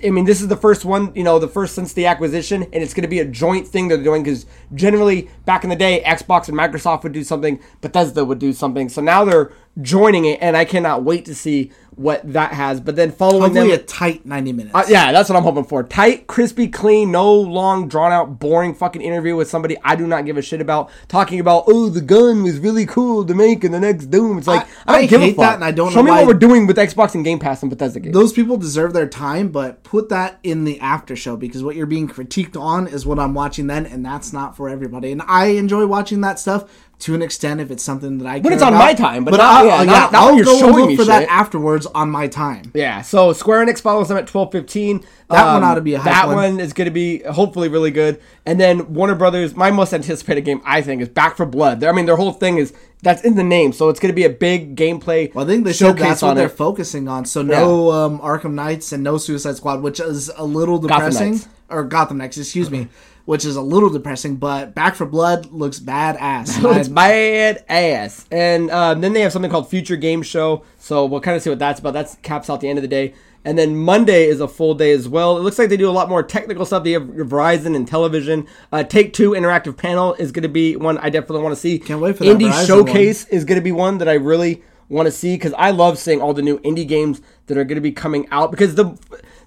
I 0.03 0.10
mean, 0.10 0.25
this 0.25 0.41
is 0.41 0.47
the 0.47 0.58
first 0.58 0.84
one, 0.84 1.13
you 1.13 1.23
know, 1.23 1.38
the 1.38 1.47
first 1.47 1.75
since 1.75 1.93
the 1.93 2.08
acquisition, 2.08 2.63
and 2.63 2.81
it's 2.81 2.95
going 2.95 3.03
to 3.03 3.08
be 3.08 3.19
a 3.19 3.25
joint 3.25 3.67
thing 3.67 3.88
they're 3.88 4.01
doing 4.01 4.23
because 4.23 4.47
generally 4.73 5.29
back 5.45 5.63
in 5.63 5.69
the 5.69 5.75
day, 5.75 6.01
Xbox 6.03 6.49
and 6.49 6.58
Microsoft 6.58 7.03
would 7.03 7.12
do 7.12 7.23
something, 7.23 7.60
Bethesda 7.81 8.25
would 8.25 8.39
do 8.39 8.51
something. 8.51 8.89
So 8.89 8.99
now 8.99 9.23
they're 9.25 9.51
joining 9.82 10.26
it, 10.26 10.40
and 10.42 10.56
I 10.56 10.66
cannot 10.66 11.04
wait 11.04 11.26
to 11.26 11.36
see 11.36 11.72
what 11.96 12.22
that 12.34 12.52
has. 12.52 12.82
But 12.82 12.98
then 12.98 13.10
following 13.12 13.54
them, 13.54 13.72
a 13.72 13.78
tight 13.78 14.26
ninety 14.26 14.52
minutes. 14.52 14.76
uh, 14.76 14.84
yeah, 14.90 15.12
that's 15.14 15.30
what 15.30 15.38
I'm 15.38 15.44
hoping 15.44 15.64
for. 15.64 15.82
Tight, 15.84 16.28
crispy, 16.28 16.68
clean, 16.68 17.12
no 17.12 17.34
long, 17.34 17.88
drawn 17.88 18.12
out, 18.12 18.38
boring 18.40 18.74
fucking 18.74 19.02
interview 19.02 19.36
with 19.36 19.50
somebody 19.50 19.78
I 19.84 19.96
do 19.96 20.06
not 20.06 20.26
give 20.26 20.36
a 20.38 20.42
shit 20.42 20.60
about. 20.60 20.90
Talking 21.08 21.40
about, 21.40 21.64
oh, 21.68 21.88
the 21.90 22.02
gun 22.02 22.44
was 22.44 22.60
really 22.60 22.86
cool 22.86 23.26
to 23.26 23.34
make 23.34 23.64
in 23.64 23.72
the 23.72 23.80
next 23.80 24.08
Doom. 24.08 24.38
It's 24.38 24.48
like, 24.48 24.64
I- 24.64 24.66
I, 24.66 24.96
don't 24.96 25.04
I 25.04 25.08
give 25.08 25.22
hate 25.22 25.34
a 25.34 25.36
fuck. 25.36 25.44
that, 25.46 25.56
and 25.56 25.64
I 25.64 25.72
don't 25.72 25.92
Show 25.92 26.04
me 26.04 26.12
what 26.12 26.28
we're 26.28 26.34
doing 26.34 26.68
with 26.68 26.76
Xbox 26.78 27.16
and 27.16 27.24
Game 27.24 27.40
Pass 27.40 27.62
and 27.64 27.70
Bethesda 27.70 28.00
games. 28.02 28.14
Those 28.14 28.34
people 28.34 28.58
deserve 28.58 28.92
their 28.94 29.08
time, 29.08 29.48
but 29.50 29.84
put 29.84 30.10
that 30.10 30.40
in 30.44 30.66
the 30.66 30.80
after 30.82 31.16
show 31.16 31.38
because 31.38 31.64
what 31.64 31.76
you're 31.78 31.86
being 31.86 32.10
critiqued 32.10 32.60
on 32.60 32.88
is 32.88 33.06
what 33.06 33.20
I'm 33.20 33.34
watching 33.34 33.68
then, 33.68 33.86
and 33.86 34.06
that's 34.06 34.34
not 34.34 34.58
for 34.58 34.68
everybody. 34.68 35.12
And 35.14 35.22
I 35.28 35.46
enjoy 35.48 35.86
watching 35.86 36.20
that 36.22 36.40
stuff 36.40 36.70
to 36.99 37.13
an 37.13 37.21
extent 37.21 37.60
if 37.60 37.71
it's 37.71 37.84
something 37.84 38.17
that 38.19 38.27
I. 38.27 38.34
When 38.36 38.43
care 38.43 38.53
it's 38.53 38.62
on 38.63 38.73
about. 38.73 38.79
my 38.86 38.93
time, 38.93 39.25
but 39.25 39.31
not- 39.31 39.41
I'll, 39.41 39.65
yeah, 39.65 39.79
yeah, 39.79 39.84
not- 39.86 40.12
not 40.12 40.21
I'll 40.23 40.36
you're 40.36 40.45
go 40.45 40.60
showing 40.60 40.89
look 40.91 40.97
for 40.97 41.05
that 41.05 41.27
afterwards 41.29 41.86
on 41.88 42.10
my 42.10 42.27
time. 42.27 42.71
Yeah, 42.73 43.01
so 43.01 43.34
Square 43.34 43.65
Enix 43.65 43.81
follows 43.81 44.08
them 44.08 44.17
at 44.17 44.27
twelve 44.27 44.51
fifteen. 44.51 45.03
That 45.29 45.53
one 45.53 45.63
ought 45.63 45.75
to 45.75 45.81
be 45.81 45.95
a 45.95 46.01
That 46.03 46.27
one. 46.27 46.36
one 46.36 46.60
is 46.60 46.71
going 46.73 46.86
to 46.86 46.91
be 46.91 47.19
hopefully 47.23 47.67
really 47.67 47.89
good. 47.91 48.21
And 48.45 48.60
then 48.60 48.93
Warner 48.93 49.15
Brothers, 49.15 49.55
my 49.55 49.71
most 49.71 49.91
anticipated 49.91 50.41
game, 50.41 50.62
I 50.63 50.84
think, 50.84 51.01
is 51.01 51.10
Back 51.10 51.38
4 51.38 51.47
Blood. 51.47 51.84
I 51.84 51.91
mean, 51.93 52.05
their 52.05 52.15
whole 52.15 52.31
thing 52.31 52.60
is 52.60 52.73
that's 53.01 53.23
in 53.23 53.36
the 53.36 53.43
name, 53.43 53.73
so 53.73 53.89
it's 53.89 53.99
going 53.99 54.12
to 54.12 54.15
be 54.15 54.25
a 54.25 54.29
big 54.29 54.75
gameplay. 54.75 55.34
Well, 55.34 55.43
I 55.43 55.47
think 55.47 55.65
they 55.65 55.73
said 55.73 55.88
showcase 55.88 56.03
that's 56.03 56.21
what 56.21 56.36
they're 56.36 56.45
it. 56.45 56.49
focusing 56.49 57.08
on. 57.08 57.25
So 57.25 57.41
no 57.41 57.89
um, 57.91 58.19
Arkham 58.19 58.53
Knights 58.53 58.91
and 58.91 59.03
no 59.03 59.17
Suicide 59.17 59.55
Squad, 59.58 59.81
which 59.81 59.99
is 59.99 60.29
a 60.38 60.45
little 60.45 60.77
depressing. 60.77 61.31
Knights. 61.31 61.47
Or 61.69 61.84
Gotham 61.84 62.19
Knights, 62.19 62.38
excuse 62.38 62.69
me, 62.69 62.88
which 63.26 63.46
is 63.46 63.56
a 63.56 63.62
little 63.62 63.90
depressing. 63.90 64.38
But 64.38 64.74
Back 64.74 64.96
4 64.96 65.08
Blood 65.08 65.48
looks 65.52 65.80
badass. 65.80 66.78
it's 66.78 66.90
bad 66.90 67.64
ass. 67.68 68.26
And 68.32 68.72
um, 68.72 69.02
then 69.02 69.14
they 69.14 69.22
have 69.22 69.32
something 69.32 69.52
called 69.52 69.70
Future 69.70 69.96
Game 69.98 70.22
Show. 70.22 70.64
So 70.78 71.06
we'll 71.06 71.22
kind 71.22 71.36
of 71.36 71.44
see 71.44 71.50
what 71.50 71.60
that's 71.60 71.80
about. 71.80 71.94
That 71.94 72.16
caps 72.22 72.50
out 72.50 72.62
the 72.62 72.70
end 72.70 72.78
of 72.78 72.84
the 72.84 72.88
day. 72.88 73.14
And 73.44 73.60
then 73.60 73.76
Monday 73.76 74.26
is 74.26 74.40
a 74.40 74.48
full 74.48 74.74
day 74.74 74.92
as 74.92 75.08
well. 75.08 75.38
It 75.38 75.42
looks 75.42 75.60
like 75.60 75.70
they 75.70 75.78
do 75.78 75.88
a 75.88 75.92
lot 75.92 76.10
more 76.10 76.24
technical 76.24 76.66
stuff. 76.66 76.84
They 76.84 76.94
have 76.94 77.14
your 77.14 77.26
Verizon 77.26 77.76
and 77.76 77.88
television. 77.88 78.48
Uh, 78.72 78.84
Take 78.84 79.14
Two 79.14 79.32
interactive 79.32 79.78
panel 79.78 80.16
is 80.16 80.32
going 80.32 80.44
to 80.44 80.50
be 80.50 80.76
one 80.76 80.98
I 80.98 81.12
definitely 81.12 81.44
want 81.44 81.54
to 81.54 81.62
see. 81.62 81.78
Can't 81.78 82.02
wait 82.02 82.18
for 82.18 82.24
that 82.24 82.38
Indie 82.38 82.50
Verizon 82.50 82.68
Showcase 82.68 83.28
is 83.28 83.46
going 83.46 83.58
to 83.58 83.64
be 83.64 83.72
one 83.72 84.00
that 84.00 84.10
I 84.10 84.14
really 84.14 84.64
want 84.90 85.06
to 85.06 85.12
see 85.12 85.36
because 85.36 85.54
I 85.54 85.70
love 85.72 86.00
seeing 86.00 86.22
all 86.22 86.34
the 86.34 86.42
new 86.42 86.58
indie 86.60 86.88
games 86.88 87.22
that 87.46 87.58
are 87.58 87.64
going 87.64 87.76
to 87.76 87.82
be 87.82 87.92
coming 87.92 88.28
out 88.32 88.50
because 88.50 88.74
the 88.76 88.98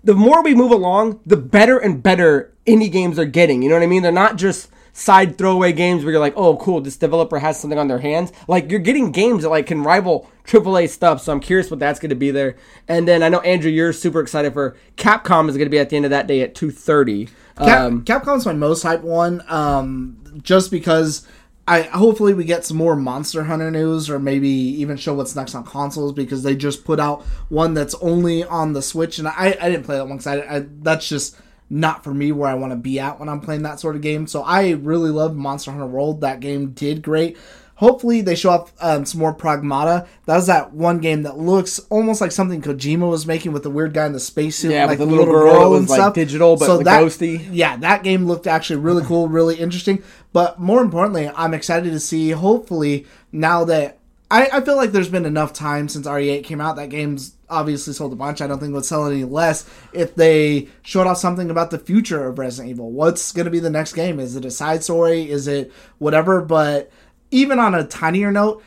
the 0.04 0.14
more 0.14 0.42
we 0.42 0.54
move 0.54 0.70
along, 0.70 1.20
the 1.26 1.36
better 1.36 1.76
and 1.78 2.00
better 2.00 2.54
indie 2.68 2.92
games 2.92 3.16
they're 3.16 3.24
getting. 3.24 3.62
You 3.62 3.68
know 3.68 3.76
what 3.76 3.82
I 3.82 3.86
mean? 3.86 4.02
They're 4.02 4.12
not 4.12 4.36
just 4.36 4.70
side 4.92 5.38
throwaway 5.38 5.72
games 5.72 6.02
where 6.04 6.10
you're 6.12 6.20
like, 6.20 6.34
oh, 6.36 6.56
cool, 6.56 6.80
this 6.80 6.96
developer 6.96 7.38
has 7.38 7.58
something 7.60 7.78
on 7.78 7.86
their 7.88 8.00
hands. 8.00 8.32
Like 8.48 8.70
you're 8.70 8.80
getting 8.80 9.12
games 9.12 9.42
that 9.44 9.48
like 9.48 9.66
can 9.66 9.82
rival 9.82 10.28
AAA 10.44 10.88
stuff. 10.88 11.22
So 11.22 11.32
I'm 11.32 11.40
curious 11.40 11.70
what 11.70 11.78
that's 11.78 12.00
going 12.00 12.10
to 12.10 12.16
be 12.16 12.30
there. 12.32 12.56
And 12.88 13.06
then 13.06 13.22
I 13.22 13.28
know 13.28 13.40
Andrew, 13.40 13.70
you're 13.70 13.92
super 13.92 14.20
excited 14.20 14.52
for 14.52 14.76
Capcom 14.96 15.48
is 15.48 15.56
going 15.56 15.66
to 15.66 15.70
be 15.70 15.78
at 15.78 15.90
the 15.90 15.96
end 15.96 16.04
of 16.04 16.10
that 16.10 16.26
day 16.26 16.40
at 16.40 16.54
2:30. 16.54 17.28
Cap- 17.58 17.80
Um, 17.80 18.04
Capcom's 18.04 18.44
my 18.46 18.52
most 18.52 18.84
hyped 18.84 19.02
one, 19.02 19.42
um, 19.48 20.16
just 20.42 20.70
because 20.70 21.26
I 21.66 21.82
hopefully 21.82 22.32
we 22.34 22.44
get 22.44 22.64
some 22.64 22.76
more 22.76 22.96
Monster 22.96 23.44
Hunter 23.44 23.70
news, 23.70 24.08
or 24.08 24.18
maybe 24.18 24.48
even 24.48 24.96
show 24.96 25.12
what's 25.14 25.36
next 25.36 25.54
on 25.54 25.64
consoles 25.64 26.12
because 26.12 26.42
they 26.42 26.56
just 26.56 26.84
put 26.84 26.98
out 26.98 27.22
one 27.50 27.74
that's 27.74 27.94
only 28.00 28.42
on 28.42 28.72
the 28.72 28.80
Switch, 28.82 29.18
and 29.18 29.28
I, 29.28 29.56
I 29.60 29.68
didn't 29.70 29.84
play 29.84 29.96
that 29.96 30.08
one 30.08 30.16
because 30.18 30.26
I, 30.28 30.56
I 30.56 30.66
that's 30.82 31.08
just 31.08 31.36
not 31.70 32.04
for 32.04 32.14
me 32.14 32.32
where 32.32 32.48
I 32.50 32.54
want 32.54 32.72
to 32.72 32.76
be 32.76 32.98
at 32.98 33.18
when 33.20 33.28
I'm 33.28 33.40
playing 33.40 33.62
that 33.62 33.80
sort 33.80 33.96
of 33.96 34.02
game. 34.02 34.26
So 34.26 34.42
I 34.42 34.70
really 34.70 35.10
love 35.10 35.36
Monster 35.36 35.70
Hunter 35.70 35.86
World. 35.86 36.20
That 36.20 36.40
game 36.40 36.70
did 36.70 37.02
great. 37.02 37.36
Hopefully 37.76 38.22
they 38.22 38.34
show 38.34 38.50
up 38.50 38.70
um, 38.80 39.04
some 39.04 39.20
more 39.20 39.32
Pragmata. 39.32 40.08
That 40.26 40.34
was 40.34 40.48
that 40.48 40.72
one 40.72 40.98
game 40.98 41.22
that 41.22 41.38
looks 41.38 41.78
almost 41.90 42.20
like 42.20 42.32
something 42.32 42.60
Kojima 42.60 43.08
was 43.08 43.24
making 43.24 43.52
with 43.52 43.62
the 43.62 43.70
weird 43.70 43.94
guy 43.94 44.04
in 44.06 44.12
the 44.12 44.18
spacesuit, 44.18 44.72
Yeah, 44.72 44.86
like 44.86 44.98
the 44.98 45.06
little 45.06 45.26
girl 45.26 45.60
that 45.60 45.68
was, 45.68 45.80
and 45.82 45.88
like, 45.88 45.96
stuff. 45.98 46.14
digital, 46.14 46.56
but, 46.56 46.66
so 46.66 46.76
like, 46.76 46.86
that, 46.86 47.04
ghosty. 47.04 47.48
yeah, 47.52 47.76
that 47.76 48.02
game 48.02 48.26
looked 48.26 48.48
actually 48.48 48.80
really 48.80 49.04
cool, 49.04 49.28
really 49.28 49.54
interesting. 49.54 50.02
But 50.32 50.58
more 50.58 50.82
importantly, 50.82 51.30
I'm 51.36 51.54
excited 51.54 51.92
to 51.92 52.00
see. 52.00 52.30
Hopefully, 52.32 53.06
now 53.30 53.64
that 53.66 53.97
I, 54.30 54.48
I 54.52 54.60
feel 54.60 54.76
like 54.76 54.92
there's 54.92 55.08
been 55.08 55.24
enough 55.24 55.52
time 55.52 55.88
since 55.88 56.06
RE8 56.06 56.44
came 56.44 56.60
out, 56.60 56.76
that 56.76 56.90
game's 56.90 57.34
obviously 57.48 57.94
sold 57.94 58.12
a 58.12 58.16
bunch. 58.16 58.40
I 58.40 58.46
don't 58.46 58.58
think 58.58 58.70
it 58.70 58.74
would 58.74 58.84
sell 58.84 59.06
any 59.06 59.24
less 59.24 59.68
if 59.92 60.14
they 60.14 60.68
showed 60.82 61.06
off 61.06 61.16
something 61.16 61.50
about 61.50 61.70
the 61.70 61.78
future 61.78 62.26
of 62.26 62.38
Resident 62.38 62.70
Evil. 62.70 62.92
What's 62.92 63.32
going 63.32 63.46
to 63.46 63.50
be 63.50 63.60
the 63.60 63.70
next 63.70 63.94
game? 63.94 64.20
Is 64.20 64.36
it 64.36 64.44
a 64.44 64.50
side 64.50 64.84
story? 64.84 65.30
Is 65.30 65.48
it 65.48 65.72
whatever? 65.96 66.42
But 66.42 66.90
even 67.30 67.58
on 67.58 67.74
a 67.74 67.86
tinier 67.86 68.30
note, 68.30 68.62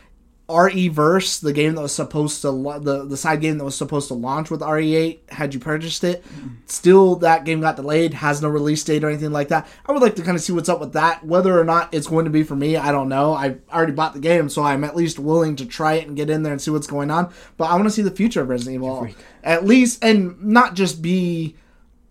RE 0.55 0.87
Verse, 0.89 1.39
the 1.39 1.53
game 1.53 1.75
that 1.75 1.81
was 1.81 1.93
supposed 1.93 2.41
to 2.41 2.51
the 2.81 3.05
the 3.05 3.17
side 3.17 3.41
game 3.41 3.57
that 3.57 3.63
was 3.63 3.75
supposed 3.75 4.07
to 4.09 4.13
launch 4.13 4.49
with 4.49 4.61
RE8, 4.61 5.29
had 5.29 5.53
you 5.53 5.59
purchased 5.59 6.03
it, 6.03 6.23
still 6.65 7.15
that 7.17 7.45
game 7.45 7.61
got 7.61 7.75
delayed, 7.75 8.13
has 8.13 8.41
no 8.41 8.49
release 8.49 8.83
date 8.83 9.03
or 9.03 9.09
anything 9.09 9.31
like 9.31 9.49
that. 9.49 9.67
I 9.85 9.91
would 9.91 10.01
like 10.01 10.15
to 10.15 10.21
kind 10.21 10.35
of 10.35 10.43
see 10.43 10.53
what's 10.53 10.69
up 10.69 10.79
with 10.79 10.93
that. 10.93 11.25
Whether 11.25 11.59
or 11.59 11.63
not 11.63 11.93
it's 11.93 12.07
going 12.07 12.25
to 12.25 12.31
be 12.31 12.43
for 12.43 12.55
me, 12.55 12.77
I 12.77 12.91
don't 12.91 13.09
know. 13.09 13.33
I 13.33 13.57
already 13.71 13.93
bought 13.93 14.13
the 14.13 14.19
game, 14.19 14.49
so 14.49 14.63
I'm 14.63 14.83
at 14.83 14.95
least 14.95 15.19
willing 15.19 15.55
to 15.57 15.65
try 15.65 15.93
it 15.93 16.07
and 16.07 16.15
get 16.15 16.29
in 16.29 16.43
there 16.43 16.53
and 16.53 16.61
see 16.61 16.71
what's 16.71 16.87
going 16.87 17.11
on. 17.11 17.33
But 17.57 17.65
I 17.65 17.75
want 17.75 17.85
to 17.85 17.91
see 17.91 18.01
the 18.01 18.11
future 18.11 18.41
of 18.41 18.49
Resident 18.49 18.75
Evil, 18.75 19.09
at 19.43 19.65
least, 19.65 20.03
and 20.03 20.41
not 20.43 20.75
just 20.75 21.01
be 21.01 21.55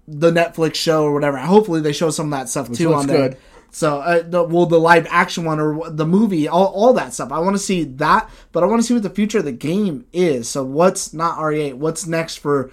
the 0.08 0.30
Netflix 0.32 0.74
show 0.74 1.04
or 1.04 1.12
whatever. 1.12 1.38
Hopefully, 1.38 1.80
they 1.80 1.92
show 1.92 2.10
some 2.10 2.32
of 2.32 2.38
that 2.38 2.48
stuff 2.48 2.70
too 2.72 2.88
looks 2.88 3.02
on 3.02 3.06
there. 3.06 3.28
good. 3.30 3.38
So, 3.70 3.98
uh, 4.00 4.22
the, 4.22 4.42
well, 4.42 4.66
the 4.66 4.78
live 4.80 5.06
action 5.10 5.44
one 5.44 5.60
or 5.60 5.88
the 5.90 6.06
movie, 6.06 6.48
all, 6.48 6.66
all 6.66 6.92
that 6.94 7.14
stuff. 7.14 7.30
I 7.32 7.38
want 7.38 7.54
to 7.54 7.62
see 7.62 7.84
that, 7.84 8.28
but 8.52 8.62
I 8.62 8.66
want 8.66 8.80
to 8.82 8.86
see 8.86 8.94
what 8.94 9.02
the 9.04 9.10
future 9.10 9.38
of 9.38 9.44
the 9.44 9.52
game 9.52 10.06
is. 10.12 10.48
So, 10.48 10.64
what's 10.64 11.12
not 11.14 11.38
RE8? 11.38 11.74
What's 11.74 12.06
next 12.06 12.36
for, 12.36 12.70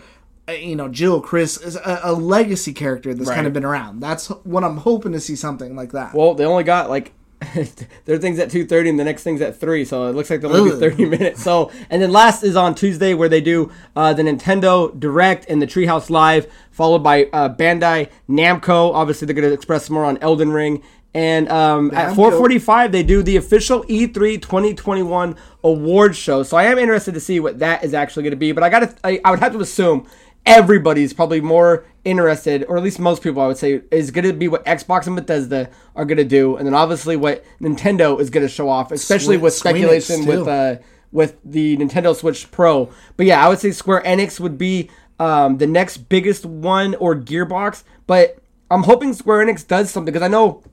uh, 0.50 0.54
you 0.54 0.76
know, 0.76 0.88
Jill, 0.88 1.22
Chris, 1.22 1.58
is 1.58 1.76
a, 1.76 2.00
a 2.04 2.14
legacy 2.14 2.74
character 2.74 3.14
that's 3.14 3.30
Right. 3.30 3.36
kind 3.36 3.48
of 3.48 3.54
been 3.54 3.66
around. 3.66 4.00
That's 4.00 4.28
what 4.28 4.64
I'm 4.64 4.78
hoping 4.78 5.12
to 5.12 5.20
see 5.20 5.36
something 5.36 5.76
like 5.76 5.92
that. 5.92 6.14
Well, 6.14 6.34
they 6.34 6.46
only 6.46 6.64
got 6.64 6.90
like 6.90 7.14
their 8.06 8.18
things 8.18 8.40
at 8.40 8.50
two 8.50 8.66
thirty, 8.66 8.90
and 8.90 9.00
the 9.00 9.04
next 9.04 9.24
thing's 9.24 9.42
at 9.42 9.60
three. 9.60 9.86
So 9.86 10.08
it 10.08 10.14
looks 10.14 10.30
like 10.30 10.42
they'll 10.42 10.56
only 10.56 10.72
do 10.72 10.76
Ugh. 10.76 10.80
thirty 10.80 11.06
minutes. 11.06 11.44
So 11.44 11.72
and 11.90 12.02
then 12.02 12.12
last 12.12 12.44
is 12.44 12.56
on 12.56 12.74
Tuesday 12.74 13.14
where 13.14 13.30
they 13.30 13.42
do 13.42 13.72
uh, 13.96 14.14
the 14.14 14.24
Nintendo 14.24 14.98
Direct 15.00 15.46
and 15.48 15.62
the 15.62 15.68
Treehouse 15.68 16.10
Live, 16.10 16.52
followed 16.72 17.04
by 17.04 17.26
uh, 17.26 17.54
Bandai 17.54 18.10
Namco. 18.28 18.94
Obviously, 18.94 19.26
they're 19.26 19.36
going 19.36 19.48
to 19.48 19.54
express 19.54 19.90
more 19.90 20.06
on 20.06 20.18
Elden 20.20 20.52
Ring. 20.52 20.82
And 21.14 21.50
um, 21.50 21.92
at 21.96 22.16
4:45, 22.16 22.92
they 22.92 23.04
do 23.04 23.24
the 23.24 23.38
official 23.38 23.86
E 23.88 24.08
E3 24.08 24.42
2021 24.42 25.36
awards 25.64 26.18
show. 26.18 26.44
So 26.44 26.58
I 26.58 26.66
am 26.66 26.78
interested 26.78 27.14
to 27.14 27.20
see 27.20 27.40
what 27.40 27.60
that 27.60 27.84
is 27.84 27.94
actually 27.94 28.24
going 28.24 28.32
to 28.32 28.38
be. 28.38 28.52
But 28.52 28.64
I 28.64 28.70
got 28.70 28.96
I, 29.04 29.20
I 29.24 29.32
would 29.32 29.40
have 29.40 29.54
to 29.54 29.60
assume 29.60 30.08
everybody's 30.46 31.14
probably 31.14 31.42
more 31.42 31.86
interested, 32.08 32.64
or 32.68 32.78
at 32.78 32.84
least 32.84 33.00
most 33.00 33.22
people, 33.22 33.42
I 33.42 33.48
would 33.48 33.58
say, 33.58 33.82
is 33.92 34.12
going 34.12 34.26
to 34.26 34.34
be 34.34 34.48
what 34.48 34.66
Xbox 34.66 35.08
and 35.08 35.16
Bethesda 35.16 35.70
are 35.96 36.06
going 36.06 36.18
to 36.18 36.24
do, 36.24 36.56
and 36.56 36.66
then 36.66 36.74
obviously 36.74 37.16
what 37.16 37.44
Nintendo 37.62 38.20
is 38.20 38.30
going 38.30 38.46
to 38.46 38.52
show 38.52 38.70
off, 38.70 38.92
especially 38.92 39.38
with 39.38 39.54
speculation 39.54 40.26
with 40.26 40.48
uh, 40.48 40.78
with 41.12 41.38
the 41.44 41.78
Nintendo 41.78 42.16
Switch 42.16 42.50
Pro. 42.52 42.90
But 43.18 43.26
yeah, 43.26 43.46
I 43.46 43.50
would 43.50 43.60
say 43.60 43.72
Square 43.72 44.04
Enix 44.04 44.40
would 44.40 44.58
be 44.58 44.90
um, 45.20 45.58
the 45.58 45.68
next 45.68 45.98
biggest 46.10 46.46
one, 46.46 46.96
or 46.96 47.16
Gearbox. 47.16 47.84
But 48.08 48.40
I'm 48.72 48.84
hoping 48.84 49.14
Square 49.14 49.46
Enix 49.46 49.68
does 49.68 49.92
something 49.92 50.14
because 50.14 50.26
I 50.26 50.30
know 50.30 50.64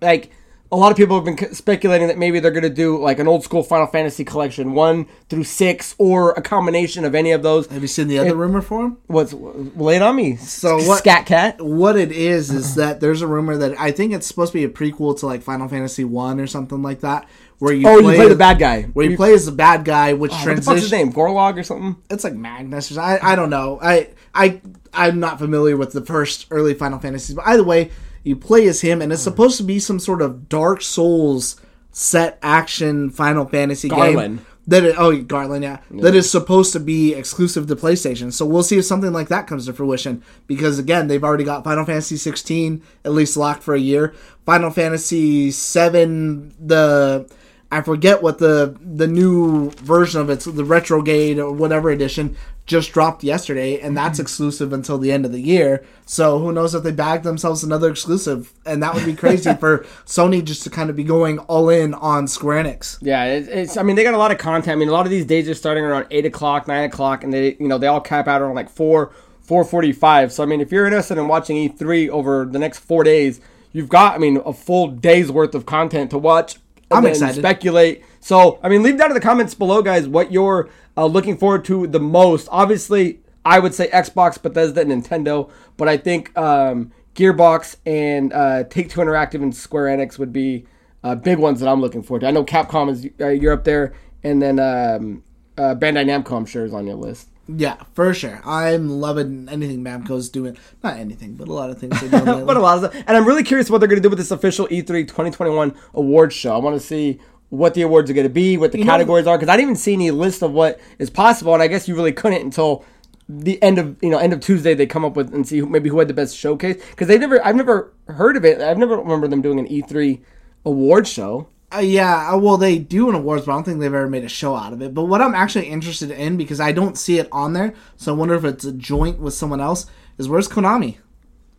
like 0.00 0.30
a 0.72 0.76
lot 0.76 0.90
of 0.90 0.96
people 0.96 1.14
have 1.16 1.24
been 1.24 1.54
speculating 1.54 2.08
that 2.08 2.18
maybe 2.18 2.40
they're 2.40 2.50
going 2.50 2.62
to 2.64 2.68
do 2.70 2.98
like 2.98 3.18
an 3.18 3.28
old 3.28 3.44
school 3.44 3.62
Final 3.62 3.86
Fantasy 3.86 4.24
collection, 4.24 4.72
one 4.72 5.06
through 5.28 5.44
six, 5.44 5.94
or 5.98 6.32
a 6.32 6.42
combination 6.42 7.04
of 7.04 7.14
any 7.14 7.30
of 7.30 7.42
those. 7.42 7.66
Have 7.68 7.82
you 7.82 7.88
seen 7.88 8.08
the 8.08 8.18
other 8.18 8.34
rumor 8.34 8.60
for 8.60 8.84
him? 8.86 8.96
What's 9.06 9.32
laid 9.32 10.02
on 10.02 10.16
me? 10.16 10.36
So 10.36 10.76
what- 10.76 10.98
Scat 10.98 11.26
Cat. 11.26 11.60
What 11.60 11.96
it 11.96 12.10
is 12.10 12.50
is 12.50 12.74
that 12.74 13.00
there's 13.00 13.22
a 13.22 13.26
rumor 13.26 13.56
that 13.58 13.78
I 13.78 13.92
think 13.92 14.12
it's 14.12 14.26
supposed 14.26 14.52
to 14.52 14.58
be 14.58 14.64
a 14.64 14.68
prequel 14.68 15.18
to 15.20 15.26
like 15.26 15.42
Final 15.42 15.68
Fantasy 15.68 16.04
One 16.04 16.40
or 16.40 16.46
something 16.48 16.82
like 16.82 17.00
that, 17.00 17.28
where 17.58 17.72
you 17.72 17.86
Oh, 17.86 17.98
you 17.98 18.14
play 18.16 18.28
the 18.28 18.34
bad 18.34 18.58
guy. 18.58 18.82
where 18.82 19.08
you 19.08 19.16
play 19.16 19.34
as 19.34 19.46
the 19.46 19.52
bad 19.52 19.84
guy, 19.84 20.14
which 20.14 20.32
oh, 20.34 20.46
What 20.46 20.56
the 20.56 20.62
fuck's 20.62 20.80
his 20.82 20.92
name? 20.92 21.12
Gorlog 21.12 21.58
or 21.58 21.62
something? 21.62 21.96
it's 22.10 22.24
like 22.24 22.34
Magnus. 22.34 22.90
Or 22.90 22.94
something. 22.94 23.18
I 23.22 23.32
I 23.32 23.36
don't 23.36 23.50
know. 23.50 23.78
I 23.80 24.08
I 24.34 24.60
I'm 24.92 25.20
not 25.20 25.38
familiar 25.38 25.76
with 25.76 25.92
the 25.92 26.04
first 26.04 26.46
early 26.50 26.74
Final 26.74 26.98
Fantasies, 26.98 27.36
but 27.36 27.46
either 27.46 27.62
way, 27.64 27.90
you 28.26 28.36
play 28.36 28.66
as 28.66 28.80
him, 28.80 29.00
and 29.00 29.12
it's 29.12 29.22
hmm. 29.22 29.30
supposed 29.30 29.56
to 29.58 29.62
be 29.64 29.78
some 29.78 29.98
sort 29.98 30.22
of 30.22 30.48
Dark 30.48 30.82
Souls 30.82 31.60
set 31.90 32.38
action 32.42 33.10
Final 33.10 33.46
Fantasy 33.46 33.88
Garland. 33.88 34.38
game. 34.38 34.46
That 34.68 34.84
is, 34.84 34.94
oh 34.98 35.16
Garland, 35.22 35.62
yeah. 35.62 35.78
That 35.90 36.16
is 36.16 36.28
supposed 36.28 36.72
to 36.72 36.80
be 36.80 37.14
exclusive 37.14 37.68
to 37.68 37.76
PlayStation. 37.76 38.32
So 38.32 38.44
we'll 38.44 38.64
see 38.64 38.78
if 38.78 38.84
something 38.84 39.12
like 39.12 39.28
that 39.28 39.46
comes 39.46 39.66
to 39.66 39.72
fruition. 39.72 40.24
Because 40.48 40.80
again, 40.80 41.06
they've 41.06 41.22
already 41.22 41.44
got 41.44 41.62
Final 41.62 41.84
Fantasy 41.84 42.16
16 42.16 42.82
at 43.04 43.12
least 43.12 43.36
locked 43.36 43.62
for 43.62 43.74
a 43.74 43.80
year. 43.80 44.12
Final 44.44 44.70
Fantasy 44.70 45.52
7, 45.52 46.52
the 46.58 47.30
I 47.70 47.80
forget 47.82 48.22
what 48.22 48.38
the 48.38 48.76
the 48.80 49.06
new 49.06 49.70
version 49.70 50.20
of 50.20 50.30
it's 50.30 50.44
the 50.44 50.64
Retrograde 50.64 51.38
or 51.38 51.52
whatever 51.52 51.90
edition 51.90 52.36
just 52.66 52.92
dropped 52.92 53.22
yesterday, 53.22 53.80
and 53.80 53.96
that's 53.96 54.18
mm-hmm. 54.18 54.22
exclusive 54.22 54.72
until 54.72 54.98
the 54.98 55.12
end 55.12 55.24
of 55.24 55.32
the 55.32 55.40
year. 55.40 55.84
So 56.04 56.38
who 56.40 56.52
knows 56.52 56.74
if 56.74 56.82
they 56.82 56.92
bag 56.92 57.22
themselves 57.22 57.62
another 57.62 57.88
exclusive, 57.90 58.52
and 58.66 58.82
that 58.82 58.94
would 58.94 59.04
be 59.04 59.14
crazy 59.14 59.54
for 59.60 59.78
Sony 60.04 60.44
just 60.44 60.62
to 60.64 60.70
kind 60.70 60.90
of 60.90 60.96
be 60.96 61.04
going 61.04 61.38
all 61.40 61.68
in 61.68 61.94
on 61.94 62.26
Square 62.26 62.64
Enix. 62.64 62.98
Yeah, 63.00 63.24
it's, 63.24 63.48
it's. 63.48 63.76
I 63.76 63.82
mean, 63.82 63.96
they 63.96 64.02
got 64.02 64.14
a 64.14 64.18
lot 64.18 64.32
of 64.32 64.38
content. 64.38 64.72
I 64.72 64.76
mean, 64.76 64.88
a 64.88 64.92
lot 64.92 65.06
of 65.06 65.10
these 65.10 65.24
days 65.24 65.48
are 65.48 65.54
starting 65.54 65.84
around 65.84 66.06
eight 66.10 66.26
o'clock, 66.26 66.66
nine 66.66 66.84
o'clock, 66.84 67.24
and 67.24 67.32
they, 67.32 67.56
you 67.58 67.68
know, 67.68 67.78
they 67.78 67.86
all 67.86 68.00
cap 68.00 68.26
out 68.26 68.42
around 68.42 68.56
like 68.56 68.68
four, 68.68 69.12
four 69.40 69.64
forty-five. 69.64 70.32
So 70.32 70.42
I 70.42 70.46
mean, 70.46 70.60
if 70.60 70.72
you're 70.72 70.86
interested 70.86 71.18
in 71.18 71.28
watching 71.28 71.56
E 71.56 71.68
three 71.68 72.10
over 72.10 72.44
the 72.44 72.58
next 72.58 72.80
four 72.80 73.04
days, 73.04 73.40
you've 73.72 73.88
got, 73.88 74.14
I 74.14 74.18
mean, 74.18 74.40
a 74.44 74.52
full 74.52 74.88
day's 74.88 75.30
worth 75.30 75.54
of 75.54 75.66
content 75.66 76.10
to 76.10 76.18
watch. 76.18 76.56
I'm 76.90 77.06
excited. 77.06 77.40
Speculate. 77.40 78.04
So 78.20 78.58
I 78.62 78.68
mean, 78.68 78.82
leave 78.82 78.98
down 78.98 79.10
in 79.10 79.14
the 79.14 79.20
comments 79.20 79.54
below, 79.54 79.82
guys, 79.82 80.08
what 80.08 80.32
you're 80.32 80.68
uh, 80.96 81.06
looking 81.06 81.36
forward 81.36 81.64
to 81.66 81.86
the 81.86 82.00
most. 82.00 82.48
Obviously, 82.50 83.20
I 83.44 83.58
would 83.58 83.74
say 83.74 83.88
Xbox, 83.88 84.40
Bethesda, 84.40 84.84
Nintendo, 84.84 85.50
but 85.76 85.88
I 85.88 85.96
think 85.96 86.36
um, 86.36 86.92
Gearbox 87.14 87.76
and 87.86 88.32
uh, 88.32 88.64
Take 88.64 88.90
Two 88.90 89.00
Interactive 89.00 89.42
and 89.42 89.54
Square 89.54 89.96
Enix 89.96 90.18
would 90.18 90.32
be 90.32 90.66
uh, 91.02 91.14
big 91.14 91.38
ones 91.38 91.60
that 91.60 91.68
I'm 91.68 91.80
looking 91.80 92.02
forward 92.02 92.20
to. 92.20 92.26
I 92.26 92.30
know 92.30 92.44
Capcom 92.44 92.90
is 92.90 93.08
uh, 93.20 93.28
you're 93.28 93.52
up 93.52 93.64
there, 93.64 93.94
and 94.22 94.40
then 94.42 94.58
um, 94.58 95.22
uh, 95.56 95.74
Bandai 95.74 96.04
Namco 96.04 96.36
I'm 96.36 96.46
sure 96.46 96.64
is 96.64 96.74
on 96.74 96.86
your 96.86 96.96
list. 96.96 97.30
Yeah, 97.48 97.76
for 97.94 98.12
sure. 98.12 98.40
I'm 98.44 98.88
loving 98.88 99.48
anything 99.48 99.84
Namco's 99.84 100.28
doing. 100.28 100.56
Not 100.82 100.96
anything, 100.96 101.34
but 101.34 101.46
a 101.48 101.52
lot 101.52 101.70
of 101.70 101.78
things 101.78 102.00
they're 102.00 102.24
doing. 102.24 102.44
But 102.46 102.56
a 102.56 102.60
lot 102.60 102.82
of 102.82 102.90
stuff, 102.90 103.04
and 103.06 103.16
I'm 103.16 103.26
really 103.26 103.44
curious 103.44 103.70
what 103.70 103.78
they're 103.78 103.88
going 103.88 104.02
to 104.02 104.02
do 104.02 104.10
with 104.10 104.18
this 104.18 104.30
official 104.32 104.66
E 104.70 104.82
E3 104.82 105.02
2021 105.06 105.74
awards 105.94 106.34
show. 106.34 106.54
I 106.54 106.58
want 106.58 106.80
to 106.80 106.84
see 106.84 107.20
what 107.50 107.74
the 107.74 107.82
awards 107.82 108.10
are 108.10 108.14
going 108.14 108.26
to 108.26 108.32
be, 108.32 108.56
what 108.56 108.72
the 108.72 108.78
know- 108.78 108.84
categories 108.84 109.26
are, 109.26 109.38
because 109.38 109.48
I 109.48 109.56
didn't 109.56 109.68
even 109.70 109.76
see 109.76 109.92
any 109.94 110.10
list 110.10 110.42
of 110.42 110.52
what 110.52 110.80
is 110.98 111.08
possible, 111.08 111.54
and 111.54 111.62
I 111.62 111.68
guess 111.68 111.86
you 111.86 111.94
really 111.94 112.12
couldn't 112.12 112.42
until 112.42 112.84
the 113.28 113.60
end 113.62 113.78
of 113.78 113.96
you 114.02 114.10
know 114.10 114.18
end 114.18 114.32
of 114.32 114.40
Tuesday 114.40 114.74
they 114.74 114.86
come 114.86 115.04
up 115.04 115.16
with 115.16 115.34
and 115.34 115.46
see 115.46 115.58
who, 115.58 115.66
maybe 115.66 115.88
who 115.88 115.98
had 115.98 116.06
the 116.08 116.14
best 116.14 116.36
showcase 116.36 116.80
because 116.90 117.08
they 117.08 117.18
never 117.18 117.44
I've 117.44 117.56
never 117.56 117.92
heard 118.08 118.36
of 118.36 118.44
it. 118.44 118.60
I've 118.60 118.78
never 118.78 118.96
remember 118.96 119.28
them 119.28 119.42
doing 119.42 119.58
an 119.58 119.68
E3 119.68 120.20
award 120.64 121.06
show. 121.06 121.48
Uh, 121.74 121.78
yeah, 121.78 122.32
uh, 122.32 122.38
well, 122.38 122.56
they 122.56 122.78
do 122.78 123.08
an 123.08 123.16
awards, 123.16 123.44
but 123.44 123.52
I 123.52 123.54
don't 123.56 123.64
think 123.64 123.80
they've 123.80 123.92
ever 123.92 124.08
made 124.08 124.22
a 124.24 124.28
show 124.28 124.54
out 124.54 124.72
of 124.72 124.80
it. 124.82 124.94
But 124.94 125.04
what 125.06 125.20
I'm 125.20 125.34
actually 125.34 125.66
interested 125.66 126.10
in, 126.10 126.36
because 126.36 126.60
I 126.60 126.70
don't 126.72 126.96
see 126.96 127.18
it 127.18 127.28
on 127.32 127.54
there, 127.54 127.74
so 127.96 128.14
I 128.14 128.16
wonder 128.16 128.34
if 128.34 128.44
it's 128.44 128.64
a 128.64 128.72
joint 128.72 129.18
with 129.18 129.34
someone 129.34 129.60
else, 129.60 129.86
is 130.16 130.28
where's 130.28 130.48
Konami? 130.48 130.98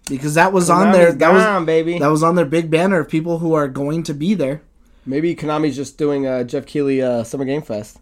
Because 0.09 0.35
that 0.35 0.53
was 0.53 0.69
on 0.69 0.93
there. 0.93 1.11
Konami's 1.11 1.17
That 1.17 1.33
was 1.33 1.65
baby. 1.65 1.99
that 1.99 2.07
was 2.07 2.23
on 2.23 2.35
their 2.35 2.45
big 2.45 2.71
banner 2.71 2.99
of 2.99 3.09
people 3.09 3.39
who 3.39 3.53
are 3.53 3.67
going 3.67 4.03
to 4.03 4.13
be 4.13 4.33
there. 4.33 4.61
Maybe 5.05 5.35
Konami's 5.35 5.75
just 5.75 5.97
doing 5.97 6.25
uh, 6.25 6.43
Jeff 6.45 6.65
Keighley 6.65 7.01
uh, 7.01 7.23
Summer 7.23 7.45
Game 7.45 7.61
Fest. 7.61 7.99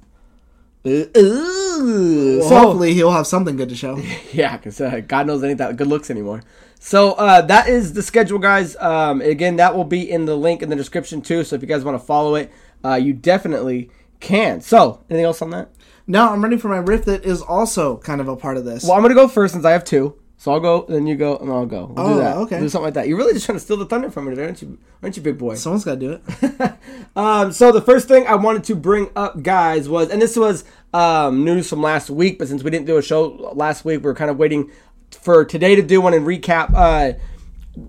Uh. 0.86 1.06
Ooh. 1.18 2.42
So 2.44 2.50
hopefully 2.50 2.94
he'll 2.94 3.12
have 3.12 3.28
something 3.28 3.56
good 3.56 3.70
to 3.70 3.76
show. 3.76 3.98
yeah, 4.32 4.58
because 4.58 4.80
uh, 4.80 5.02
God 5.08 5.26
knows 5.26 5.44
any 5.44 5.56
that 5.56 5.76
good 5.76 5.88
looks 5.88 6.12
anymore. 6.12 6.44
So 6.86 7.14
uh, 7.14 7.42
that 7.42 7.68
is 7.68 7.94
the 7.94 8.04
schedule, 8.04 8.38
guys. 8.38 8.76
Um, 8.76 9.20
again, 9.22 9.56
that 9.56 9.76
will 9.76 9.86
be 9.86 10.08
in 10.08 10.26
the 10.26 10.36
link 10.36 10.62
in 10.62 10.70
the 10.70 10.76
description 10.76 11.20
too. 11.20 11.44
So 11.44 11.56
if 11.56 11.64
you 11.64 11.68
guys 11.68 11.84
want 11.84 12.00
to 12.00 12.06
follow 12.06 12.36
it, 12.36 12.52
uh, 12.84 12.94
you 12.94 13.12
definitely 13.12 13.90
can. 14.20 14.62
So 14.62 15.04
anything 15.10 15.26
else 15.26 15.42
on 15.42 15.50
that? 15.50 15.72
No, 16.06 16.30
I'm 16.32 16.44
ready 16.44 16.58
for 16.58 16.68
my 16.68 16.78
riff 16.78 17.06
that 17.06 17.26
is 17.26 17.42
also 17.42 17.98
kind 17.98 18.22
of 18.22 18.28
a 18.28 18.36
part 18.36 18.58
of 18.58 18.66
this. 18.66 18.84
Well, 18.84 18.94
I'm 18.94 19.02
gonna 19.02 19.16
go 19.16 19.28
first 19.28 19.54
since 19.56 19.66
I 19.66 19.72
have 19.72 19.84
two. 19.84 20.16
So 20.38 20.52
I'll 20.52 20.60
go, 20.60 20.86
then 20.88 21.08
you 21.08 21.16
go, 21.16 21.38
and 21.38 21.50
I'll 21.50 21.66
go. 21.66 21.86
We'll 21.96 22.06
Oh, 22.06 22.14
do 22.14 22.20
that. 22.20 22.38
okay. 22.38 22.60
Do 22.60 22.68
something 22.70 22.84
like 22.84 22.94
that. 22.96 23.08
You're 23.08 23.18
really 23.18 23.34
just 23.34 23.46
trying 23.46 23.56
to 23.58 23.64
steal 23.64 23.78
the 23.78 23.86
thunder 23.86 24.12
from 24.12 24.26
me, 24.26 24.32
today, 24.32 24.44
aren't 24.44 24.62
you? 24.62 24.78
Aren't 25.02 25.16
you, 25.16 25.24
big 25.24 25.38
boy? 25.38 25.56
Someone's 25.56 25.86
got 25.86 25.98
to 26.00 26.00
do 26.00 26.12
it. 26.12 26.74
Um, 27.16 27.54
so 27.54 27.72
the 27.72 27.82
first 27.82 28.10
thing 28.10 28.28
I 28.28 28.36
wanted 28.36 28.66
to 28.66 28.76
bring 28.76 29.10
up, 29.16 29.42
guys, 29.42 29.88
was, 29.88 30.10
and 30.10 30.22
this 30.22 30.36
was 30.36 30.66
um, 30.94 31.46
news 31.46 31.70
from 31.70 31.82
last 31.82 32.10
week, 32.10 32.38
but 32.38 32.50
since 32.50 32.62
we 32.62 32.70
didn't 32.70 32.86
do 32.88 32.98
a 32.98 33.02
show 33.02 33.28
last 33.56 33.86
week, 33.86 34.04
we 34.04 34.10
are 34.10 34.14
kind 34.14 34.30
of 34.30 34.38
waiting 34.38 34.70
for 35.16 35.46
today 35.46 35.76
to 35.76 35.82
do 35.82 36.02
one 36.02 36.14
and 36.14 36.26
recap. 36.26 36.74
Uh, 36.74 37.18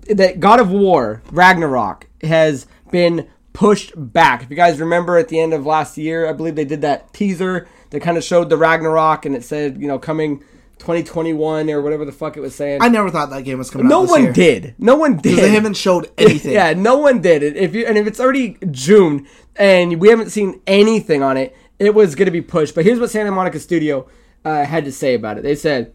that 0.09 0.39
God 0.39 0.59
of 0.59 0.69
War 0.69 1.21
Ragnarok 1.31 2.07
has 2.21 2.67
been 2.91 3.27
pushed 3.53 3.93
back. 3.95 4.43
If 4.43 4.49
you 4.49 4.55
guys 4.55 4.79
remember 4.79 5.17
at 5.17 5.29
the 5.29 5.39
end 5.39 5.53
of 5.53 5.65
last 5.65 5.97
year, 5.97 6.27
I 6.29 6.33
believe 6.33 6.55
they 6.55 6.65
did 6.65 6.81
that 6.81 7.13
teaser 7.13 7.67
that 7.89 8.01
kind 8.01 8.17
of 8.17 8.23
showed 8.23 8.49
the 8.49 8.57
Ragnarok 8.57 9.25
and 9.25 9.35
it 9.35 9.43
said, 9.43 9.81
you 9.81 9.87
know, 9.87 9.97
coming 9.97 10.39
2021 10.79 11.69
or 11.69 11.81
whatever 11.81 12.05
the 12.05 12.11
fuck 12.11 12.37
it 12.37 12.41
was 12.41 12.53
saying. 12.53 12.81
I 12.81 12.89
never 12.89 13.09
thought 13.09 13.29
that 13.29 13.43
game 13.43 13.57
was 13.57 13.69
coming 13.69 13.87
no 13.87 14.01
one 14.01 14.23
year. 14.23 14.33
did. 14.33 14.75
No 14.77 14.95
one 14.95 15.17
did. 15.17 15.39
They 15.39 15.51
haven't 15.51 15.77
showed 15.77 16.11
anything. 16.17 16.51
Yeah, 16.51 16.73
no 16.73 16.97
one 16.97 17.21
did. 17.21 17.43
If 17.43 17.73
you 17.73 17.85
and 17.85 17.97
if 17.97 18.05
it's 18.07 18.19
already 18.19 18.57
June 18.71 19.25
and 19.55 19.99
we 19.99 20.09
haven't 20.09 20.29
seen 20.29 20.61
anything 20.67 21.23
on 21.23 21.37
it, 21.37 21.55
it 21.79 21.95
was 21.95 22.15
going 22.15 22.25
to 22.27 22.31
be 22.31 22.41
pushed. 22.41 22.75
But 22.75 22.85
here's 22.85 22.99
what 22.99 23.09
Santa 23.09 23.31
Monica 23.31 23.59
Studio 23.59 24.07
uh, 24.45 24.65
had 24.65 24.85
to 24.85 24.91
say 24.91 25.13
about 25.13 25.37
it. 25.37 25.43
They 25.43 25.55
said. 25.55 25.93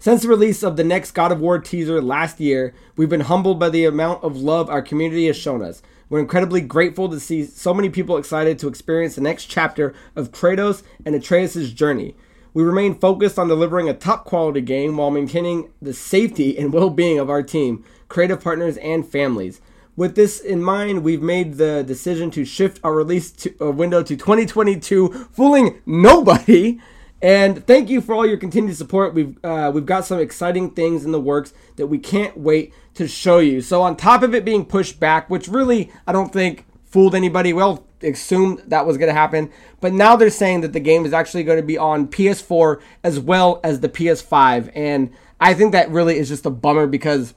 Since 0.00 0.22
the 0.22 0.28
release 0.28 0.62
of 0.62 0.78
the 0.78 0.82
next 0.82 1.10
God 1.10 1.30
of 1.30 1.40
War 1.40 1.58
teaser 1.58 2.00
last 2.00 2.40
year, 2.40 2.72
we've 2.96 3.10
been 3.10 3.20
humbled 3.20 3.60
by 3.60 3.68
the 3.68 3.84
amount 3.84 4.24
of 4.24 4.34
love 4.34 4.70
our 4.70 4.80
community 4.80 5.26
has 5.26 5.36
shown 5.36 5.62
us. 5.62 5.82
We're 6.08 6.20
incredibly 6.20 6.62
grateful 6.62 7.10
to 7.10 7.20
see 7.20 7.44
so 7.44 7.74
many 7.74 7.90
people 7.90 8.16
excited 8.16 8.58
to 8.58 8.68
experience 8.68 9.16
the 9.16 9.20
next 9.20 9.44
chapter 9.44 9.94
of 10.16 10.32
Kratos 10.32 10.82
and 11.04 11.14
Atreus' 11.14 11.70
journey. 11.72 12.16
We 12.54 12.62
remain 12.62 12.94
focused 12.94 13.38
on 13.38 13.48
delivering 13.48 13.90
a 13.90 13.94
top 13.94 14.24
quality 14.24 14.62
game 14.62 14.96
while 14.96 15.10
maintaining 15.10 15.70
the 15.82 15.92
safety 15.92 16.56
and 16.56 16.72
well 16.72 16.88
being 16.88 17.18
of 17.18 17.28
our 17.28 17.42
team, 17.42 17.84
creative 18.08 18.42
partners, 18.42 18.78
and 18.78 19.06
families. 19.06 19.60
With 19.96 20.14
this 20.14 20.40
in 20.40 20.62
mind, 20.62 21.04
we've 21.04 21.20
made 21.20 21.58
the 21.58 21.84
decision 21.86 22.30
to 22.30 22.46
shift 22.46 22.80
our 22.82 22.94
release 22.94 23.30
to, 23.32 23.54
uh, 23.60 23.70
window 23.70 24.02
to 24.02 24.16
2022, 24.16 25.28
fooling 25.30 25.82
nobody. 25.84 26.80
And 27.22 27.66
thank 27.66 27.90
you 27.90 28.00
for 28.00 28.14
all 28.14 28.26
your 28.26 28.38
continued 28.38 28.76
support. 28.76 29.12
We've 29.14 29.36
uh, 29.44 29.70
we've 29.74 29.86
got 29.86 30.06
some 30.06 30.18
exciting 30.18 30.70
things 30.70 31.04
in 31.04 31.12
the 31.12 31.20
works 31.20 31.52
that 31.76 31.88
we 31.88 31.98
can't 31.98 32.36
wait 32.36 32.72
to 32.94 33.06
show 33.06 33.38
you. 33.38 33.60
So 33.60 33.82
on 33.82 33.96
top 33.96 34.22
of 34.22 34.34
it 34.34 34.44
being 34.44 34.64
pushed 34.64 34.98
back, 34.98 35.28
which 35.28 35.46
really 35.46 35.92
I 36.06 36.12
don't 36.12 36.32
think 36.32 36.66
fooled 36.86 37.14
anybody. 37.14 37.52
Well, 37.52 37.86
assumed 38.02 38.62
that 38.68 38.86
was 38.86 38.96
going 38.96 39.08
to 39.08 39.14
happen, 39.14 39.50
but 39.80 39.92
now 39.92 40.16
they're 40.16 40.30
saying 40.30 40.62
that 40.62 40.72
the 40.72 40.80
game 40.80 41.04
is 41.04 41.12
actually 41.12 41.44
going 41.44 41.58
to 41.58 41.66
be 41.66 41.76
on 41.76 42.08
PS4 42.08 42.80
as 43.04 43.20
well 43.20 43.60
as 43.62 43.80
the 43.80 43.90
PS5, 43.90 44.72
and 44.74 45.10
I 45.38 45.52
think 45.52 45.72
that 45.72 45.90
really 45.90 46.16
is 46.16 46.28
just 46.28 46.46
a 46.46 46.50
bummer 46.50 46.86
because 46.86 47.34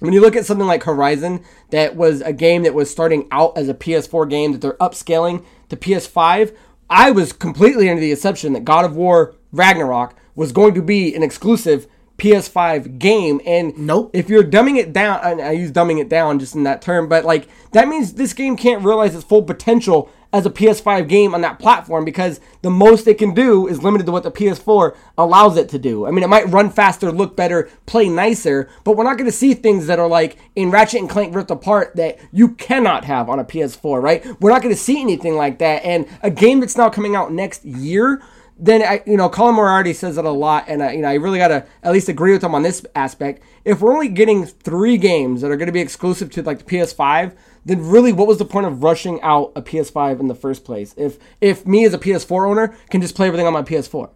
when 0.00 0.12
you 0.12 0.20
look 0.20 0.36
at 0.36 0.46
something 0.46 0.66
like 0.66 0.84
Horizon, 0.84 1.44
that 1.70 1.96
was 1.96 2.20
a 2.20 2.32
game 2.32 2.62
that 2.62 2.74
was 2.74 2.90
starting 2.90 3.26
out 3.30 3.58
as 3.58 3.68
a 3.68 3.74
PS4 3.74 4.30
game 4.30 4.52
that 4.52 4.60
they're 4.60 4.74
upscaling 4.74 5.44
to 5.68 5.76
PS5. 5.76 6.54
I 6.90 7.10
was 7.10 7.32
completely 7.32 7.88
under 7.88 8.00
the 8.00 8.12
assumption 8.12 8.52
that 8.54 8.64
God 8.64 8.84
of 8.84 8.96
War 8.96 9.34
Ragnarok 9.52 10.14
was 10.34 10.52
going 10.52 10.74
to 10.74 10.82
be 10.82 11.14
an 11.14 11.22
exclusive 11.22 11.86
PS5 12.18 12.98
game. 12.98 13.40
And 13.46 13.76
Nope. 13.78 14.10
if 14.12 14.28
you're 14.28 14.44
dumbing 14.44 14.76
it 14.76 14.92
down, 14.92 15.20
and 15.22 15.40
I 15.40 15.52
use 15.52 15.72
dumbing 15.72 16.00
it 16.00 16.08
down 16.08 16.38
just 16.38 16.54
in 16.54 16.64
that 16.64 16.82
term, 16.82 17.08
but 17.08 17.24
like 17.24 17.48
that 17.72 17.88
means 17.88 18.14
this 18.14 18.32
game 18.32 18.56
can't 18.56 18.84
realize 18.84 19.14
its 19.14 19.24
full 19.24 19.42
potential 19.42 20.10
as 20.32 20.44
a 20.44 20.50
PS5 20.50 21.08
game 21.08 21.34
on 21.34 21.40
that 21.40 21.58
platform 21.58 22.04
because 22.04 22.38
the 22.60 22.68
most 22.68 23.06
it 23.06 23.16
can 23.16 23.32
do 23.32 23.66
is 23.66 23.82
limited 23.82 24.04
to 24.04 24.12
what 24.12 24.24
the 24.24 24.30
PS4 24.30 24.94
allows 25.16 25.56
it 25.56 25.70
to 25.70 25.78
do. 25.78 26.06
I 26.06 26.10
mean, 26.10 26.22
it 26.22 26.28
might 26.28 26.48
run 26.48 26.68
faster, 26.68 27.10
look 27.10 27.34
better, 27.34 27.70
play 27.86 28.08
nicer, 28.10 28.68
but 28.84 28.96
we're 28.96 29.04
not 29.04 29.16
going 29.16 29.30
to 29.30 29.36
see 29.36 29.54
things 29.54 29.86
that 29.86 29.98
are 29.98 30.08
like 30.08 30.36
in 30.54 30.70
Ratchet 30.70 31.00
and 31.00 31.08
Clank 31.08 31.34
Rift 31.34 31.50
Apart 31.50 31.96
that 31.96 32.18
you 32.30 32.48
cannot 32.50 33.06
have 33.06 33.30
on 33.30 33.38
a 33.38 33.44
PS4, 33.44 34.02
right? 34.02 34.26
We're 34.40 34.50
not 34.50 34.60
going 34.60 34.74
to 34.74 34.80
see 34.80 35.00
anything 35.00 35.34
like 35.34 35.60
that. 35.60 35.82
And 35.84 36.06
a 36.22 36.30
game 36.30 36.60
that's 36.60 36.76
now 36.76 36.90
coming 36.90 37.16
out 37.16 37.32
next 37.32 37.64
year 37.64 38.22
then 38.58 38.82
I, 38.82 39.02
you 39.06 39.16
know, 39.16 39.28
Colin 39.28 39.54
Moriarty 39.54 39.92
says 39.92 40.18
it 40.18 40.24
a 40.24 40.30
lot, 40.30 40.64
and 40.66 40.82
I, 40.82 40.92
you 40.92 41.02
know, 41.02 41.08
I 41.08 41.14
really 41.14 41.38
gotta 41.38 41.66
at 41.82 41.92
least 41.92 42.08
agree 42.08 42.32
with 42.32 42.42
him 42.42 42.54
on 42.54 42.62
this 42.62 42.84
aspect. 42.94 43.42
If 43.64 43.80
we're 43.80 43.92
only 43.92 44.08
getting 44.08 44.46
three 44.46 44.96
games 44.96 45.42
that 45.42 45.50
are 45.50 45.56
to 45.56 45.72
be 45.72 45.80
exclusive 45.80 46.30
to 46.32 46.42
like 46.42 46.58
the 46.58 46.64
PS5, 46.64 47.36
then 47.64 47.86
really, 47.86 48.12
what 48.12 48.26
was 48.26 48.38
the 48.38 48.44
point 48.44 48.66
of 48.66 48.82
rushing 48.82 49.20
out 49.22 49.52
a 49.54 49.62
PS5 49.62 50.20
in 50.20 50.28
the 50.28 50.34
first 50.34 50.64
place? 50.64 50.94
If 50.96 51.18
if 51.40 51.66
me 51.66 51.84
as 51.84 51.94
a 51.94 51.98
PS4 51.98 52.48
owner 52.48 52.76
can 52.90 53.00
just 53.00 53.14
play 53.14 53.28
everything 53.28 53.46
on 53.46 53.52
my 53.52 53.62
PS4, 53.62 54.10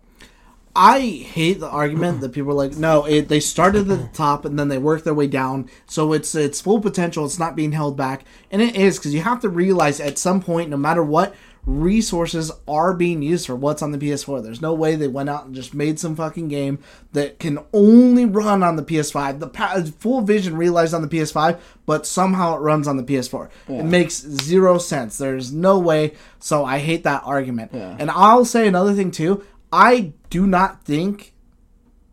I 0.74 1.00
hate 1.00 1.60
the 1.60 1.68
argument 1.68 2.22
that 2.22 2.32
people 2.32 2.52
are 2.52 2.54
like, 2.54 2.76
no, 2.76 3.04
it, 3.04 3.28
they 3.28 3.40
started 3.40 3.90
at 3.90 3.98
the 3.98 4.08
top 4.14 4.46
and 4.46 4.58
then 4.58 4.68
they 4.68 4.78
worked 4.78 5.04
their 5.04 5.12
way 5.12 5.26
down, 5.26 5.68
so 5.86 6.14
it's 6.14 6.34
its 6.34 6.62
full 6.62 6.80
potential. 6.80 7.26
It's 7.26 7.38
not 7.38 7.54
being 7.54 7.72
held 7.72 7.96
back, 7.96 8.24
and 8.50 8.62
it 8.62 8.74
is 8.74 8.98
because 8.98 9.14
you 9.14 9.20
have 9.20 9.40
to 9.42 9.50
realize 9.50 10.00
at 10.00 10.18
some 10.18 10.40
point, 10.40 10.70
no 10.70 10.78
matter 10.78 11.02
what, 11.02 11.34
resources 11.64 12.50
are 12.66 12.92
being 12.92 13.22
used 13.22 13.46
for 13.46 13.54
what's 13.54 13.82
on 13.82 13.92
the 13.92 13.98
PS4. 13.98 14.42
There's 14.42 14.60
no 14.60 14.74
way 14.74 14.96
they 14.96 15.06
went 15.06 15.30
out 15.30 15.46
and 15.46 15.54
just 15.54 15.74
made 15.74 15.98
some 16.00 16.16
fucking 16.16 16.48
game 16.48 16.80
that 17.12 17.38
can 17.38 17.60
only 17.72 18.24
run 18.24 18.62
on 18.62 18.76
the 18.76 18.82
PS5. 18.82 19.38
The 19.38 19.48
pa- 19.48 19.82
full 19.98 20.22
vision 20.22 20.56
realized 20.56 20.92
on 20.92 21.02
the 21.02 21.08
PS5, 21.08 21.60
but 21.86 22.06
somehow 22.06 22.56
it 22.56 22.60
runs 22.60 22.88
on 22.88 22.96
the 22.96 23.04
PS4. 23.04 23.48
It 23.68 23.84
makes 23.84 24.14
zero 24.20 24.78
sense. 24.78 25.18
There's 25.18 25.52
no 25.52 25.78
way. 25.78 26.14
So 26.40 26.64
I 26.64 26.78
hate 26.78 27.04
that 27.04 27.22
argument. 27.24 27.72
And 27.72 28.10
I'll 28.10 28.44
say 28.44 28.66
another 28.66 28.94
thing 28.94 29.10
too. 29.12 29.44
I 29.72 30.12
do 30.30 30.46
not 30.46 30.84
think 30.84 31.32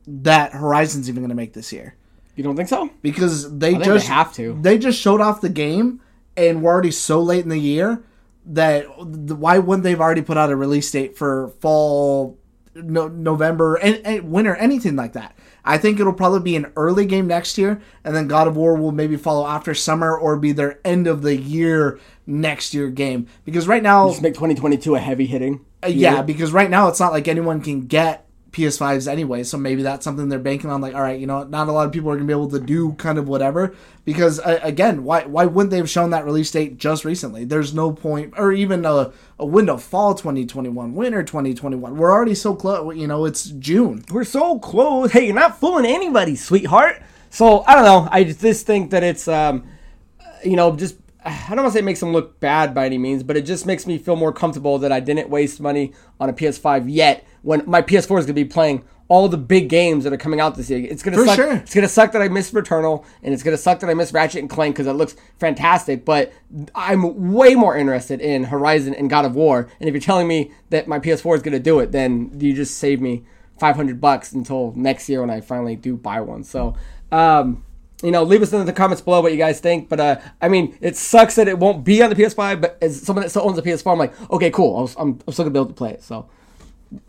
that 0.06 0.54
Horizon's 0.54 1.10
even 1.10 1.22
going 1.22 1.30
to 1.30 1.36
make 1.36 1.54
this 1.54 1.72
year 1.74 1.96
you 2.36 2.44
don't 2.44 2.56
think 2.56 2.70
so? 2.70 2.90
because 3.02 3.58
they 3.60 3.76
just 3.76 4.08
they 4.08 4.14
have 4.14 4.34
to. 4.36 4.58
They 4.62 4.78
just 4.78 4.98
showed 4.98 5.20
off 5.20 5.42
the 5.42 5.50
game, 5.50 6.00
and 6.38 6.62
we're 6.62 6.72
already 6.72 6.92
so 6.92 7.22
late 7.22 7.44
in 7.44 7.50
the 7.50 7.60
year 7.60 8.02
that 8.46 8.84
th- 8.98 9.38
why 9.38 9.60
wouldn't 9.60 9.84
they've 9.84 10.00
already 10.00 10.22
put 10.22 10.38
out 10.38 10.50
a 10.52 10.56
release 10.56 10.90
date 10.92 11.18
for 11.18 11.50
fall, 11.60 12.38
no, 12.76 13.08
November, 13.08 13.76
and, 13.76 14.02
and 14.06 14.32
winter, 14.32 14.56
anything 14.56 14.96
like 14.96 15.14
that? 15.14 15.36
I 15.66 15.78
think 15.78 16.00
it'll 16.00 16.14
probably 16.14 16.40
be 16.40 16.56
an 16.56 16.72
early 16.76 17.06
game 17.06 17.28
next 17.28 17.58
year, 17.58 17.82
and 18.04 18.16
then 18.16 18.28
God 18.28 18.48
of 18.48 18.56
War 18.56 18.76
will 18.76 18.92
maybe 18.94 19.18
follow 19.18 19.46
after 19.46 19.74
summer 19.76 20.18
or 20.18 20.38
be 20.38 20.52
their 20.52 20.80
end 20.86 21.06
of 21.06 21.22
the 21.22 21.36
year 21.36 22.00
next 22.26 22.74
year 22.74 22.90
game. 22.90 23.28
Because 23.46 23.68
right 23.68 23.84
now, 23.84 24.10
Just 24.10 24.22
make 24.22 24.34
2022 24.34 24.96
a 24.96 25.00
heavy 25.00 25.26
hitting. 25.26 25.66
uh, 25.84 25.88
yeah, 25.88 26.22
because 26.22 26.52
right 26.54 26.70
now 26.70 26.88
it's 26.88 27.00
not 27.00 27.12
like 27.12 27.28
anyone 27.28 27.62
can 27.62 27.88
get 27.88 28.26
PS5s 28.52 29.08
anyway, 29.08 29.44
so 29.44 29.58
maybe 29.58 29.84
that's 29.84 30.04
something 30.04 30.30
they're 30.30 30.40
banking 30.40 30.70
on. 30.70 30.82
Like, 30.82 30.96
all 30.96 31.02
right, 31.02 31.20
you 31.20 31.28
know, 31.28 31.44
not 31.44 31.68
a 31.68 31.72
lot 31.72 31.86
of 31.86 31.92
people 31.92 32.10
are 32.10 32.16
gonna 32.16 32.26
be 32.26 32.34
able 32.34 32.50
to 32.50 32.60
do 32.60 32.94
kind 32.94 33.18
of 33.18 33.28
whatever. 33.28 33.76
Because 34.06 34.40
uh, 34.40 34.60
again, 34.64 35.04
why 35.04 35.26
why 35.26 35.46
wouldn't 35.46 35.72
they 35.72 35.78
have 35.78 35.90
shown 35.90 36.10
that 36.12 36.26
release 36.26 36.50
date 36.52 36.78
just 36.78 37.06
recently? 37.06 37.46
There's 37.46 37.74
no 37.74 37.92
point, 37.92 38.34
or 38.38 38.52
even 38.52 38.86
a, 38.86 39.12
a 39.38 39.46
window 39.46 39.78
fall 39.78 40.16
2021, 40.16 40.94
winter 40.96 41.24
2021. 41.24 41.96
We're 41.96 42.12
already 42.12 42.36
so 42.36 42.56
close. 42.56 42.96
You 42.96 43.08
know, 43.08 43.26
it's 43.26 43.46
June. 43.46 44.04
We're 44.12 44.24
so 44.24 44.60
close. 44.60 45.12
Hey, 45.12 45.26
you're 45.26 45.36
not 45.36 45.60
fooling 45.60 45.86
anybody, 45.86 46.36
sweetheart. 46.36 47.02
So 47.30 47.64
I 47.68 47.76
don't 47.76 47.86
know. 47.86 48.08
I 48.12 48.24
just 48.24 48.66
think 48.66 48.92
that 48.92 49.04
it's, 49.04 49.28
um, 49.28 49.68
you 50.44 50.56
know, 50.56 50.76
just 50.76 50.96
I 51.24 51.50
don't 51.50 51.58
want 51.58 51.68
to 51.68 51.74
say 51.74 51.80
it 51.80 51.86
makes 51.86 52.00
them 52.00 52.14
look 52.14 52.40
bad 52.40 52.74
by 52.74 52.86
any 52.86 52.98
means, 52.98 53.24
but 53.24 53.36
it 53.36 53.42
just 53.42 53.66
makes 53.66 53.86
me 53.86 53.98
feel 53.98 54.16
more 54.16 54.32
comfortable 54.32 54.80
that 54.80 54.92
I 54.92 55.00
didn't 55.00 55.30
waste 55.30 55.60
money 55.60 55.94
on 56.20 56.30
a 56.30 56.34
PS5 56.34 56.86
yet. 56.88 57.26
When 57.42 57.64
my 57.66 57.82
PS4 57.82 58.02
is 58.20 58.26
going 58.26 58.28
to 58.28 58.34
be 58.34 58.46
playing 58.46 58.84
all 59.10 59.28
the 59.28 59.38
big 59.38 59.70
games 59.70 60.04
that 60.04 60.14
are 60.14 60.18
coming 60.18 60.40
out 60.40 60.56
this 60.56 60.70
year. 60.70 60.88
It's 60.88 61.02
gonna 61.02 61.18
For 61.18 61.26
suck. 61.26 61.36
sure. 61.36 61.54
It's 61.56 61.74
gonna 61.74 61.88
suck 61.90 62.12
that 62.12 62.22
I 62.22 62.28
missed 62.28 62.54
Returnal, 62.54 63.04
and 63.24 63.34
it's 63.34 63.42
gonna 63.42 63.58
suck 63.58 63.80
that 63.80 63.90
I 63.90 63.96
missed 63.96 64.14
Ratchet 64.14 64.40
and 64.40 64.50
Clank 64.50 64.76
because 64.76 64.86
it 64.86 64.94
looks 64.94 65.16
fantastic. 65.40 66.06
But 66.06 66.32
I'm 66.76 67.32
way 67.32 67.56
more 67.56 67.76
interested 67.76 68.22
in 68.22 68.44
Horizon 68.46 68.94
and 68.94 69.10
God 69.10 69.26
of 69.26 69.36
War. 69.36 69.68
And 69.80 69.90
if 69.90 69.94
you're 69.96 70.02
telling 70.02 70.28
me 70.28 70.52
that 70.70 70.88
my 70.88 71.00
PS4 71.00 71.36
is 71.38 71.42
gonna 71.42 71.60
do 71.60 71.80
it, 71.80 71.92
then 71.92 72.32
you 72.40 72.54
just 72.54 72.78
save 72.78 73.02
me 73.02 73.24
500 73.58 74.00
bucks 74.00 74.32
until 74.32 74.74
next 74.76 75.10
year 75.10 75.22
when 75.22 75.32
I 75.32 75.42
finally 75.42 75.76
do 75.76 75.98
buy 75.98 76.22
one. 76.22 76.44
So, 76.44 76.76
um, 77.12 77.64
you 78.04 78.12
know, 78.12 78.22
leave 78.22 78.44
us 78.44 78.54
in 78.54 78.64
the 78.64 78.72
comments 78.72 79.02
below 79.02 79.22
what 79.22 79.32
you 79.32 79.40
guys 79.40 79.60
think. 79.60 79.90
But 79.90 80.00
uh, 80.00 80.20
I 80.40 80.50
mean, 80.50 80.78
it 80.82 80.96
sucks 80.96 81.34
that 81.36 81.48
it 81.48 81.58
won't 81.58 81.84
be 81.84 82.04
on 82.04 82.12
the 82.12 82.16
PS5. 82.16 82.62
But 82.62 82.78
as 82.80 83.02
someone 83.02 83.24
that 83.24 83.30
still 83.32 83.50
owns 83.50 83.58
a 83.58 83.64
PS4, 83.64 83.92
I'm 83.92 83.98
like, 83.98 84.32
okay, 84.32 84.52
cool. 84.52 84.78
I'll, 84.78 85.02
I'm, 85.02 85.20
I'm 85.26 85.34
still 85.34 85.46
gonna 85.46 85.54
be 85.54 85.60
able 85.60 85.70
to 85.70 85.74
play 85.74 85.94
it. 85.94 86.04
So, 86.04 86.30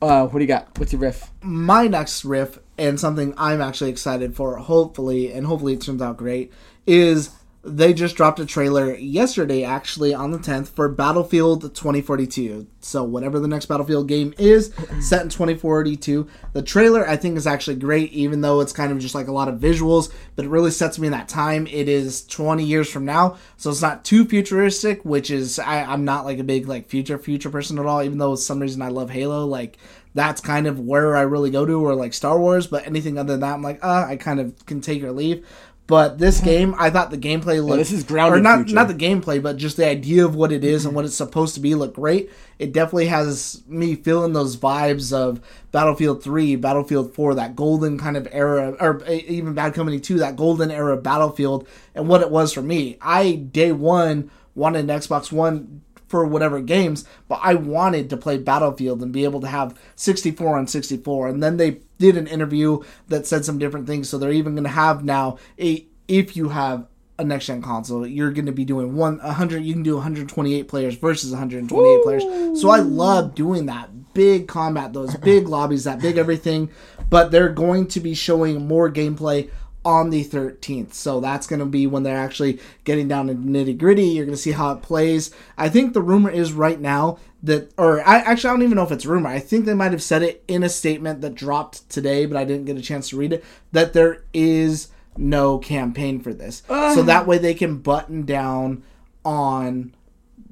uh, 0.03 0.27
what 0.27 0.39
do 0.39 0.41
you 0.41 0.49
got? 0.49 0.79
What's 0.79 0.93
your 0.93 1.01
riff? 1.01 1.31
my 1.43 1.87
next 1.87 2.25
riff 2.25 2.59
and 2.79 2.99
something 2.99 3.35
I'm 3.37 3.61
actually 3.61 3.91
excited 3.91 4.37
for, 4.37 4.57
hopefully, 4.57 5.33
and 5.33 5.47
hopefully 5.47 5.75
it 5.75 5.81
turns 5.81 6.03
out 6.03 6.17
great, 6.17 6.53
is 6.87 7.31
they 7.63 7.93
just 7.93 8.17
dropped 8.17 8.41
a 8.41 8.47
trailer 8.47 8.95
yesterday, 8.95 9.65
actually 9.65 10.15
on 10.15 10.31
the 10.31 10.39
10th, 10.39 10.69
for 10.69 10.89
Battlefield 10.89 11.63
2042. 11.63 12.67
So 12.81 13.05
whatever 13.05 13.39
the 13.39 13.49
next 13.49 13.67
Battlefield 13.67 14.09
game 14.09 14.33
is, 14.39 14.73
set 15.01 15.23
in 15.23 15.29
2042. 15.29 16.27
The 16.55 16.63
trailer 16.63 17.07
I 17.07 17.17
think 17.17 17.37
is 17.37 17.47
actually 17.47 17.77
great, 17.77 18.13
even 18.13 18.41
though 18.41 18.61
it's 18.61 18.73
kind 18.73 18.91
of 18.91 18.99
just 18.99 19.15
like 19.15 19.29
a 19.29 19.33
lot 19.33 19.49
of 19.49 19.61
visuals, 19.61 20.11
but 20.37 20.47
it 20.47 20.49
really 20.49 20.71
sets 20.71 20.99
me 20.99 21.09
in 21.09 21.13
that 21.13 21.29
time. 21.29 21.67
It 21.67 21.87
is 21.87 22.27
20 22.27 22.65
years 22.65 22.91
from 22.91 23.05
now, 23.05 23.37
so 23.59 23.69
it's 23.71 23.83
not 23.83 24.05
too 24.07 24.25
futuristic, 24.25 25.05
which 25.05 25.31
is 25.31 25.59
I, 25.59 25.83
I'm 25.83 26.07
not 26.07 26.25
like 26.25 26.39
a 26.39 26.45
big 26.45 26.67
like 26.67 26.89
future 26.89 27.19
future 27.19 27.51
person 27.51 27.79
at 27.79 27.85
all. 27.85 28.03
Even 28.03 28.17
though 28.17 28.37
for 28.37 28.41
some 28.41 28.61
reason 28.61 28.81
I 28.81 28.89
love 28.89 29.11
Halo, 29.11 29.45
like 29.45 29.77
that's 30.15 30.41
kind 30.41 30.67
of 30.67 30.81
where 30.81 31.17
I 31.17 31.23
really 31.23 31.51
go 31.51 31.65
to, 31.67 31.85
or 31.85 31.95
like 31.95 32.15
Star 32.15 32.39
Wars. 32.39 32.67
But 32.67 32.87
anything 32.87 33.19
other 33.19 33.35
than 33.35 33.41
that, 33.41 33.55
I'm 33.55 33.63
like, 33.63 33.85
uh, 33.85 34.07
I 34.09 34.17
kind 34.17 34.41
of 34.41 34.67
can 34.67 34.81
take 34.81 35.03
or 35.03 35.13
leave. 35.13 35.47
But 35.91 36.19
this 36.19 36.37
mm-hmm. 36.37 36.47
game, 36.47 36.75
I 36.79 36.89
thought 36.89 37.11
the 37.11 37.19
gameplay 37.19 37.63
looked. 37.63 37.79
this 37.79 37.91
is 37.91 38.05
grounded 38.05 38.39
Or 38.39 38.43
not, 38.43 38.59
future. 38.59 38.75
not 38.77 38.87
the 38.87 38.95
gameplay, 38.95 39.43
but 39.43 39.57
just 39.57 39.77
the 39.77 39.89
idea 39.89 40.25
of 40.25 40.37
what 40.37 40.53
it 40.53 40.63
is 40.63 40.87
and 40.87 40.95
what 40.95 41.05
it's 41.05 41.17
supposed 41.17 41.55
to 41.55 41.61
be 41.61 41.75
looked 41.75 41.97
great. 41.97 42.31
It 42.61 42.73
definitely 42.73 43.07
has 43.07 43.63
me 43.67 43.97
feeling 43.97 44.33
those 44.33 44.57
vibes 44.57 45.13
of 45.13 45.41
Battlefield 45.73 46.23
3, 46.23 46.55
Battlefield 46.55 47.13
4, 47.13 47.35
that 47.35 47.57
golden 47.57 47.99
kind 47.99 48.17
of 48.17 48.29
era, 48.31 48.77
or 48.79 49.05
even 49.09 49.53
Bad 49.55 49.75
Company 49.75 49.99
2, 49.99 50.19
that 50.19 50.37
golden 50.37 50.71
era 50.71 50.95
of 50.95 51.03
Battlefield, 51.03 51.67
and 51.97 52.09
what 52.09 52.23
it 52.23 52.31
was 52.31 52.53
for 52.53 52.63
me. 52.63 52.97
I, 53.03 53.33
day 53.33 53.73
one, 53.73 54.31
wanted 54.55 54.89
an 54.89 54.97
Xbox 54.97 55.33
One 55.33 55.83
for 56.11 56.27
whatever 56.27 56.61
games, 56.61 57.05
but 57.29 57.39
I 57.41 57.55
wanted 57.55 58.11
to 58.11 58.17
play 58.17 58.37
Battlefield 58.37 59.01
and 59.01 59.13
be 59.13 59.23
able 59.23 59.41
to 59.43 59.47
have 59.47 59.79
64 59.95 60.59
on 60.59 60.67
64. 60.67 61.29
And 61.29 61.41
then 61.41 61.57
they 61.57 61.83
did 61.99 62.17
an 62.17 62.27
interview 62.27 62.83
that 63.07 63.29
said 63.29 63.45
some 63.45 63.59
different 63.59 63.87
things. 63.87 64.09
So 64.09 64.19
they're 64.19 64.33
even 64.33 64.55
going 64.55 64.65
to 64.65 64.71
have 64.71 65.05
now 65.05 65.39
a 65.59 65.87
if 66.09 66.37
you 66.37 66.49
have 66.49 66.89
a 67.17 67.25
next 67.25 67.47
gen 67.47 67.63
console, 67.63 68.05
you're 68.05 68.33
going 68.33 68.47
to 68.47 68.53
be 68.53 68.65
doing 68.65 68.97
one 68.97 69.19
100. 69.19 69.63
You 69.63 69.73
can 69.73 69.85
do 69.85 69.95
128 69.95 70.67
players 70.67 70.97
versus 70.97 71.31
128 71.31 72.03
players. 72.03 72.61
So 72.61 72.71
I 72.71 72.81
love 72.81 73.37
doing 73.37 73.67
that 73.67 74.13
big 74.13 74.49
combat, 74.49 74.93
those 74.93 75.15
big 75.17 75.47
lobbies, 75.49 75.85
that 75.85 76.01
big 76.01 76.19
everything. 76.19 76.71
But 77.09 77.31
they're 77.31 77.51
going 77.51 77.87
to 77.89 78.01
be 78.01 78.15
showing 78.15 78.67
more 78.67 78.91
gameplay 78.91 79.51
on 79.85 80.11
the 80.11 80.25
13th. 80.25 80.93
So 80.93 81.21
that's 81.21 81.47
going 81.47 81.61
to 81.61 81.67
be 81.67 81.87
when 81.87 82.03
they're 82.03 82.17
actually 82.17 82.61
getting 82.85 83.09
down 83.09 83.29
to 83.29 83.35
nitty 83.35 83.79
gritty. 83.79 84.05
You're 84.05 84.27
going 84.27 84.37
to 84.37 84.43
see 84.43 84.53
how 84.53 84.73
it 84.73 84.83
plays. 84.83 85.31
I 85.57 85.69
think 85.69 85.95
the 85.95 86.03
rumor 86.03 86.31
is 86.31 86.53
right 86.53 86.81
now 86.81 87.19
that, 87.43 87.73
or 87.79 88.07
I 88.07 88.19
actually 88.19 88.51
I 88.51 88.53
don't 88.53 88.63
even 88.63 88.77
know 88.77 88.85
if 88.85 88.93
it's 88.93 89.07
rumor. 89.07 89.29
I 89.29 89.39
think 89.39 89.65
they 89.65 89.75
might 89.75 89.93
have 89.93 90.03
said 90.03 90.23
it 90.23 90.45
in 90.47 90.63
a 90.63 90.69
statement 90.69 91.23
that 91.23 91.35
dropped 91.35 91.89
today, 91.89 92.27
but 92.27 92.37
I 92.37 92.45
didn't 92.45 92.67
get 92.67 92.77
a 92.77 92.83
chance 92.83 93.09
to 93.11 93.17
read 93.17 93.33
it. 93.33 93.45
That 93.73 93.93
there 93.95 94.25
is 94.35 94.89
no 95.17 95.59
campaign 95.59 96.21
for 96.21 96.33
this, 96.35 96.63
so 96.69 97.03
that 97.03 97.27
way 97.27 97.39
they 97.39 97.55
can 97.55 97.79
button 97.79 98.25
down 98.25 98.83
on 99.25 99.95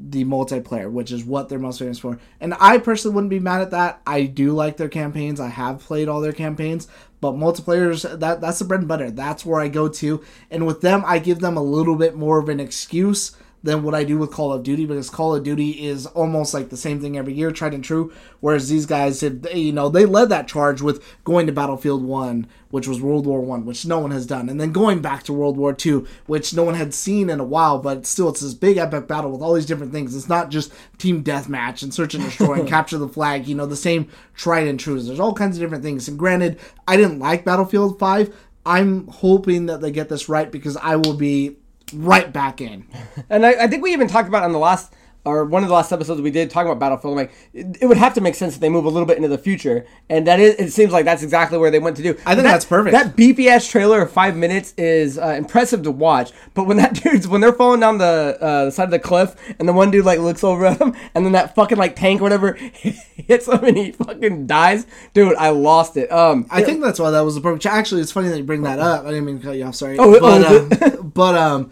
the 0.01 0.25
multiplayer, 0.25 0.91
which 0.91 1.11
is 1.11 1.25
what 1.25 1.49
they're 1.49 1.59
most 1.59 1.81
famous 1.81 1.99
for. 1.99 2.19
And 2.41 2.55
I 2.61 2.79
personally 2.79 3.15
wouldn't 3.15 3.31
be 3.31 3.41
mad 3.41 3.63
at 3.63 3.73
that. 3.73 4.01
I 4.07 4.25
do 4.25 4.53
like 4.53 4.77
their 4.77 4.89
campaigns. 4.89 5.41
I 5.41 5.49
have 5.49 5.81
played 5.81 6.09
all 6.09 6.21
their 6.21 6.33
campaigns, 6.33 6.87
but 7.21 7.33
multiplayers 7.33 8.19
that 8.21 8.41
that's 8.41 8.61
the 8.61 8.65
bread 8.65 8.81
and 8.81 8.89
butter. 8.89 9.11
That's 9.11 9.45
where 9.45 9.61
I 9.61 9.69
go 9.69 9.89
to. 9.89 10.23
And 10.51 10.67
with 10.67 10.81
them, 10.81 11.03
I 11.07 11.19
give 11.19 11.41
them 11.41 11.57
a 11.57 11.63
little 11.63 11.97
bit 11.97 12.15
more 12.15 12.39
of 12.39 12.49
an 12.49 12.61
excuse 12.61 13.37
than 13.63 13.83
what 13.83 13.95
I 13.95 14.05
do 14.05 14.19
with 14.19 14.31
Call 14.31 14.53
of 14.53 14.63
Duty 14.63 14.87
because 14.87 15.11
Call 15.11 15.35
of 15.35 15.43
Duty 15.43 15.87
is 15.87 16.07
almost 16.07 16.55
like 16.55 16.69
the 16.69 16.77
same 16.77 17.01
thing 17.01 17.19
every 17.19 17.33
year, 17.33 17.51
tried 17.51 17.75
and 17.75 17.83
true. 17.83 18.13
Whereas 18.41 18.69
these 18.69 18.87
guys, 18.87 19.21
have, 19.21 19.47
you 19.53 19.73
know, 19.73 19.89
they 19.89 20.05
led 20.05 20.29
that 20.29 20.47
charge 20.47 20.81
with 20.81 21.05
going 21.25 21.47
to 21.47 21.53
Battlefield 21.53 22.05
One, 22.05 22.47
which 22.71 22.87
was 22.87 23.01
World 23.01 23.27
War 23.27 23.41
One, 23.41 23.65
which 23.67 23.85
no 23.85 23.99
one 23.99 24.13
has 24.13 24.27
done, 24.27 24.49
and 24.49 24.61
then 24.61 24.73
going 24.73 25.01
back 25.01 25.25
to 25.25 25.33
World 25.33 25.57
War 25.57 25.73
Two, 25.73 26.07
which 26.27 26.55
no 26.55 26.63
one 26.63 26.75
had 26.75 26.95
seen 26.95 27.31
in 27.31 27.41
a 27.41 27.45
while. 27.45 27.79
But 27.79 28.07
still, 28.07 28.29
it's 28.29 28.41
this 28.41 28.55
big 28.55 28.77
epic 28.77 29.09
battle 29.09 29.33
with 29.33 29.43
all 29.43 29.55
these 29.55 29.67
different 29.67 29.93
things. 29.93 30.15
It's 30.15 30.29
not 30.29 30.51
just 30.51 30.73
team 30.99 31.25
deathmatch 31.25 31.83
and 31.83 31.93
search 31.93 32.15
and 32.15 32.25
destroy 32.25 32.61
and 32.61 32.69
capture 32.69 32.99
the 32.99 33.09
flag. 33.09 33.49
You 33.49 33.55
know, 33.55 33.67
the 33.67 33.77
same 33.77 34.09
tried 34.35 34.69
and 34.69 34.79
true. 34.79 35.01
There's 35.01 35.21
all 35.21 35.35
kinds 35.35 35.57
of 35.57 35.63
different 35.63 35.83
things. 35.83 36.09
And 36.09 36.19
granted, 36.19 36.59
I 36.87 36.97
didn't 36.97 37.19
like 37.19 37.45
Battlefield 37.45 37.99
Five. 37.99 38.35
I'm 38.65 39.07
hoping 39.07 39.67
that 39.67 39.81
they 39.81 39.91
get 39.91 40.09
this 40.09 40.29
right 40.29 40.51
because 40.51 40.77
I 40.77 40.97
will 40.97 41.15
be 41.15 41.57
right 41.95 42.33
back 42.33 42.61
in. 42.61 42.87
And 43.31 43.45
I, 43.45 43.65
I 43.65 43.67
think 43.67 43.83
we 43.83 43.93
even 43.93 44.09
talked 44.09 44.29
about 44.29 44.45
on 44.45 44.53
the 44.53 44.59
last 44.59 44.93
or 45.25 45.45
one 45.45 45.63
of 45.63 45.69
the 45.69 45.75
last 45.75 45.93
episodes 45.93 46.21
we 46.23 46.31
did 46.31 46.49
talk 46.49 46.65
about 46.65 46.79
Battlefield. 46.79 47.17
Like 47.17 47.33
it, 47.53 47.77
it 47.83 47.87
would 47.87 47.99
have 47.99 48.15
to 48.15 48.21
make 48.23 48.35
sense 48.35 48.55
if 48.55 48.61
they 48.61 48.71
move 48.71 48.87
a 48.87 48.89
little 48.89 49.05
bit 49.07 49.17
into 49.17 49.29
the 49.29 49.37
future, 49.37 49.85
and 50.09 50.27
that 50.27 50.41
is. 50.41 50.55
It 50.55 50.71
seems 50.71 50.93
like 50.93 51.05
that's 51.05 51.23
exactly 51.23 51.59
where 51.59 51.71
they 51.71 51.81
went 51.81 51.97
to 51.99 52.03
do. 52.03 52.11
I 52.25 52.35
think 52.35 52.45
That- 52.45 52.53
that's 52.53 52.65
perfect. 52.65 52.93
That 52.93 53.15
beefy 53.17 53.51
ass 53.51 53.67
trailer 53.69 54.01
of 54.01 54.11
five 54.11 54.37
minutes 54.37 54.73
is 54.79 55.19
uh, 55.19 55.35
impressive 55.37 55.83
to 55.83 55.91
watch, 55.91 56.31
but 56.55 56.65
when 56.65 56.79
that 56.79 56.95
dude's 57.03 57.29
when 57.29 57.43
they're 57.43 57.53
falling 57.53 57.81
down 57.81 57.99
the, 57.99 58.39
uh, 58.41 58.65
the 58.67 58.71
side 58.71 58.85
of 58.85 58.91
the 58.91 58.99
cliff, 58.99 59.35
and 59.59 59.69
the 59.69 59.73
one 59.75 59.91
dude 59.91 60.07
like 60.07 60.21
looks 60.21 60.43
over 60.43 60.65
at 60.65 60.81
him, 60.81 60.95
and 61.15 61.27
then 61.27 61.33
that 61.33 61.55
fucking 61.55 61.77
like 61.77 61.95
tank 61.97 62.21
or 62.21 62.25
whatever 62.25 62.53
hits 63.19 63.47
him 63.49 63.63
and 63.65 63.77
he 63.77 63.93
fucking 63.93 64.47
dies, 64.47 64.87
dude, 65.13 65.37
I 65.37 65.51
lost 65.51 65.97
it. 65.99 66.11
Um, 66.11 66.47
I 66.49 66.63
think 66.63 66.81
that's 66.81 66.99
why 67.01 67.11
that 67.11 67.21
was 67.21 67.35
the 67.35 67.43
perfect. 67.43 67.67
Actually, 67.67 68.01
it's 68.01 68.13
funny 68.13 68.29
that 68.29 68.39
you 68.39 68.45
bring 68.45 68.63
that 68.63 68.79
up. 68.79 69.05
I 69.05 69.09
didn't 69.09 69.27
mean 69.27 69.41
to 69.41 69.45
cut 69.45 69.57
you 69.57 69.65
off. 69.65 69.75
Sorry. 69.75 69.99
Oh, 69.99 70.19
but 70.19 70.23
oh, 70.23 70.69
um, 71.03 71.11
but 71.11 71.35
um, 71.35 71.71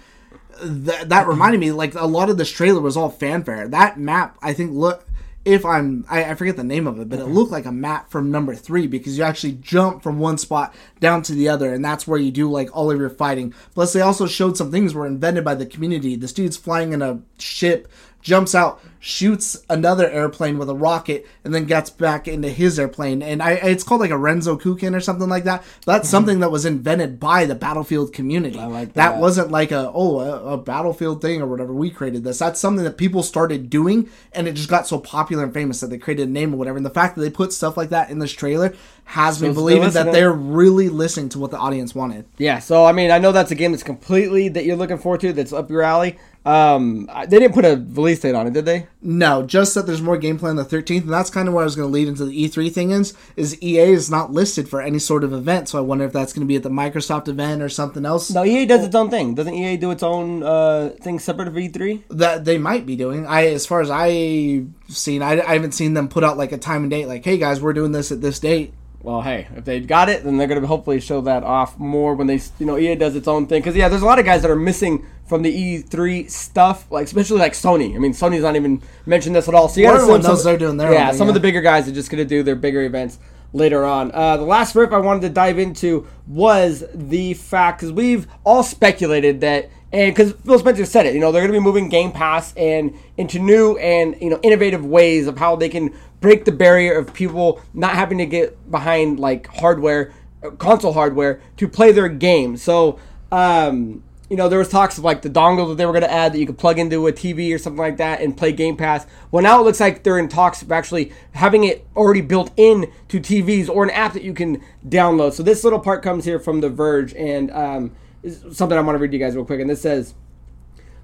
that 0.63 1.09
that 1.09 1.29
reminded 1.29 1.61
me 1.61 1.73
like 1.73 1.95
a 1.95 2.07
lot 2.07 2.31
of 2.31 2.39
this 2.39 2.51
trailer 2.51 2.81
was 2.81 2.97
all 2.97 3.11
fanfare. 3.11 3.69
That 3.69 3.99
map, 3.99 4.39
I 4.43 4.53
think, 4.53 4.73
look. 4.73 5.05
If 5.45 5.65
I'm, 5.65 6.05
I, 6.11 6.25
I 6.25 6.35
forget 6.35 6.57
the 6.57 6.65
name 6.65 6.89
of 6.89 6.99
it, 6.99 7.09
but 7.09 7.21
it 7.21 7.27
looked 7.27 7.53
like 7.53 7.67
a 7.67 7.71
map 7.71 8.11
from 8.11 8.33
number 8.33 8.57
three 8.57 8.89
because 8.89 9.17
you 9.17 9.23
actually 9.23 9.53
jump 9.53 10.03
from 10.03 10.19
one 10.19 10.39
spot 10.39 10.75
down 10.99 11.23
to 11.23 11.35
the 11.35 11.51
other, 11.51 11.73
and 11.73 11.85
that's 11.85 12.05
where 12.05 12.19
you 12.19 12.33
do 12.33 12.51
like 12.51 12.69
all 12.77 12.91
of 12.91 12.99
your 12.99 13.11
fighting. 13.11 13.55
Plus, 13.73 13.93
they 13.93 14.01
also 14.01 14.27
showed 14.27 14.57
some 14.57 14.73
things 14.73 14.93
were 14.93 15.07
invented 15.07 15.45
by 15.45 15.55
the 15.55 15.65
community. 15.65 16.17
This 16.17 16.33
dude's 16.33 16.57
flying 16.57 16.93
in 16.93 17.01
a 17.01 17.21
ship, 17.39 17.87
jumps 18.27 18.57
out, 18.57 18.81
shoots 18.99 19.65
another 19.71 20.11
airplane 20.11 20.59
with 20.59 20.69
a 20.69 20.75
rocket, 20.75 21.25
and 21.45 21.55
then 21.55 21.65
gets 21.65 21.91
back 21.91 22.27
into 22.27 22.49
his 22.49 22.77
airplane. 22.77 23.23
And 23.23 23.41
I, 23.41 23.53
it's 23.53 23.85
called 23.85 24.01
like 24.01 24.11
a 24.11 24.19
Renzo 24.19 24.59
Kukin 24.59 24.97
or 24.97 25.01
something 25.01 25.29
like 25.29 25.45
that. 25.45 25.63
That's 25.87 26.09
something 26.09 26.41
that 26.41 26.51
was 26.51 26.67
invented 26.67 27.21
by 27.21 27.47
the 27.47 27.55
Battlefield 27.55 28.13
community. 28.13 28.59
Mm-hmm. 28.59 28.73
like 28.73 28.95
that. 28.95 29.13
that. 29.13 29.21
wasn't 29.21 29.53
like 29.53 29.71
a 29.71 29.93
oh 29.95 30.19
a, 30.19 30.55
a 30.55 30.59
Battlefield 30.59 31.23
thing 31.23 31.41
or 31.41 31.47
whatever. 31.47 31.73
We 31.73 31.89
created 31.89 32.25
this. 32.25 32.41
That's 32.41 32.59
something 32.59 32.85
that 32.85 32.99
people 32.99 33.23
started 33.23 33.71
doing, 33.71 34.11
and 34.33 34.49
it 34.49 34.55
just 34.55 34.69
got 34.69 34.89
so 34.89 34.99
popular 34.99 35.45
and 35.45 35.55
famous 35.55 35.79
that 35.81 35.87
they 35.91 35.99
created 35.99 36.29
a 36.29 36.33
name 36.33 36.53
or 36.53 36.57
whatever. 36.57 36.77
And 36.77 36.85
the 36.85 36.91
fact 36.91 37.15
that 37.15 37.23
they 37.23 37.31
put 37.31 37.53
stuff 37.53 37.77
like 37.77 37.91
that 37.91 38.11
in 38.11 38.19
this 38.19 38.33
trailer 38.33 38.75
has 39.07 39.41
me 39.41 39.53
believing 39.53 39.91
that 39.91 40.13
they're 40.13 40.33
really 40.33 40.89
listening 40.89 41.29
to 41.31 41.39
what 41.39 41.53
the 41.53 41.57
audience 41.57 41.95
wanted. 41.95 42.27
Yeah, 42.39 42.59
so 42.59 42.85
I 42.85 42.93
mean, 42.93 43.11
I 43.13 43.19
know 43.19 43.33
that's 43.33 43.53
a 43.53 43.55
game 43.55 43.71
that's 43.71 43.85
completely 43.85 44.49
that 44.51 44.65
you're 44.65 44.77
looking 44.77 44.99
forward 44.99 45.21
to. 45.21 45.33
That's 45.33 45.53
up 45.53 45.71
your 45.71 45.83
alley. 45.83 46.19
Um, 46.45 47.11
they 47.27 47.41
didn't 47.41 47.55
put 47.55 47.65
a 47.65 47.85
release 47.89 48.21
date 48.21 48.37
on 48.37 48.47
it, 48.47 48.53
did 48.53 48.67
they? 48.67 48.87
No, 49.03 49.43
just 49.43 49.75
that 49.75 49.87
there's 49.87 50.01
more 50.01 50.17
gameplay 50.17 50.51
on 50.51 50.57
the 50.57 50.65
13th, 50.65 51.03
and 51.03 51.13
that's 51.13 51.29
kind 51.29 51.49
of 51.49 51.55
where 51.55 51.63
I 51.63 51.65
was 51.65 51.75
going 51.75 51.89
to 51.89 51.93
lead 51.93 52.07
into 52.07 52.25
the 52.25 52.49
E3 52.49 52.73
thing 52.73 52.91
is, 52.93 53.15
is 53.35 53.61
EA 53.61 53.91
is 53.91 54.11
not 54.11 54.33
listed 54.33 54.69
for 54.69 54.81
any 54.81 55.01
sort 55.01 55.25
of 55.25 55.33
event, 55.33 55.69
so 55.69 55.79
I 55.79 55.81
wonder 55.81 56.05
if 56.05 56.13
that's 56.13 56.33
going 56.33 56.47
to 56.47 56.47
be 56.47 56.55
at 56.55 56.63
the 56.63 56.69
Microsoft 56.69 57.27
event 57.27 57.63
or 57.63 57.69
something 57.69 58.07
else. 58.07 58.31
No, 58.31 58.45
EA 58.45 58.65
does 58.65 58.85
its 58.85 58.95
own 58.95 59.11
thing. 59.11 59.35
Doesn't 59.35 59.55
EA 59.55 59.77
do 59.77 59.91
its 59.91 60.05
own 60.05 60.45
uh, 60.45 60.91
thing 61.01 61.19
separate 61.19 61.49
of 61.49 61.55
E3? 61.55 62.05
That 62.11 62.45
they 62.45 62.59
might 62.59 62.87
be 62.87 62.95
doing. 62.95 63.27
I, 63.27 63.47
as 63.47 63.67
far 63.67 63.81
as 63.81 63.91
I've 63.91 64.69
seen, 64.89 65.23
I, 65.23 65.41
I 65.41 65.55
haven't 65.55 65.73
seen 65.73 65.95
them 65.95 66.09
put 66.09 66.25
out 66.25 66.37
like 66.37 66.53
a 66.53 66.59
time 66.59 66.83
and 66.83 66.91
date, 66.91 67.07
like, 67.07 67.25
hey 67.25 67.39
guys, 67.39 67.61
we're 67.61 67.73
doing 67.73 67.93
this 67.93 68.13
at 68.13 68.21
this 68.21 68.39
date. 68.39 68.73
Well, 69.03 69.23
hey, 69.23 69.47
if 69.55 69.65
they've 69.65 69.87
got 69.87 70.09
it, 70.09 70.25
then 70.25 70.37
they're 70.37 70.49
going 70.49 70.61
to 70.61 70.67
hopefully 70.67 71.01
show 71.01 71.21
that 71.23 71.45
off 71.45 71.79
more 71.79 72.15
when 72.15 72.27
they, 72.27 72.41
you 72.59 72.67
know, 72.67 72.77
EA 72.77 72.97
does 72.97 73.15
its 73.15 73.29
own 73.29 73.47
thing. 73.47 73.61
Because 73.61 73.77
yeah, 73.77 73.89
there's 73.89 74.03
a 74.03 74.07
lot 74.07 74.19
of 74.19 74.25
guys 74.25 74.43
that 74.43 74.51
are 74.51 74.57
missing 74.57 75.07
from 75.27 75.43
the 75.43 75.83
E3 75.83 76.29
stuff, 76.29 76.91
like 76.91 77.05
especially 77.05 77.39
like 77.39 77.53
Sony. 77.53 77.95
I 77.95 77.99
mean, 77.99 78.13
Sony's 78.13 78.43
not 78.43 78.57
even 78.57 78.83
mentioned 79.07 79.37
this 79.37 79.49
at 79.49 79.55
all. 79.55 79.69
So 79.69 79.81
you 79.81 79.87
got 79.87 79.99
to 79.99 80.07
they're 80.45 80.59
doing 80.59 80.77
their 80.77 80.93
Yeah, 80.93 81.11
own, 81.11 81.15
some 81.15 81.29
of 81.29 81.35
the 81.35 81.41
bigger 81.41 81.61
guys 81.61 81.89
are 81.89 81.93
just 81.93 82.11
going 82.11 82.19
to 82.19 82.29
do 82.29 82.43
their 82.43 82.57
bigger 82.57 82.83
events 82.83 83.19
later 83.53 83.85
on. 83.85 84.11
Uh, 84.13 84.37
the 84.37 84.45
last 84.45 84.75
rip 84.75 84.93
I 84.93 84.99
wanted 84.99 85.23
to 85.23 85.29
dive 85.29 85.59
into 85.59 86.07
was 86.27 86.85
the 86.95 87.35
fact 87.35 87.81
because 87.81 87.93
we've 87.93 88.27
all 88.45 88.63
speculated 88.63 89.41
that, 89.41 89.71
and 89.93 90.15
because 90.15 90.33
Phil 90.33 90.59
Spencer 90.59 90.85
said 90.85 91.07
it, 91.07 91.15
you 91.15 91.21
know, 91.21 91.31
they're 91.31 91.43
going 91.43 91.53
to 91.53 91.59
be 91.59 91.63
moving 91.63 91.89
Game 91.89 92.13
Pass 92.13 92.53
and 92.57 92.95
into 93.17 93.39
new 93.39 93.77
and 93.79 94.17
you 94.21 94.31
know 94.31 94.41
innovative 94.43 94.85
ways 94.85 95.27
of 95.27 95.39
how 95.39 95.57
they 95.57 95.69
can 95.69 95.95
break 96.21 96.45
the 96.45 96.53
barrier 96.53 96.99
of 96.99 97.15
people 97.15 97.61
not 97.73 97.95
having 97.95 98.19
to 98.19 98.27
get 98.27 98.71
behind 98.71 99.21
like 99.21 99.47
hardware, 99.47 100.13
uh, 100.43 100.51
console 100.51 100.93
hardware 100.93 101.41
to 101.57 101.69
play 101.69 101.93
their 101.93 102.09
game. 102.09 102.57
So. 102.57 102.99
Um, 103.33 104.03
you 104.29 104.37
know, 104.37 104.49
there 104.49 104.59
was 104.59 104.69
talks 104.69 104.99
of 104.99 105.05
like 105.05 105.23
the 105.23 105.31
dongle 105.31 105.69
that 105.69 105.77
they 105.77 105.87
were 105.87 105.93
going 105.93 106.03
to 106.03 106.11
add 106.11 106.33
that 106.33 106.39
you 106.39 106.47
could 106.47 106.59
plug 106.59 106.81
into 106.81 107.07
a 107.07 107.13
TV 107.13 107.55
or 107.55 107.59
something 107.59 107.79
like 107.79 107.99
that 107.99 108.21
and 108.21 108.37
play 108.37 108.51
Game 108.51 108.77
Pass. 108.77 109.07
Well, 109.31 109.43
now 109.43 109.61
it 109.61 109.65
looks 109.65 109.79
like 109.79 110.03
they're 110.03 110.19
in 110.19 110.29
talks 110.29 110.63
of 110.63 110.73
actually 110.73 111.13
having 111.33 111.63
it 111.63 111.87
already 111.95 112.23
built 112.23 112.51
in 112.57 112.91
to 113.09 113.21
TVs 113.21 113.69
or 113.69 113.85
an 113.85 113.91
app 113.91 114.15
that 114.15 114.25
you 114.25 114.35
can 114.35 114.61
download. 114.89 115.33
So 115.33 115.45
this 115.45 115.63
little 115.63 115.79
part 115.79 116.03
comes 116.03 116.25
here 116.25 116.41
from 116.41 116.61
The 116.61 116.69
Verge, 116.69 117.15
and 117.15 117.53
um, 117.53 117.97
something 118.29 118.77
I 118.77 118.81
want 118.81 118.97
to 118.97 119.01
read 119.01 119.11
to 119.11 119.17
you 119.17 119.25
guys 119.25 119.35
real 119.35 119.45
quick. 119.45 119.61
And 119.61 119.71
this 119.71 119.83
says. 119.83 120.15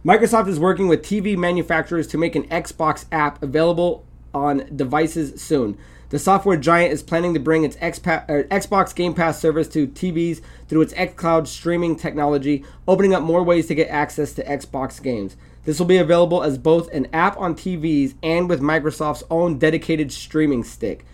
Microsoft 0.05 0.49
is 0.49 0.59
working 0.59 0.89
with 0.89 1.03
TV 1.03 1.37
manufacturers 1.37 2.09
to 2.09 2.19
make 2.19 2.35
an 2.35 2.43
Xbox 2.49 3.05
app 3.13 3.41
available 3.41 4.05
on 4.35 4.67
devices 4.75 5.41
soon. 5.41 5.79
The 6.09 6.19
software 6.19 6.57
giant 6.57 6.93
is 6.93 7.03
planning 7.03 7.33
to 7.35 7.41
bring 7.41 7.65
its 7.65 7.77
er, 7.77 8.45
Xbox 8.51 8.95
Game 8.95 9.15
Pass 9.15 9.41
service 9.41 9.69
to 9.69 9.87
TVs 9.87 10.43
through 10.69 10.83
its 10.83 10.93
xCloud 10.93 11.47
streaming 11.47 11.97
technology, 11.97 12.65
opening 12.87 13.15
up 13.15 13.23
more 13.23 13.43
ways 13.43 13.67
to 13.69 13.75
get 13.75 13.89
access 13.89 14.33
to 14.35 14.45
Xbox 14.45 15.03
games. 15.03 15.37
This 15.65 15.79
will 15.79 15.87
be 15.87 15.97
available 15.97 16.43
as 16.43 16.59
both 16.59 16.93
an 16.93 17.07
app 17.13 17.39
on 17.39 17.55
TVs 17.55 18.15
and 18.23 18.49
with 18.49 18.61
Microsoft's 18.61 19.23
own 19.31 19.59
dedicated 19.59 20.13
streaming 20.13 20.65
stick. 20.65 21.07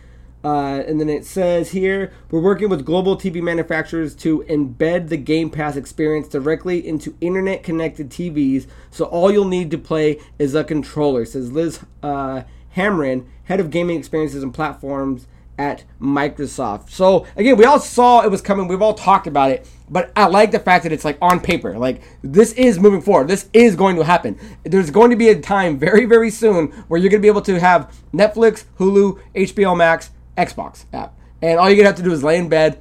Uh, 0.44 0.82
and 0.86 1.00
then 1.00 1.08
it 1.08 1.24
says 1.24 1.70
here 1.70 2.12
we're 2.30 2.40
working 2.40 2.68
with 2.68 2.84
global 2.84 3.16
TV 3.16 3.42
manufacturers 3.42 4.14
to 4.14 4.44
embed 4.48 5.08
the 5.08 5.16
Game 5.16 5.50
Pass 5.50 5.76
experience 5.76 6.28
directly 6.28 6.86
into 6.86 7.16
internet 7.20 7.62
connected 7.62 8.08
TVs. 8.08 8.66
So 8.90 9.06
all 9.06 9.32
you'll 9.32 9.48
need 9.48 9.70
to 9.72 9.78
play 9.78 10.20
is 10.38 10.54
a 10.54 10.62
controller, 10.62 11.24
says 11.24 11.50
Liz 11.50 11.80
uh, 12.02 12.42
Hamren, 12.76 13.26
head 13.44 13.58
of 13.58 13.70
gaming 13.70 13.98
experiences 13.98 14.42
and 14.42 14.54
platforms 14.54 15.26
at 15.58 15.82
Microsoft. 16.00 16.90
So 16.90 17.26
again, 17.36 17.56
we 17.56 17.64
all 17.64 17.80
saw 17.80 18.22
it 18.22 18.30
was 18.30 18.40
coming. 18.40 18.68
We've 18.68 18.80
all 18.80 18.94
talked 18.94 19.26
about 19.26 19.50
it, 19.50 19.68
but 19.90 20.12
I 20.14 20.26
like 20.26 20.52
the 20.52 20.60
fact 20.60 20.84
that 20.84 20.92
it's 20.92 21.04
like 21.04 21.18
on 21.20 21.40
paper. 21.40 21.76
Like 21.76 22.00
this 22.22 22.52
is 22.52 22.78
moving 22.78 23.02
forward. 23.02 23.26
This 23.26 23.48
is 23.52 23.74
going 23.74 23.96
to 23.96 24.04
happen. 24.04 24.38
There's 24.62 24.92
going 24.92 25.10
to 25.10 25.16
be 25.16 25.30
a 25.30 25.40
time 25.40 25.76
very 25.76 26.04
very 26.04 26.30
soon 26.30 26.68
where 26.86 27.00
you're 27.00 27.10
going 27.10 27.20
to 27.20 27.24
be 27.24 27.28
able 27.28 27.42
to 27.42 27.58
have 27.58 27.92
Netflix, 28.14 28.64
Hulu, 28.78 29.20
HBO 29.34 29.76
Max, 29.76 30.10
Xbox 30.38 30.84
app, 30.92 31.14
and 31.42 31.58
all 31.58 31.68
you're 31.68 31.76
gonna 31.76 31.88
have 31.88 31.96
to 31.96 32.02
do 32.02 32.12
is 32.12 32.22
lay 32.22 32.38
in 32.38 32.48
bed. 32.48 32.80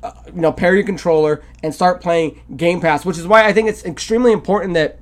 Uh, 0.00 0.12
you 0.26 0.40
know, 0.40 0.52
pair 0.52 0.76
your 0.76 0.84
controller 0.84 1.42
and 1.60 1.74
start 1.74 2.00
playing 2.00 2.40
Game 2.56 2.80
Pass, 2.80 3.04
which 3.04 3.18
is 3.18 3.26
why 3.26 3.44
I 3.44 3.52
think 3.52 3.68
it's 3.68 3.84
extremely 3.84 4.30
important 4.30 4.74
that 4.74 5.00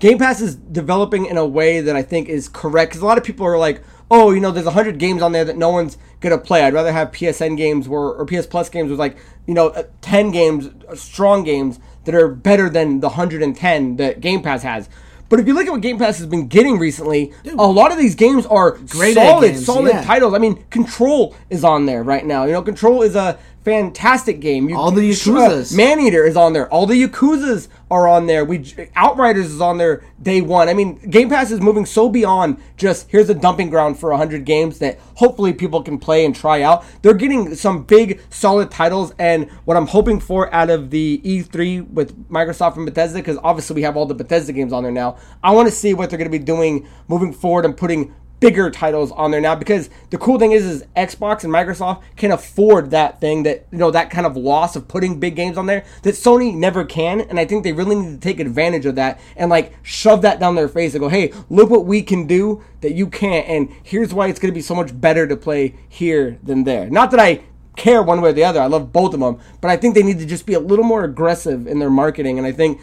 Game 0.00 0.18
Pass 0.18 0.40
is 0.40 0.56
developing 0.56 1.26
in 1.26 1.36
a 1.36 1.46
way 1.46 1.80
that 1.80 1.94
I 1.94 2.02
think 2.02 2.28
is 2.28 2.48
correct 2.48 2.90
because 2.90 3.02
a 3.02 3.06
lot 3.06 3.18
of 3.18 3.22
people 3.22 3.46
are 3.46 3.56
like, 3.56 3.80
oh, 4.10 4.32
you 4.32 4.40
know, 4.40 4.50
there's 4.50 4.66
100 4.66 4.98
games 4.98 5.22
on 5.22 5.30
there 5.30 5.44
that 5.44 5.56
no 5.56 5.70
one's 5.70 5.96
going 6.18 6.36
to 6.36 6.44
play. 6.44 6.64
I'd 6.64 6.74
rather 6.74 6.90
have 6.90 7.12
PSN 7.12 7.56
games 7.56 7.86
or, 7.86 8.14
or 8.16 8.26
PS 8.26 8.46
Plus 8.46 8.68
games 8.68 8.90
with 8.90 8.98
like, 8.98 9.16
you 9.46 9.54
know, 9.54 9.68
uh, 9.68 9.84
10 10.00 10.32
games, 10.32 10.68
uh, 10.88 10.96
strong 10.96 11.44
games 11.44 11.78
that 12.04 12.16
are 12.16 12.26
better 12.26 12.68
than 12.68 12.98
the 12.98 13.10
110 13.10 13.96
that 13.96 14.20
Game 14.20 14.42
Pass 14.42 14.64
has. 14.64 14.88
But 15.32 15.40
if 15.40 15.46
you 15.46 15.54
look 15.54 15.64
at 15.66 15.72
what 15.72 15.80
Game 15.80 15.98
Pass 15.98 16.18
has 16.18 16.26
been 16.26 16.46
getting 16.46 16.78
recently, 16.78 17.32
a 17.56 17.66
lot 17.66 17.90
of 17.90 17.96
these 17.96 18.14
games 18.14 18.44
are 18.44 18.72
Great 18.72 19.14
solid, 19.14 19.52
games, 19.52 19.64
solid 19.64 19.88
yeah. 19.88 20.04
titles. 20.04 20.34
I 20.34 20.38
mean, 20.38 20.62
Control 20.68 21.34
is 21.48 21.64
on 21.64 21.86
there 21.86 22.02
right 22.02 22.26
now. 22.26 22.44
You 22.44 22.52
know, 22.52 22.60
Control 22.60 23.00
is 23.00 23.16
a 23.16 23.38
fantastic 23.64 24.40
game. 24.40 24.68
You, 24.68 24.76
All 24.76 24.90
the 24.90 25.08
uh, 25.08 25.12
Yakuzas. 25.12 25.74
Maneater 25.74 26.24
is 26.24 26.36
on 26.36 26.52
there. 26.52 26.68
All 26.70 26.86
the 26.86 27.00
Yakuzas 27.06 27.68
are 27.90 28.08
on 28.08 28.26
there. 28.26 28.44
We 28.44 28.64
Outriders 28.96 29.52
is 29.52 29.60
on 29.60 29.78
there 29.78 30.04
day 30.20 30.40
one. 30.40 30.68
I 30.68 30.74
mean, 30.74 30.96
Game 31.10 31.28
Pass 31.28 31.50
is 31.50 31.60
moving 31.60 31.86
so 31.86 32.08
beyond 32.08 32.60
just 32.76 33.10
here's 33.10 33.28
a 33.28 33.34
dumping 33.34 33.70
ground 33.70 33.98
for 33.98 34.10
100 34.10 34.44
games 34.44 34.78
that 34.78 34.98
hopefully 35.16 35.52
people 35.52 35.82
can 35.82 35.98
play 35.98 36.24
and 36.24 36.34
try 36.34 36.62
out. 36.62 36.84
They're 37.02 37.14
getting 37.14 37.54
some 37.54 37.84
big, 37.84 38.20
solid 38.30 38.70
titles, 38.70 39.12
and 39.18 39.50
what 39.64 39.76
I'm 39.76 39.86
hoping 39.86 40.20
for 40.20 40.52
out 40.54 40.70
of 40.70 40.90
the 40.90 41.20
E3 41.24 41.90
with 41.90 42.30
Microsoft 42.30 42.76
and 42.76 42.86
Bethesda, 42.86 43.18
because 43.18 43.38
obviously 43.42 43.76
we 43.76 43.82
have 43.82 43.96
all 43.96 44.06
the 44.06 44.14
Bethesda 44.14 44.52
games 44.52 44.72
on 44.72 44.82
there 44.82 44.92
now. 44.92 45.18
I 45.42 45.52
want 45.52 45.68
to 45.68 45.74
see 45.74 45.94
what 45.94 46.10
they're 46.10 46.18
going 46.18 46.30
to 46.30 46.38
be 46.38 46.44
doing 46.44 46.88
moving 47.08 47.32
forward 47.32 47.64
and 47.64 47.76
putting 47.76 48.14
bigger 48.42 48.72
titles 48.72 49.12
on 49.12 49.30
there 49.30 49.40
now 49.40 49.54
because 49.54 49.88
the 50.10 50.18
cool 50.18 50.36
thing 50.36 50.50
is 50.50 50.66
is 50.66 50.84
Xbox 50.96 51.44
and 51.44 51.52
Microsoft 51.52 52.02
can 52.16 52.32
afford 52.32 52.90
that 52.90 53.20
thing 53.20 53.44
that 53.44 53.68
you 53.70 53.78
know 53.78 53.92
that 53.92 54.10
kind 54.10 54.26
of 54.26 54.36
loss 54.36 54.74
of 54.74 54.88
putting 54.88 55.20
big 55.20 55.36
games 55.36 55.56
on 55.56 55.66
there 55.66 55.84
that 56.02 56.16
Sony 56.16 56.52
never 56.52 56.84
can 56.84 57.20
and 57.20 57.38
I 57.38 57.44
think 57.44 57.62
they 57.62 57.72
really 57.72 57.94
need 57.94 58.10
to 58.10 58.18
take 58.18 58.40
advantage 58.40 58.84
of 58.84 58.96
that 58.96 59.20
and 59.36 59.48
like 59.48 59.72
shove 59.82 60.22
that 60.22 60.40
down 60.40 60.56
their 60.56 60.68
face 60.68 60.92
and 60.94 61.00
go 61.00 61.08
hey 61.08 61.32
look 61.50 61.70
what 61.70 61.86
we 61.86 62.02
can 62.02 62.26
do 62.26 62.64
that 62.80 62.94
you 62.94 63.06
can't 63.06 63.48
and 63.48 63.68
here's 63.84 64.12
why 64.12 64.26
it's 64.26 64.40
going 64.40 64.52
to 64.52 64.58
be 64.58 64.60
so 64.60 64.74
much 64.74 65.00
better 65.00 65.28
to 65.28 65.36
play 65.36 65.76
here 65.88 66.40
than 66.42 66.64
there. 66.64 66.90
Not 66.90 67.12
that 67.12 67.20
I 67.20 67.44
care 67.76 68.02
one 68.02 68.20
way 68.20 68.30
or 68.30 68.32
the 68.32 68.44
other 68.44 68.60
I 68.60 68.66
love 68.66 68.92
both 68.92 69.14
of 69.14 69.20
them 69.20 69.38
but 69.60 69.70
I 69.70 69.76
think 69.76 69.94
they 69.94 70.02
need 70.02 70.18
to 70.18 70.26
just 70.26 70.46
be 70.46 70.54
a 70.54 70.60
little 70.60 70.84
more 70.84 71.04
aggressive 71.04 71.68
in 71.68 71.78
their 71.78 71.90
marketing 71.90 72.38
and 72.38 72.46
I 72.46 72.50
think 72.50 72.80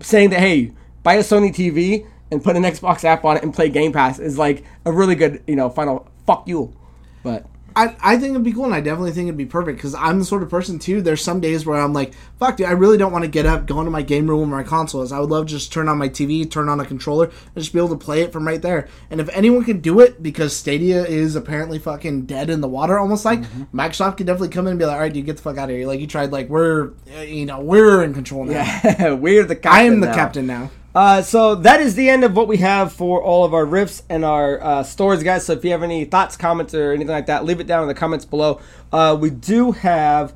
saying 0.00 0.30
that 0.30 0.38
hey 0.38 0.72
buy 1.02 1.14
a 1.14 1.20
Sony 1.20 1.52
TV 1.52 2.06
and 2.32 2.42
put 2.42 2.56
an 2.56 2.62
Xbox 2.62 3.04
app 3.04 3.24
on 3.24 3.36
it 3.36 3.42
and 3.42 3.54
play 3.54 3.68
Game 3.68 3.92
Pass 3.92 4.18
is 4.18 4.38
like 4.38 4.64
a 4.84 4.92
really 4.92 5.14
good, 5.14 5.42
you 5.46 5.54
know, 5.54 5.68
final 5.68 6.08
fuck 6.26 6.48
you. 6.48 6.74
But 7.22 7.46
I, 7.74 7.94
I 8.02 8.18
think 8.18 8.32
it'd 8.32 8.42
be 8.42 8.52
cool, 8.52 8.64
and 8.64 8.74
I 8.74 8.80
definitely 8.80 9.12
think 9.12 9.28
it'd 9.28 9.36
be 9.36 9.46
perfect 9.46 9.78
because 9.78 9.94
I'm 9.94 10.18
the 10.18 10.24
sort 10.24 10.42
of 10.42 10.50
person 10.50 10.78
too. 10.78 11.00
There's 11.00 11.22
some 11.22 11.40
days 11.40 11.64
where 11.64 11.80
I'm 11.80 11.92
like, 11.92 12.12
"Fuck, 12.38 12.56
dude, 12.56 12.66
I 12.66 12.72
really 12.72 12.98
don't 12.98 13.12
want 13.12 13.24
to 13.24 13.30
get 13.30 13.46
up, 13.46 13.66
go 13.66 13.78
into 13.80 13.90
my 13.90 14.02
game 14.02 14.28
room 14.28 14.50
where 14.50 14.60
my 14.60 14.68
console 14.68 15.02
is. 15.02 15.12
I 15.12 15.20
would 15.20 15.30
love 15.30 15.46
to 15.46 15.52
just 15.52 15.72
turn 15.72 15.88
on 15.88 15.98
my 15.98 16.08
TV, 16.08 16.50
turn 16.50 16.68
on 16.68 16.80
a 16.80 16.84
controller, 16.84 17.26
and 17.26 17.54
just 17.56 17.72
be 17.72 17.78
able 17.78 17.90
to 17.90 17.96
play 17.96 18.22
it 18.22 18.32
from 18.32 18.46
right 18.46 18.60
there." 18.60 18.88
And 19.10 19.20
if 19.20 19.28
anyone 19.30 19.64
can 19.64 19.80
do 19.80 20.00
it, 20.00 20.22
because 20.22 20.54
Stadia 20.54 21.04
is 21.04 21.36
apparently 21.36 21.78
fucking 21.78 22.26
dead 22.26 22.50
in 22.50 22.60
the 22.60 22.68
water, 22.68 22.98
almost 22.98 23.24
like 23.24 23.42
Microsoft 23.72 24.16
could 24.16 24.26
definitely 24.26 24.50
come 24.50 24.66
in 24.66 24.72
and 24.72 24.78
be 24.78 24.84
like, 24.84 24.94
"All 24.94 25.00
right, 25.00 25.12
dude, 25.12 25.26
get 25.26 25.36
the 25.36 25.42
fuck 25.42 25.58
out 25.58 25.70
of 25.70 25.76
here." 25.76 25.86
Like 25.86 26.00
you 26.00 26.06
tried, 26.06 26.32
like 26.32 26.48
we're, 26.48 26.92
uh, 27.16 27.20
you 27.20 27.46
know, 27.46 27.60
we're 27.60 28.02
in 28.02 28.14
control 28.14 28.44
now. 28.44 28.52
yeah, 28.52 29.12
we're 29.12 29.44
the 29.44 29.56
captain. 29.56 29.72
I 29.72 29.82
am 29.84 30.00
the 30.00 30.08
now. 30.08 30.14
captain 30.14 30.46
now. 30.46 30.70
Uh, 30.94 31.22
so 31.22 31.54
that 31.54 31.80
is 31.80 31.94
the 31.94 32.08
end 32.08 32.22
of 32.22 32.36
what 32.36 32.48
we 32.48 32.58
have 32.58 32.92
for 32.92 33.22
all 33.22 33.44
of 33.44 33.54
our 33.54 33.64
riffs 33.64 34.02
and 34.08 34.24
our 34.24 34.62
uh, 34.62 34.82
stories, 34.82 35.22
guys. 35.22 35.46
So 35.46 35.54
if 35.54 35.64
you 35.64 35.70
have 35.70 35.82
any 35.82 36.04
thoughts, 36.04 36.36
comments, 36.36 36.74
or 36.74 36.92
anything 36.92 37.12
like 37.12 37.26
that, 37.26 37.44
leave 37.44 37.60
it 37.60 37.66
down 37.66 37.82
in 37.82 37.88
the 37.88 37.94
comments 37.94 38.24
below. 38.24 38.60
Uh, 38.92 39.16
we 39.18 39.30
do 39.30 39.72
have 39.72 40.34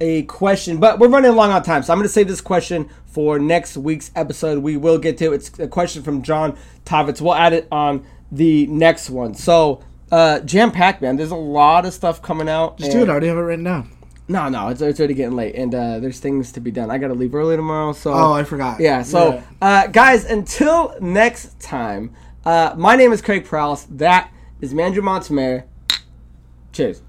a 0.00 0.22
question, 0.22 0.78
but 0.78 0.98
we're 0.98 1.08
running 1.08 1.34
long 1.34 1.50
on 1.50 1.62
time, 1.62 1.82
so 1.82 1.92
I'm 1.92 1.98
going 1.98 2.06
to 2.06 2.12
save 2.12 2.28
this 2.28 2.40
question 2.40 2.88
for 3.06 3.38
next 3.38 3.76
week's 3.76 4.10
episode. 4.14 4.62
We 4.62 4.76
will 4.76 4.98
get 4.98 5.18
to 5.18 5.32
it. 5.32 5.34
It's 5.34 5.58
a 5.58 5.68
question 5.68 6.02
from 6.02 6.22
John 6.22 6.56
Tavitz. 6.84 7.20
We'll 7.20 7.34
add 7.34 7.52
it 7.52 7.66
on 7.72 8.06
the 8.30 8.66
next 8.68 9.10
one. 9.10 9.34
So 9.34 9.82
uh, 10.12 10.40
jam 10.40 10.70
packed, 10.70 11.02
man. 11.02 11.16
There's 11.16 11.32
a 11.32 11.36
lot 11.36 11.84
of 11.84 11.92
stuff 11.92 12.22
coming 12.22 12.48
out. 12.48 12.78
Just 12.78 12.92
do 12.92 13.02
it. 13.02 13.08
I 13.08 13.12
already 13.12 13.26
have 13.26 13.36
it 13.36 13.40
written 13.40 13.64
down. 13.64 13.97
No, 14.30 14.48
no, 14.50 14.68
it's, 14.68 14.82
it's 14.82 15.00
already 15.00 15.14
getting 15.14 15.36
late, 15.36 15.54
and 15.54 15.74
uh, 15.74 16.00
there's 16.00 16.20
things 16.20 16.52
to 16.52 16.60
be 16.60 16.70
done. 16.70 16.90
I 16.90 16.98
got 16.98 17.08
to 17.08 17.14
leave 17.14 17.34
early 17.34 17.56
tomorrow, 17.56 17.92
so 17.94 18.12
Oh, 18.12 18.32
I 18.34 18.44
forgot. 18.44 18.78
yeah. 18.78 19.02
So, 19.02 19.34
Yeah. 19.34 19.42
uh, 19.62 19.86
guys, 19.86 20.26
until 20.26 20.94
next 21.00 21.58
time, 21.60 22.14
uh, 22.44 22.74
my 22.76 22.94
name 22.94 23.12
is 23.12 23.22
Craig 23.22 23.44
Prowse. 23.46 23.84
That 23.86 24.30
is 24.60 24.74
Mandrew 24.74 25.02
Montemayor. 25.02 25.64
Cheers. 26.72 27.00